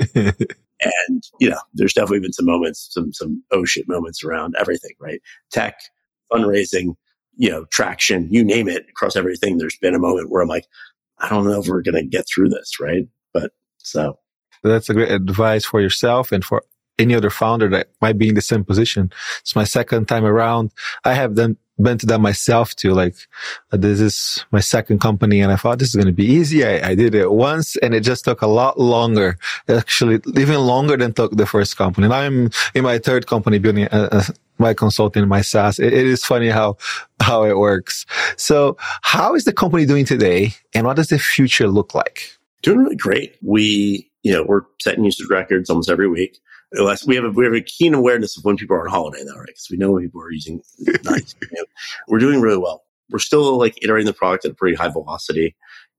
so 0.00 0.30
easy. 0.30 0.44
And, 1.08 1.22
you 1.38 1.48
know, 1.48 1.60
there's 1.74 1.92
definitely 1.92 2.20
been 2.20 2.32
some 2.32 2.46
moments, 2.46 2.88
some, 2.90 3.12
some 3.12 3.42
oh 3.52 3.64
shit 3.64 3.88
moments 3.88 4.24
around 4.24 4.54
everything, 4.58 4.92
right? 4.98 5.20
Tech, 5.50 5.78
fundraising, 6.32 6.96
you 7.36 7.50
know, 7.50 7.64
traction, 7.66 8.28
you 8.32 8.44
name 8.44 8.68
it 8.68 8.86
across 8.88 9.16
everything. 9.16 9.58
There's 9.58 9.76
been 9.76 9.94
a 9.94 10.00
moment 10.00 10.30
where 10.30 10.42
I'm 10.42 10.48
like, 10.48 10.66
I 11.18 11.28
don't 11.28 11.44
know 11.44 11.60
if 11.60 11.68
we're 11.68 11.82
going 11.82 11.94
to 11.94 12.04
get 12.04 12.26
through 12.26 12.48
this, 12.48 12.80
right? 12.80 13.06
But 13.32 13.52
so 13.78 14.18
That's 14.62 14.90
a 14.90 14.94
great 14.94 15.10
advice 15.10 15.64
for 15.64 15.80
yourself 15.80 16.32
and 16.32 16.44
for 16.44 16.64
any 16.98 17.14
other 17.14 17.30
founder 17.30 17.68
that 17.70 17.90
might 18.00 18.18
be 18.18 18.28
in 18.28 18.34
the 18.34 18.42
same 18.42 18.64
position. 18.64 19.10
It's 19.40 19.56
my 19.56 19.64
second 19.64 20.06
time 20.06 20.24
around. 20.24 20.72
I 21.04 21.14
have 21.14 21.34
done 21.34 21.56
been 21.80 21.98
to 21.98 22.06
that 22.06 22.20
myself 22.20 22.74
too. 22.74 22.92
Like 22.92 23.14
uh, 23.72 23.76
this 23.76 24.00
is 24.00 24.44
my 24.52 24.60
second 24.60 25.00
company, 25.00 25.40
and 25.40 25.52
I 25.52 25.56
thought 25.56 25.78
this 25.78 25.88
is 25.88 25.94
going 25.94 26.06
to 26.06 26.12
be 26.12 26.26
easy. 26.26 26.64
I, 26.64 26.90
I 26.90 26.94
did 26.94 27.14
it 27.14 27.32
once, 27.32 27.76
and 27.76 27.94
it 27.94 28.00
just 28.00 28.24
took 28.24 28.42
a 28.42 28.46
lot 28.46 28.78
longer. 28.78 29.38
Actually, 29.68 30.20
even 30.36 30.60
longer 30.60 30.96
than 30.96 31.12
took 31.12 31.36
the 31.36 31.46
first 31.46 31.76
company. 31.76 32.06
And 32.06 32.14
I'm 32.14 32.50
in 32.74 32.84
my 32.84 32.98
third 32.98 33.26
company 33.26 33.58
building 33.58 33.88
uh, 33.88 34.08
uh, 34.12 34.24
my 34.58 34.74
consulting, 34.74 35.26
my 35.28 35.40
SaaS. 35.40 35.78
It, 35.78 35.92
it 35.92 36.06
is 36.06 36.24
funny 36.24 36.48
how 36.48 36.76
how 37.20 37.44
it 37.44 37.58
works. 37.58 38.06
So, 38.36 38.76
how 39.02 39.34
is 39.34 39.44
the 39.44 39.52
company 39.52 39.86
doing 39.86 40.04
today, 40.04 40.54
and 40.74 40.86
what 40.86 40.96
does 40.96 41.08
the 41.08 41.18
future 41.18 41.68
look 41.68 41.94
like? 41.94 42.38
doing 42.62 42.78
really 42.78 42.96
great. 42.96 43.36
We, 43.42 44.10
you 44.22 44.32
know, 44.32 44.44
we're 44.44 44.62
setting 44.80 45.04
usage 45.04 45.28
records 45.28 45.68
almost 45.68 45.90
every 45.90 46.08
week. 46.08 46.38
Unless 46.72 47.06
we 47.06 47.16
have 47.16 47.24
a 47.24 47.30
we 47.30 47.44
have 47.44 47.54
a 47.54 47.60
keen 47.60 47.94
awareness 47.94 48.36
of 48.36 48.44
when 48.44 48.56
people 48.56 48.76
are 48.76 48.82
on 48.82 48.90
holiday 48.90 49.22
though, 49.24 49.38
right? 49.38 49.46
Because 49.46 49.68
we 49.70 49.76
know 49.76 49.92
when 49.92 50.04
people 50.04 50.22
are 50.22 50.30
using. 50.30 50.62
We're 52.08 52.18
doing 52.18 52.40
really 52.40 52.58
well. 52.58 52.84
We're 53.10 53.18
still 53.18 53.58
like 53.58 53.82
iterating 53.82 54.06
the 54.06 54.14
product 54.14 54.44
at 54.46 54.52
a 54.52 54.54
pretty 54.54 54.76
high 54.76 54.88
velocity. 54.88 55.54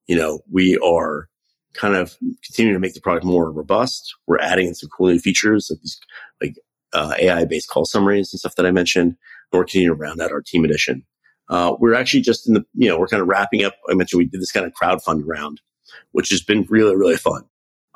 You 0.08 0.16
know, 0.16 0.40
we 0.52 0.78
are 0.80 1.30
kind 1.74 1.96
of 1.96 2.18
continuing 2.44 2.76
to 2.76 2.80
make 2.80 2.94
the 2.94 3.02
product 3.02 3.26
more 3.26 3.52
robust. 3.52 4.16
We're 4.28 4.40
adding 4.40 4.68
in 4.68 4.76
some 4.76 4.90
cool 4.90 5.08
new 5.08 5.20
features 5.20 5.70
like 5.70 5.82
these 5.82 6.00
like 6.42 6.56
uh, 6.94 7.16
AI 7.20 7.46
based 7.46 7.70
call 7.70 7.86
summaries 7.86 8.32
and 8.34 8.40
stuff 8.40 8.56
that 8.56 8.66
I 8.66 8.72
mentioned. 8.72 9.16
And 9.52 9.60
we're 9.60 9.66
continuing 9.66 9.98
to 9.98 10.02
round 10.02 10.22
out 10.22 10.32
our 10.32 10.42
team 10.42 10.66
edition. 10.66 11.06
Uh, 11.50 11.76
we're 11.80 11.94
actually 11.94 12.22
just 12.22 12.48
in 12.48 12.54
the, 12.54 12.66
you 12.74 12.88
know, 12.88 12.98
we're 12.98 13.08
kind 13.08 13.22
of 13.22 13.28
wrapping 13.28 13.64
up. 13.64 13.76
I 13.90 13.94
mentioned 13.94 14.18
we 14.18 14.26
did 14.26 14.42
this 14.42 14.52
kind 14.52 14.66
of 14.66 14.74
crowdfund 14.74 15.24
round, 15.26 15.62
which 16.12 16.30
has 16.30 16.42
been 16.42 16.66
really, 16.70 16.96
really 16.96 17.18
fun. 17.18 17.44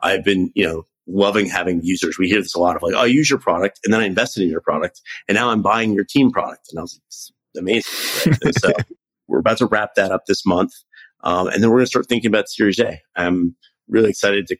I've 0.03 0.23
been, 0.23 0.51
you 0.53 0.65
know, 0.65 0.85
loving 1.07 1.47
having 1.47 1.81
users. 1.83 2.17
We 2.17 2.27
hear 2.27 2.41
this 2.41 2.55
a 2.55 2.59
lot 2.59 2.75
of 2.75 2.81
like, 2.81 2.93
oh, 2.93 2.99
I 2.99 3.05
use 3.05 3.29
your 3.29 3.39
product 3.39 3.79
and 3.83 3.93
then 3.93 4.01
I 4.01 4.05
invested 4.05 4.43
in 4.43 4.49
your 4.49 4.61
product 4.61 5.01
and 5.27 5.35
now 5.35 5.49
I'm 5.49 5.61
buying 5.61 5.93
your 5.93 6.03
team 6.03 6.31
product. 6.31 6.67
And 6.69 6.79
I 6.79 6.81
was 6.81 6.99
like, 7.55 7.63
amazing. 7.63 8.33
Right? 8.43 8.59
So 8.59 8.71
we're 9.27 9.39
about 9.39 9.57
to 9.59 9.65
wrap 9.67 9.95
that 9.95 10.11
up 10.11 10.25
this 10.25 10.45
month. 10.45 10.73
Um, 11.23 11.47
and 11.47 11.63
then 11.63 11.69
we're 11.69 11.77
going 11.77 11.85
to 11.85 11.89
start 11.89 12.07
thinking 12.07 12.29
about 12.29 12.49
Series 12.49 12.79
A. 12.79 13.01
I'm 13.15 13.55
really 13.87 14.09
excited 14.09 14.47
to 14.47 14.57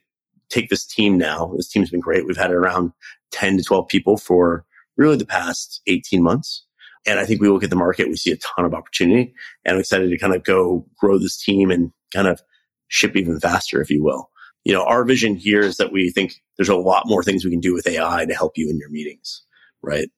take 0.48 0.70
this 0.70 0.86
team 0.86 1.18
now. 1.18 1.52
This 1.56 1.68
team's 1.68 1.90
been 1.90 2.00
great. 2.00 2.26
We've 2.26 2.36
had 2.36 2.50
around 2.50 2.92
10 3.32 3.58
to 3.58 3.62
12 3.62 3.88
people 3.88 4.16
for 4.16 4.64
really 4.96 5.16
the 5.16 5.26
past 5.26 5.80
18 5.86 6.22
months. 6.22 6.64
And 7.06 7.20
I 7.20 7.24
think 7.24 7.40
we 7.40 7.48
look 7.48 7.62
at 7.62 7.70
the 7.70 7.76
market, 7.76 8.08
we 8.08 8.16
see 8.16 8.32
a 8.32 8.36
ton 8.36 8.64
of 8.64 8.74
opportunity 8.74 9.32
and 9.64 9.74
I'm 9.74 9.80
excited 9.80 10.10
to 10.10 10.18
kind 10.18 10.34
of 10.34 10.44
go 10.44 10.86
grow 10.98 11.18
this 11.18 11.42
team 11.42 11.70
and 11.70 11.92
kind 12.12 12.26
of 12.26 12.42
ship 12.88 13.16
even 13.16 13.38
faster, 13.38 13.80
if 13.80 13.90
you 13.90 14.02
will. 14.02 14.30
You 14.68 14.74
know, 14.74 14.84
our 14.84 15.02
vision 15.02 15.34
here 15.34 15.62
is 15.62 15.78
that 15.78 15.92
we 15.92 16.10
think 16.10 16.34
there's 16.58 16.68
a 16.68 16.76
lot 16.76 17.06
more 17.06 17.24
things 17.24 17.42
we 17.42 17.50
can 17.50 17.58
do 17.58 17.72
with 17.72 17.86
AI 17.86 18.26
to 18.26 18.34
help 18.34 18.52
you 18.56 18.68
in 18.68 18.76
your 18.76 18.90
meetings, 18.90 19.42
right? 19.82 20.10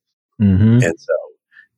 Mm-hmm. 0.42 0.82
And 0.82 0.94
so 0.98 1.14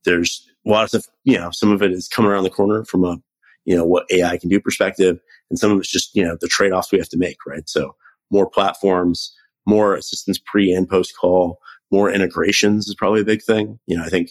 there's 0.07 0.49
a 0.67 0.71
lot 0.71 0.95
of 0.95 1.05
you 1.25 1.39
know, 1.39 1.51
some 1.51 1.71
of 1.71 1.83
it 1.83 1.93
is 1.93 2.09
coming 2.09 2.31
around 2.31 2.45
the 2.45 2.51
corner 2.51 2.83
from 2.87 3.05
a, 3.05 3.19
you 3.67 3.77
know, 3.77 3.85
what 3.85 4.11
AI 4.11 4.39
can 4.39 4.49
do 4.49 4.59
perspective. 4.59 5.21
And 5.51 5.59
some 5.59 5.71
of 5.71 5.79
it's 5.81 5.91
just, 5.91 6.17
you 6.17 6.25
know, 6.25 6.39
the 6.41 6.49
trade 6.49 6.73
offs 6.73 6.91
we 6.91 6.97
have 6.97 7.11
to 7.11 7.19
make, 7.19 7.37
right? 7.47 7.69
So 7.69 7.95
more 8.31 8.49
platforms, 8.49 9.37
more 9.67 9.95
assistance 9.95 10.41
pre 10.43 10.73
and 10.73 10.89
post 10.89 11.15
call, 11.15 11.59
more 11.91 12.11
integrations 12.11 12.89
is 12.89 12.95
probably 12.95 13.21
a 13.21 13.27
big 13.27 13.43
thing. 13.43 13.79
You 13.87 13.99
know, 13.99 14.05
I 14.05 14.09
think 14.09 14.31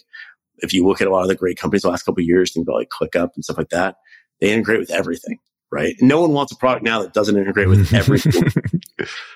if 0.58 0.74
you 0.74 0.84
look 0.86 1.00
at 1.00 1.08
a 1.08 1.12
lot 1.12 1.22
of 1.22 1.28
the 1.28 1.36
great 1.36 1.60
companies 1.60 1.84
the 1.84 1.90
last 1.90 2.04
couple 2.04 2.22
of 2.22 2.28
years, 2.28 2.52
think 2.52 2.68
about 2.68 2.78
like 2.78 2.90
ClickUp 2.90 3.30
and 3.36 3.44
stuff 3.44 3.60
like 3.60 3.70
that, 3.70 3.98
they 4.40 4.52
integrate 4.52 4.80
with 4.80 4.92
everything, 4.92 5.38
right? 5.72 5.96
And 6.00 6.10
no 6.10 6.22
one 6.22 6.32
wants 6.32 6.52
a 6.52 6.56
product 6.56 6.84
now 6.84 7.02
that 7.02 7.14
doesn't 7.14 7.38
integrate 7.38 7.70
with 7.70 7.94
everything. 7.94 8.44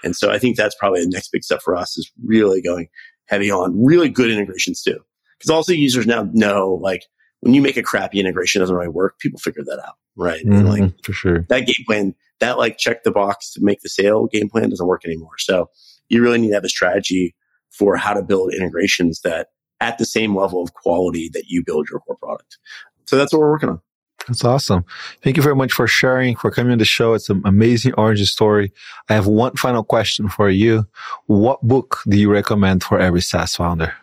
and 0.03 0.15
so 0.15 0.31
I 0.31 0.39
think 0.39 0.57
that's 0.57 0.75
probably 0.75 1.01
the 1.01 1.09
next 1.09 1.29
big 1.31 1.43
step 1.43 1.61
for 1.61 1.75
us 1.75 1.97
is 1.97 2.11
really 2.23 2.61
going 2.61 2.87
heavy 3.27 3.49
on 3.49 3.83
really 3.83 4.09
good 4.09 4.29
integrations 4.29 4.81
too. 4.81 4.99
Because 5.37 5.49
also 5.49 5.73
users 5.73 6.05
now 6.05 6.27
know 6.33 6.79
like 6.81 7.03
when 7.41 7.53
you 7.53 7.61
make 7.61 7.77
a 7.77 7.83
crappy 7.83 8.19
integration 8.19 8.59
doesn't 8.59 8.75
really 8.75 8.89
work, 8.89 9.19
people 9.19 9.39
figure 9.39 9.63
that 9.63 9.79
out, 9.85 9.95
right? 10.15 10.43
And 10.43 10.67
like 10.67 10.81
mm-hmm, 10.81 10.97
for 11.03 11.13
sure. 11.13 11.45
that 11.49 11.65
game 11.65 11.85
plan, 11.85 12.15
that 12.39 12.57
like 12.57 12.77
check 12.77 13.03
the 13.03 13.11
box 13.11 13.51
to 13.53 13.59
make 13.63 13.81
the 13.81 13.89
sale 13.89 14.27
game 14.27 14.49
plan 14.49 14.69
doesn't 14.69 14.87
work 14.87 15.05
anymore. 15.05 15.37
So 15.37 15.69
you 16.09 16.21
really 16.21 16.39
need 16.39 16.49
to 16.49 16.53
have 16.55 16.63
a 16.63 16.69
strategy 16.69 17.35
for 17.71 17.97
how 17.97 18.13
to 18.13 18.23
build 18.23 18.53
integrations 18.53 19.21
that 19.21 19.49
at 19.81 19.97
the 19.97 20.05
same 20.05 20.35
level 20.35 20.63
of 20.63 20.73
quality 20.73 21.29
that 21.33 21.45
you 21.47 21.63
build 21.63 21.87
your 21.89 21.99
core 21.99 22.17
product. 22.17 22.57
So 23.05 23.17
that's 23.17 23.33
what 23.33 23.39
we're 23.39 23.51
working 23.51 23.69
on. 23.69 23.81
That's 24.27 24.43
awesome. 24.43 24.85
Thank 25.23 25.37
you 25.37 25.43
very 25.43 25.55
much 25.55 25.71
for 25.71 25.87
sharing, 25.87 26.35
for 26.35 26.49
coming 26.49 26.71
on 26.71 26.79
the 26.79 26.85
show. 26.85 27.13
It's 27.13 27.29
an 27.29 27.41
amazing 27.45 27.93
origin 27.93 28.25
story. 28.25 28.71
I 29.09 29.13
have 29.13 29.27
one 29.27 29.55
final 29.55 29.83
question 29.83 30.29
for 30.29 30.49
you. 30.49 30.87
What 31.27 31.61
book 31.61 31.99
do 32.07 32.17
you 32.17 32.31
recommend 32.31 32.83
for 32.83 32.99
every 32.99 33.21
SaaS 33.21 33.55
founder? 33.55 33.93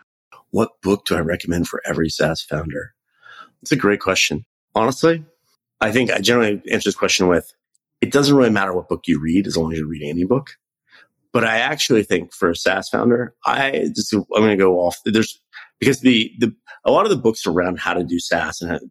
What 0.51 0.81
book 0.83 1.07
do 1.07 1.17
I 1.17 1.21
recommend 1.21 1.67
for 1.67 1.83
every 1.85 2.09
SaaS 2.09 2.43
founder? 2.43 2.95
It's 3.63 3.73
a 3.73 3.77
great 3.77 4.01
question. 4.01 4.45
Honestly, 4.75 5.25
I 5.81 5.91
think 5.91 6.11
I 6.11 6.21
generally 6.21 6.63
answer 6.71 6.89
this 6.89 6.97
question 6.97 7.27
with 7.27 7.53
it 8.01 8.13
doesn't 8.13 8.37
really 8.37 8.51
matter 8.51 8.73
what 8.73 8.89
book 8.89 9.03
you 9.07 9.21
read 9.21 9.47
as 9.47 9.57
long 9.57 9.73
as 9.73 9.79
you're 9.79 9.89
reading 9.89 10.11
any 10.11 10.25
book. 10.25 10.51
But 11.33 11.45
I 11.45 11.59
actually 11.59 12.03
think 12.03 12.33
for 12.33 12.51
a 12.51 12.57
SaaS 12.57 12.91
founder, 12.91 13.35
I 13.47 13.89
just, 13.95 14.13
I'm 14.13 14.25
going 14.31 14.51
to 14.51 14.57
go 14.57 14.81
off. 14.81 14.99
There's 15.05 15.41
because 15.81 16.01
the, 16.01 16.31
the, 16.39 16.55
a 16.85 16.91
lot 16.91 17.07
of 17.07 17.11
the 17.11 17.17
books 17.17 17.47
around 17.47 17.79
how 17.79 17.95
to 17.95 18.05
do 18.05 18.19
SaaS 18.19 18.61
and 18.61 18.91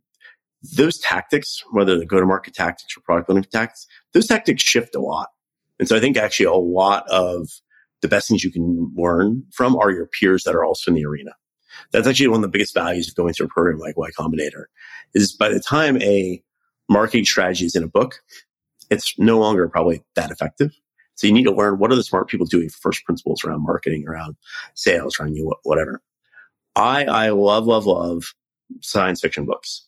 those 0.76 1.00
tactics, 1.00 1.63
whether 1.71 1.97
the 1.97 2.06
go 2.06 2.19
to 2.19 2.26
market 2.26 2.54
tactics 2.54 2.95
or 2.95 3.02
product 3.02 3.28
building 3.28 3.43
tactics, 3.43 3.88
those 4.13 4.28
tactics 4.28 4.63
shift 4.63 4.95
a 4.95 5.00
lot. 5.00 5.30
And 5.80 5.88
so 5.88 5.95
I 5.95 6.00
think 6.00 6.17
actually 6.17 6.45
a 6.45 6.54
lot 6.54 7.08
of 7.10 7.50
the 8.02 8.08
best 8.08 8.28
things 8.28 8.43
you 8.43 8.52
can 8.52 8.93
learn 8.95 9.43
from 9.52 9.76
are 9.76 9.91
your 9.91 10.08
peers 10.08 10.43
that 10.43 10.56
are 10.56 10.63
also 10.63 10.91
in 10.91 10.95
the 10.95 11.06
arena. 11.06 11.32
That's 11.91 12.08
actually 12.08 12.28
one 12.28 12.38
of 12.38 12.43
the 12.43 12.50
biggest 12.50 12.74
values 12.74 13.08
of 13.08 13.15
going 13.15 13.34
through 13.34 13.47
a 13.47 13.50
program 13.50 13.80
like 13.80 13.97
Y 13.97 14.10
Combinator 14.17 14.65
is 15.13 15.34
by 15.34 15.50
the 15.50 15.60
time 15.60 16.02
a 16.02 16.43
marketing 16.89 17.26
strategy 17.26 17.65
is 17.65 17.76
in 17.76 17.84
a 17.84 17.88
book, 17.88 18.15
it's 18.89 19.17
no 19.17 19.39
longer 19.39 19.67
probably 19.69 20.04
that 20.15 20.32
effective. 20.32 20.71
So 21.15 21.28
you 21.28 21.34
need 21.34 21.43
to 21.43 21.56
learn 21.56 21.78
what 21.80 21.91
are 21.91 21.95
the 21.95 22.04
smart 22.04 22.30
people 22.30 22.45
doing 22.45 22.69
first 22.69 23.04
principles 23.06 23.43
around 23.43 23.63
marketing, 23.63 24.06
around 24.08 24.36
sales, 24.76 25.19
around 25.19 25.36
you, 25.36 25.54
whatever. 25.63 26.02
I, 26.76 27.06
I 27.06 27.30
love, 27.30 27.65
love, 27.65 27.86
love 27.86 28.34
science 28.82 29.21
fiction 29.21 29.45
books. 29.45 29.88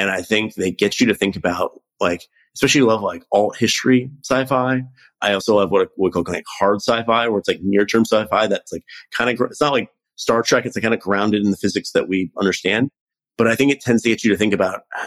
And 0.00 0.10
I 0.10 0.22
think 0.22 0.54
they 0.54 0.70
get 0.70 0.98
you 0.98 1.06
to 1.08 1.14
think 1.14 1.36
about 1.36 1.78
like, 2.00 2.22
especially 2.54 2.80
love 2.80 3.02
like 3.02 3.22
alt 3.32 3.58
history 3.58 4.10
sci-fi. 4.24 4.82
I 5.20 5.34
also 5.34 5.56
love 5.56 5.70
what 5.70 5.90
we 5.98 6.10
call 6.10 6.24
like 6.26 6.44
hard 6.58 6.80
sci-fi, 6.80 7.28
where 7.28 7.38
it's 7.38 7.48
like 7.48 7.60
near 7.60 7.84
term 7.84 8.06
sci-fi 8.06 8.46
that's 8.46 8.72
like 8.72 8.82
kind 9.12 9.28
of, 9.28 9.46
it's 9.50 9.60
not 9.60 9.74
like 9.74 9.90
Star 10.16 10.42
Trek. 10.42 10.64
It's 10.64 10.74
like 10.74 10.82
kind 10.82 10.94
of 10.94 11.00
grounded 11.00 11.44
in 11.44 11.50
the 11.50 11.56
physics 11.58 11.92
that 11.92 12.08
we 12.08 12.32
understand. 12.38 12.88
But 13.36 13.46
I 13.46 13.54
think 13.54 13.72
it 13.72 13.82
tends 13.82 14.02
to 14.04 14.08
get 14.08 14.24
you 14.24 14.30
to 14.30 14.38
think 14.38 14.54
about 14.54 14.84
uh, 14.98 15.06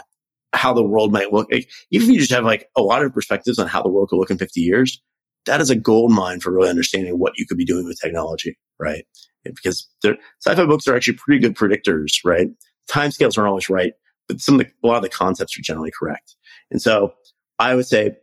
how 0.52 0.72
the 0.72 0.84
world 0.84 1.12
might 1.12 1.32
look. 1.32 1.48
Like, 1.50 1.68
even 1.90 2.06
if 2.06 2.14
you 2.14 2.20
just 2.20 2.30
have 2.30 2.44
like 2.44 2.68
a 2.76 2.82
lot 2.82 3.04
of 3.04 3.12
perspectives 3.12 3.58
on 3.58 3.66
how 3.66 3.82
the 3.82 3.88
world 3.88 4.10
could 4.10 4.18
look 4.18 4.30
in 4.30 4.38
50 4.38 4.60
years, 4.60 5.02
that 5.46 5.60
is 5.60 5.70
a 5.70 5.76
gold 5.76 6.12
mine 6.12 6.38
for 6.38 6.52
really 6.52 6.70
understanding 6.70 7.18
what 7.18 7.32
you 7.36 7.46
could 7.46 7.58
be 7.58 7.64
doing 7.64 7.84
with 7.84 8.00
technology, 8.00 8.56
right? 8.78 9.04
Because 9.42 9.88
sci-fi 10.04 10.66
books 10.66 10.86
are 10.86 10.94
actually 10.94 11.18
pretty 11.18 11.40
good 11.40 11.56
predictors, 11.56 12.12
right? 12.24 12.46
Timescales 12.88 13.36
aren't 13.36 13.48
always 13.48 13.68
right, 13.68 13.92
but 14.28 14.40
some 14.40 14.60
of 14.60 14.66
the, 14.66 14.72
a 14.82 14.86
lot 14.86 14.96
of 14.96 15.02
the 15.02 15.08
concepts 15.08 15.58
are 15.58 15.62
generally 15.62 15.92
correct. 15.96 16.36
And 16.70 16.80
so 16.80 17.14
I 17.58 17.74
would 17.74 17.86
say 17.86 18.16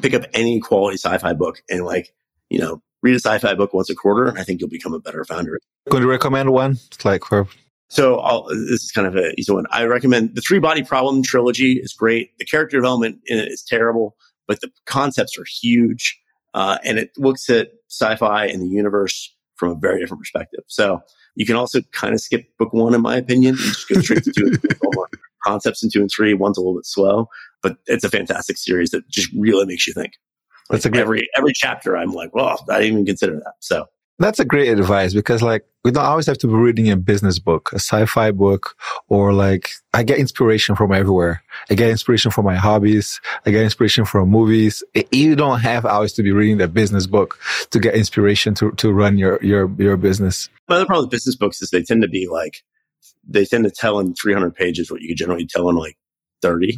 pick 0.00 0.14
up 0.14 0.24
any 0.32 0.60
quality 0.60 0.96
sci-fi 0.96 1.32
book 1.34 1.62
and 1.68 1.84
like, 1.84 2.14
you 2.48 2.58
know, 2.58 2.82
read 3.02 3.14
a 3.14 3.20
sci-fi 3.20 3.54
book 3.54 3.74
once 3.74 3.90
a 3.90 3.94
quarter, 3.94 4.26
and 4.26 4.38
I 4.38 4.44
think 4.44 4.60
you'll 4.60 4.70
become 4.70 4.94
a 4.94 5.00
better 5.00 5.24
founder. 5.24 5.58
Could 5.90 6.02
you 6.02 6.10
recommend 6.10 6.52
one? 6.52 6.78
like 7.04 7.24
for 7.24 7.48
so 7.92 8.20
I'll, 8.20 8.44
this 8.44 8.82
is 8.82 8.90
kind 8.90 9.06
of 9.06 9.16
an 9.16 9.34
easy 9.36 9.52
one. 9.52 9.66
I 9.70 9.84
recommend 9.84 10.34
the 10.34 10.40
Three 10.40 10.60
Body 10.60 10.82
Problem 10.82 11.22
trilogy 11.22 11.72
is 11.72 11.92
great. 11.92 12.30
The 12.38 12.46
character 12.46 12.78
development 12.78 13.18
in 13.26 13.38
it 13.38 13.48
is 13.48 13.62
terrible, 13.62 14.16
but 14.48 14.62
the 14.62 14.70
concepts 14.86 15.36
are 15.38 15.44
huge, 15.60 16.18
uh, 16.54 16.78
and 16.84 16.98
it 16.98 17.10
looks 17.18 17.50
at 17.50 17.68
sci-fi 17.90 18.46
and 18.46 18.62
the 18.62 18.68
universe 18.68 19.34
from 19.56 19.72
a 19.72 19.74
very 19.74 20.00
different 20.00 20.22
perspective. 20.22 20.64
So 20.68 21.02
you 21.34 21.44
can 21.44 21.56
also 21.56 21.82
kind 21.92 22.14
of 22.14 22.20
skip 22.22 22.46
book 22.58 22.72
one, 22.72 22.94
in 22.94 23.02
my 23.02 23.16
opinion, 23.16 23.56
and 23.56 23.64
just 23.64 23.86
go 23.86 24.00
straight 24.00 24.24
to 24.24 24.32
two. 24.36 24.52
Concepts 25.44 25.82
in 25.82 25.90
two 25.90 26.00
and 26.00 26.10
three. 26.10 26.34
One's 26.34 26.58
a 26.58 26.60
little 26.60 26.76
bit 26.76 26.86
slow, 26.86 27.28
but 27.62 27.76
it's 27.86 28.04
a 28.04 28.10
fantastic 28.10 28.56
series 28.56 28.90
that 28.90 29.08
just 29.08 29.30
really 29.36 29.66
makes 29.66 29.86
you 29.86 29.92
think. 29.92 30.12
Like 30.68 30.76
That's 30.78 30.86
a 30.86 30.90
great- 30.90 31.00
every 31.00 31.28
every 31.36 31.52
chapter. 31.54 31.96
I'm 31.96 32.12
like, 32.12 32.34
well, 32.34 32.64
I 32.70 32.80
didn't 32.80 32.92
even 32.92 33.06
consider 33.06 33.34
that. 33.36 33.54
So 33.60 33.86
that's 34.18 34.38
a 34.38 34.44
great 34.44 34.68
advice 34.68 35.14
because 35.14 35.42
like 35.42 35.64
we 35.84 35.90
don't 35.90 36.04
always 36.04 36.26
have 36.26 36.38
to 36.38 36.46
be 36.46 36.52
reading 36.52 36.90
a 36.90 36.96
business 36.96 37.40
book, 37.40 37.70
a 37.72 37.76
sci-fi 37.76 38.30
book, 38.30 38.76
or 39.08 39.32
like 39.32 39.70
I 39.94 40.04
get 40.04 40.18
inspiration 40.18 40.76
from 40.76 40.92
everywhere. 40.92 41.42
I 41.70 41.74
get 41.74 41.90
inspiration 41.90 42.30
from 42.30 42.44
my 42.44 42.54
hobbies. 42.54 43.20
I 43.44 43.50
get 43.50 43.62
inspiration 43.62 44.04
from 44.04 44.28
movies. 44.28 44.84
You 45.10 45.34
don't 45.34 45.58
have 45.60 45.84
always 45.84 46.12
to 46.14 46.22
be 46.22 46.30
reading 46.30 46.58
the 46.58 46.68
business 46.68 47.08
book 47.08 47.38
to 47.70 47.80
get 47.80 47.94
inspiration 47.94 48.54
to, 48.54 48.70
to 48.72 48.92
run 48.92 49.18
your, 49.18 49.42
your, 49.42 49.68
your 49.76 49.96
business. 49.96 50.48
Another 50.68 50.86
problem 50.86 51.06
with 51.06 51.10
business 51.10 51.34
books 51.34 51.60
is 51.60 51.70
they 51.70 51.82
tend 51.82 52.02
to 52.02 52.08
be 52.08 52.28
like, 52.30 52.62
they 53.26 53.44
tend 53.44 53.64
to 53.64 53.70
tell 53.70 53.98
in 53.98 54.14
300 54.14 54.54
pages 54.54 54.90
what 54.90 55.00
you 55.00 55.08
could 55.08 55.16
generally 55.16 55.46
tell 55.46 55.68
in 55.68 55.76
like 55.76 55.96
30 56.42 56.76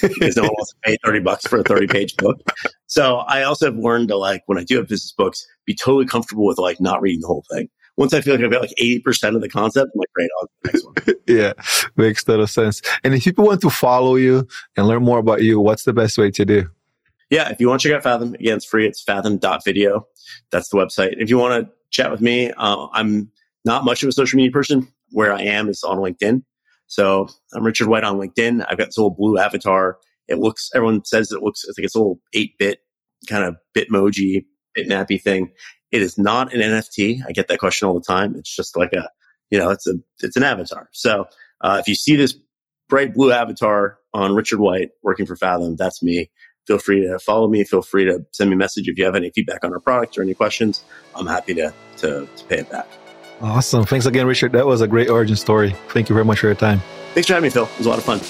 because 0.00 0.36
no 0.36 0.44
one 0.44 0.52
wants 0.52 0.72
to 0.72 0.76
pay 0.82 0.96
30 1.04 1.20
bucks 1.20 1.46
for 1.46 1.58
a 1.58 1.64
30 1.64 1.86
page 1.88 2.16
book. 2.16 2.40
So 2.86 3.18
I 3.18 3.42
also 3.42 3.66
have 3.66 3.76
learned 3.76 4.08
to 4.08 4.16
like, 4.16 4.42
when 4.46 4.58
I 4.58 4.64
do 4.64 4.76
have 4.76 4.88
business 4.88 5.12
books, 5.12 5.46
be 5.66 5.74
totally 5.74 6.06
comfortable 6.06 6.46
with 6.46 6.58
like 6.58 6.80
not 6.80 7.02
reading 7.02 7.20
the 7.20 7.26
whole 7.26 7.44
thing. 7.52 7.68
Once 7.96 8.14
I 8.14 8.20
feel 8.20 8.36
like 8.36 8.44
I've 8.44 8.50
got 8.50 8.62
like 8.62 8.74
80% 8.80 9.34
of 9.34 9.42
the 9.42 9.48
concept, 9.48 9.90
I'm 9.94 9.98
like, 9.98 10.12
great, 10.14 10.30
on 10.40 10.48
the 10.62 10.70
next 10.72 10.84
one. 10.86 11.16
yeah, 11.26 11.52
makes 11.96 12.24
total 12.24 12.46
sense. 12.46 12.80
And 13.04 13.12
if 13.14 13.24
people 13.24 13.44
want 13.44 13.60
to 13.60 13.70
follow 13.70 14.16
you 14.16 14.48
and 14.76 14.86
learn 14.86 15.02
more 15.02 15.18
about 15.18 15.42
you, 15.42 15.60
what's 15.60 15.84
the 15.84 15.92
best 15.92 16.16
way 16.16 16.30
to 16.30 16.44
do? 16.44 16.70
Yeah, 17.28 17.50
if 17.50 17.60
you 17.60 17.68
want 17.68 17.82
to 17.82 17.88
check 17.88 17.96
out 17.96 18.02
Fathom, 18.02 18.34
again, 18.34 18.56
it's 18.56 18.64
free. 18.64 18.86
It's 18.86 19.02
fathom.video. 19.02 20.06
That's 20.50 20.68
the 20.68 20.78
website. 20.78 21.14
If 21.18 21.30
you 21.30 21.38
want 21.38 21.64
to 21.64 21.72
chat 21.90 22.10
with 22.10 22.20
me, 22.20 22.50
uh, 22.52 22.88
I'm 22.92 23.30
not 23.64 23.84
much 23.84 24.02
of 24.02 24.08
a 24.08 24.12
social 24.12 24.36
media 24.36 24.50
person. 24.50 24.88
Where 25.12 25.32
I 25.32 25.42
am 25.42 25.68
is 25.68 25.82
on 25.82 25.98
LinkedIn. 25.98 26.42
So 26.86 27.28
I'm 27.54 27.64
Richard 27.64 27.88
White 27.88 28.04
on 28.04 28.18
LinkedIn. 28.18 28.64
I've 28.68 28.78
got 28.78 28.86
this 28.86 28.98
little 28.98 29.14
blue 29.14 29.38
avatar. 29.38 29.98
It 30.28 30.38
looks, 30.38 30.70
everyone 30.74 31.04
says 31.04 31.32
it 31.32 31.42
looks, 31.42 31.64
I 31.64 31.72
think 31.74 31.86
it's 31.86 31.94
a 31.94 31.98
little 31.98 32.20
8 32.34 32.52
bit 32.58 32.78
kind 33.28 33.44
of 33.44 33.56
Bitmoji, 33.76 34.44
bitmappy 34.76 35.20
thing. 35.20 35.52
It 35.92 36.02
is 36.02 36.18
not 36.18 36.52
an 36.52 36.60
NFT. 36.60 37.20
I 37.26 37.32
get 37.32 37.48
that 37.48 37.58
question 37.58 37.86
all 37.88 37.94
the 37.94 38.00
time. 38.00 38.34
It's 38.36 38.54
just 38.54 38.76
like 38.76 38.92
a, 38.92 39.08
you 39.50 39.58
know, 39.58 39.70
it's 39.70 39.86
a, 39.86 39.94
it's 40.20 40.36
an 40.36 40.42
avatar. 40.44 40.88
So, 40.92 41.26
uh, 41.60 41.78
if 41.80 41.88
you 41.88 41.94
see 41.94 42.16
this 42.16 42.36
bright 42.88 43.14
blue 43.14 43.32
avatar 43.32 43.98
on 44.14 44.34
Richard 44.34 44.60
White 44.60 44.90
working 45.02 45.26
for 45.26 45.36
Fathom, 45.36 45.76
that's 45.76 46.02
me. 46.02 46.30
Feel 46.66 46.78
free 46.78 47.06
to 47.06 47.18
follow 47.18 47.48
me. 47.48 47.64
Feel 47.64 47.82
free 47.82 48.04
to 48.04 48.20
send 48.32 48.50
me 48.50 48.54
a 48.54 48.58
message 48.58 48.88
if 48.88 48.98
you 48.98 49.04
have 49.04 49.16
any 49.16 49.30
feedback 49.30 49.64
on 49.64 49.72
our 49.72 49.80
product 49.80 50.16
or 50.18 50.22
any 50.22 50.34
questions. 50.34 50.84
I'm 51.14 51.26
happy 51.26 51.54
to, 51.54 51.72
to, 51.98 52.26
to 52.26 52.44
pay 52.44 52.58
it 52.58 52.70
back. 52.70 52.86
Awesome. 53.40 53.84
Thanks 53.84 54.06
again, 54.06 54.26
Richard. 54.26 54.52
That 54.52 54.66
was 54.66 54.80
a 54.80 54.88
great 54.88 55.08
origin 55.08 55.36
story. 55.36 55.74
Thank 55.88 56.08
you 56.08 56.14
very 56.14 56.24
much 56.24 56.40
for 56.40 56.46
your 56.46 56.54
time. 56.54 56.80
Thanks 57.14 57.26
for 57.26 57.34
having 57.34 57.48
me, 57.48 57.50
Phil. 57.50 57.64
It 57.64 57.78
was 57.78 57.86
a 57.86 57.90
lot 57.90 57.98
of 57.98 58.04
fun. 58.04 58.20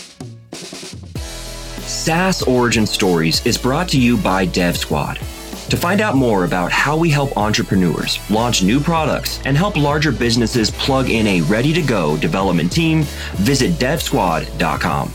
SaaS 1.82 2.42
Origin 2.42 2.86
Stories 2.86 3.44
is 3.44 3.58
brought 3.58 3.88
to 3.90 4.00
you 4.00 4.16
by 4.16 4.46
Dev 4.46 4.76
Squad. 4.76 5.16
To 5.70 5.76
find 5.76 6.00
out 6.00 6.16
more 6.16 6.44
about 6.44 6.72
how 6.72 6.96
we 6.96 7.10
help 7.10 7.36
entrepreneurs 7.36 8.18
launch 8.30 8.62
new 8.62 8.80
products 8.80 9.40
and 9.44 9.56
help 9.56 9.76
larger 9.76 10.10
businesses 10.10 10.70
plug 10.70 11.10
in 11.10 11.26
a 11.26 11.42
ready 11.42 11.72
to 11.72 11.82
go 11.82 12.16
development 12.16 12.72
team, 12.72 13.02
visit 13.34 13.72
devsquad.com. 13.72 15.12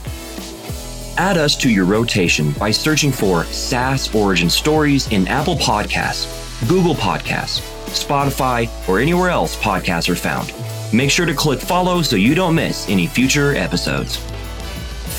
Add 1.18 1.38
us 1.38 1.56
to 1.58 1.70
your 1.70 1.86
rotation 1.86 2.52
by 2.52 2.72
searching 2.72 3.12
for 3.12 3.46
SaaS 3.46 4.14
Origin 4.14 4.50
Stories 4.50 5.12
in 5.12 5.28
Apple 5.28 5.56
Podcasts, 5.56 6.70
Google 6.70 6.96
Podcasts, 6.96 7.62
Spotify, 7.96 8.70
or 8.88 9.00
anywhere 9.00 9.30
else 9.30 9.56
podcasts 9.56 10.10
are 10.10 10.16
found. 10.16 10.54
Make 10.94 11.12
sure 11.12 11.26
to 11.26 11.34
click 11.34 11.60
follow 11.60 12.02
so 12.02 12.16
you 12.16 12.36
don't 12.36 12.56
miss 12.56 12.90
any 12.90 13.08
future 13.08 13.56
episodes. 13.56 14.18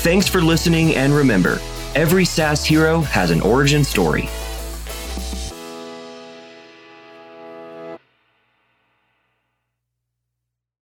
Thanks 0.01 0.27
for 0.27 0.41
listening, 0.41 0.95
and 0.95 1.13
remember 1.13 1.59
every 1.95 2.25
SaaS 2.25 2.63
hero 2.63 3.01
has 3.01 3.31
an 3.31 3.41
origin 3.41 3.83
story. 3.83 4.29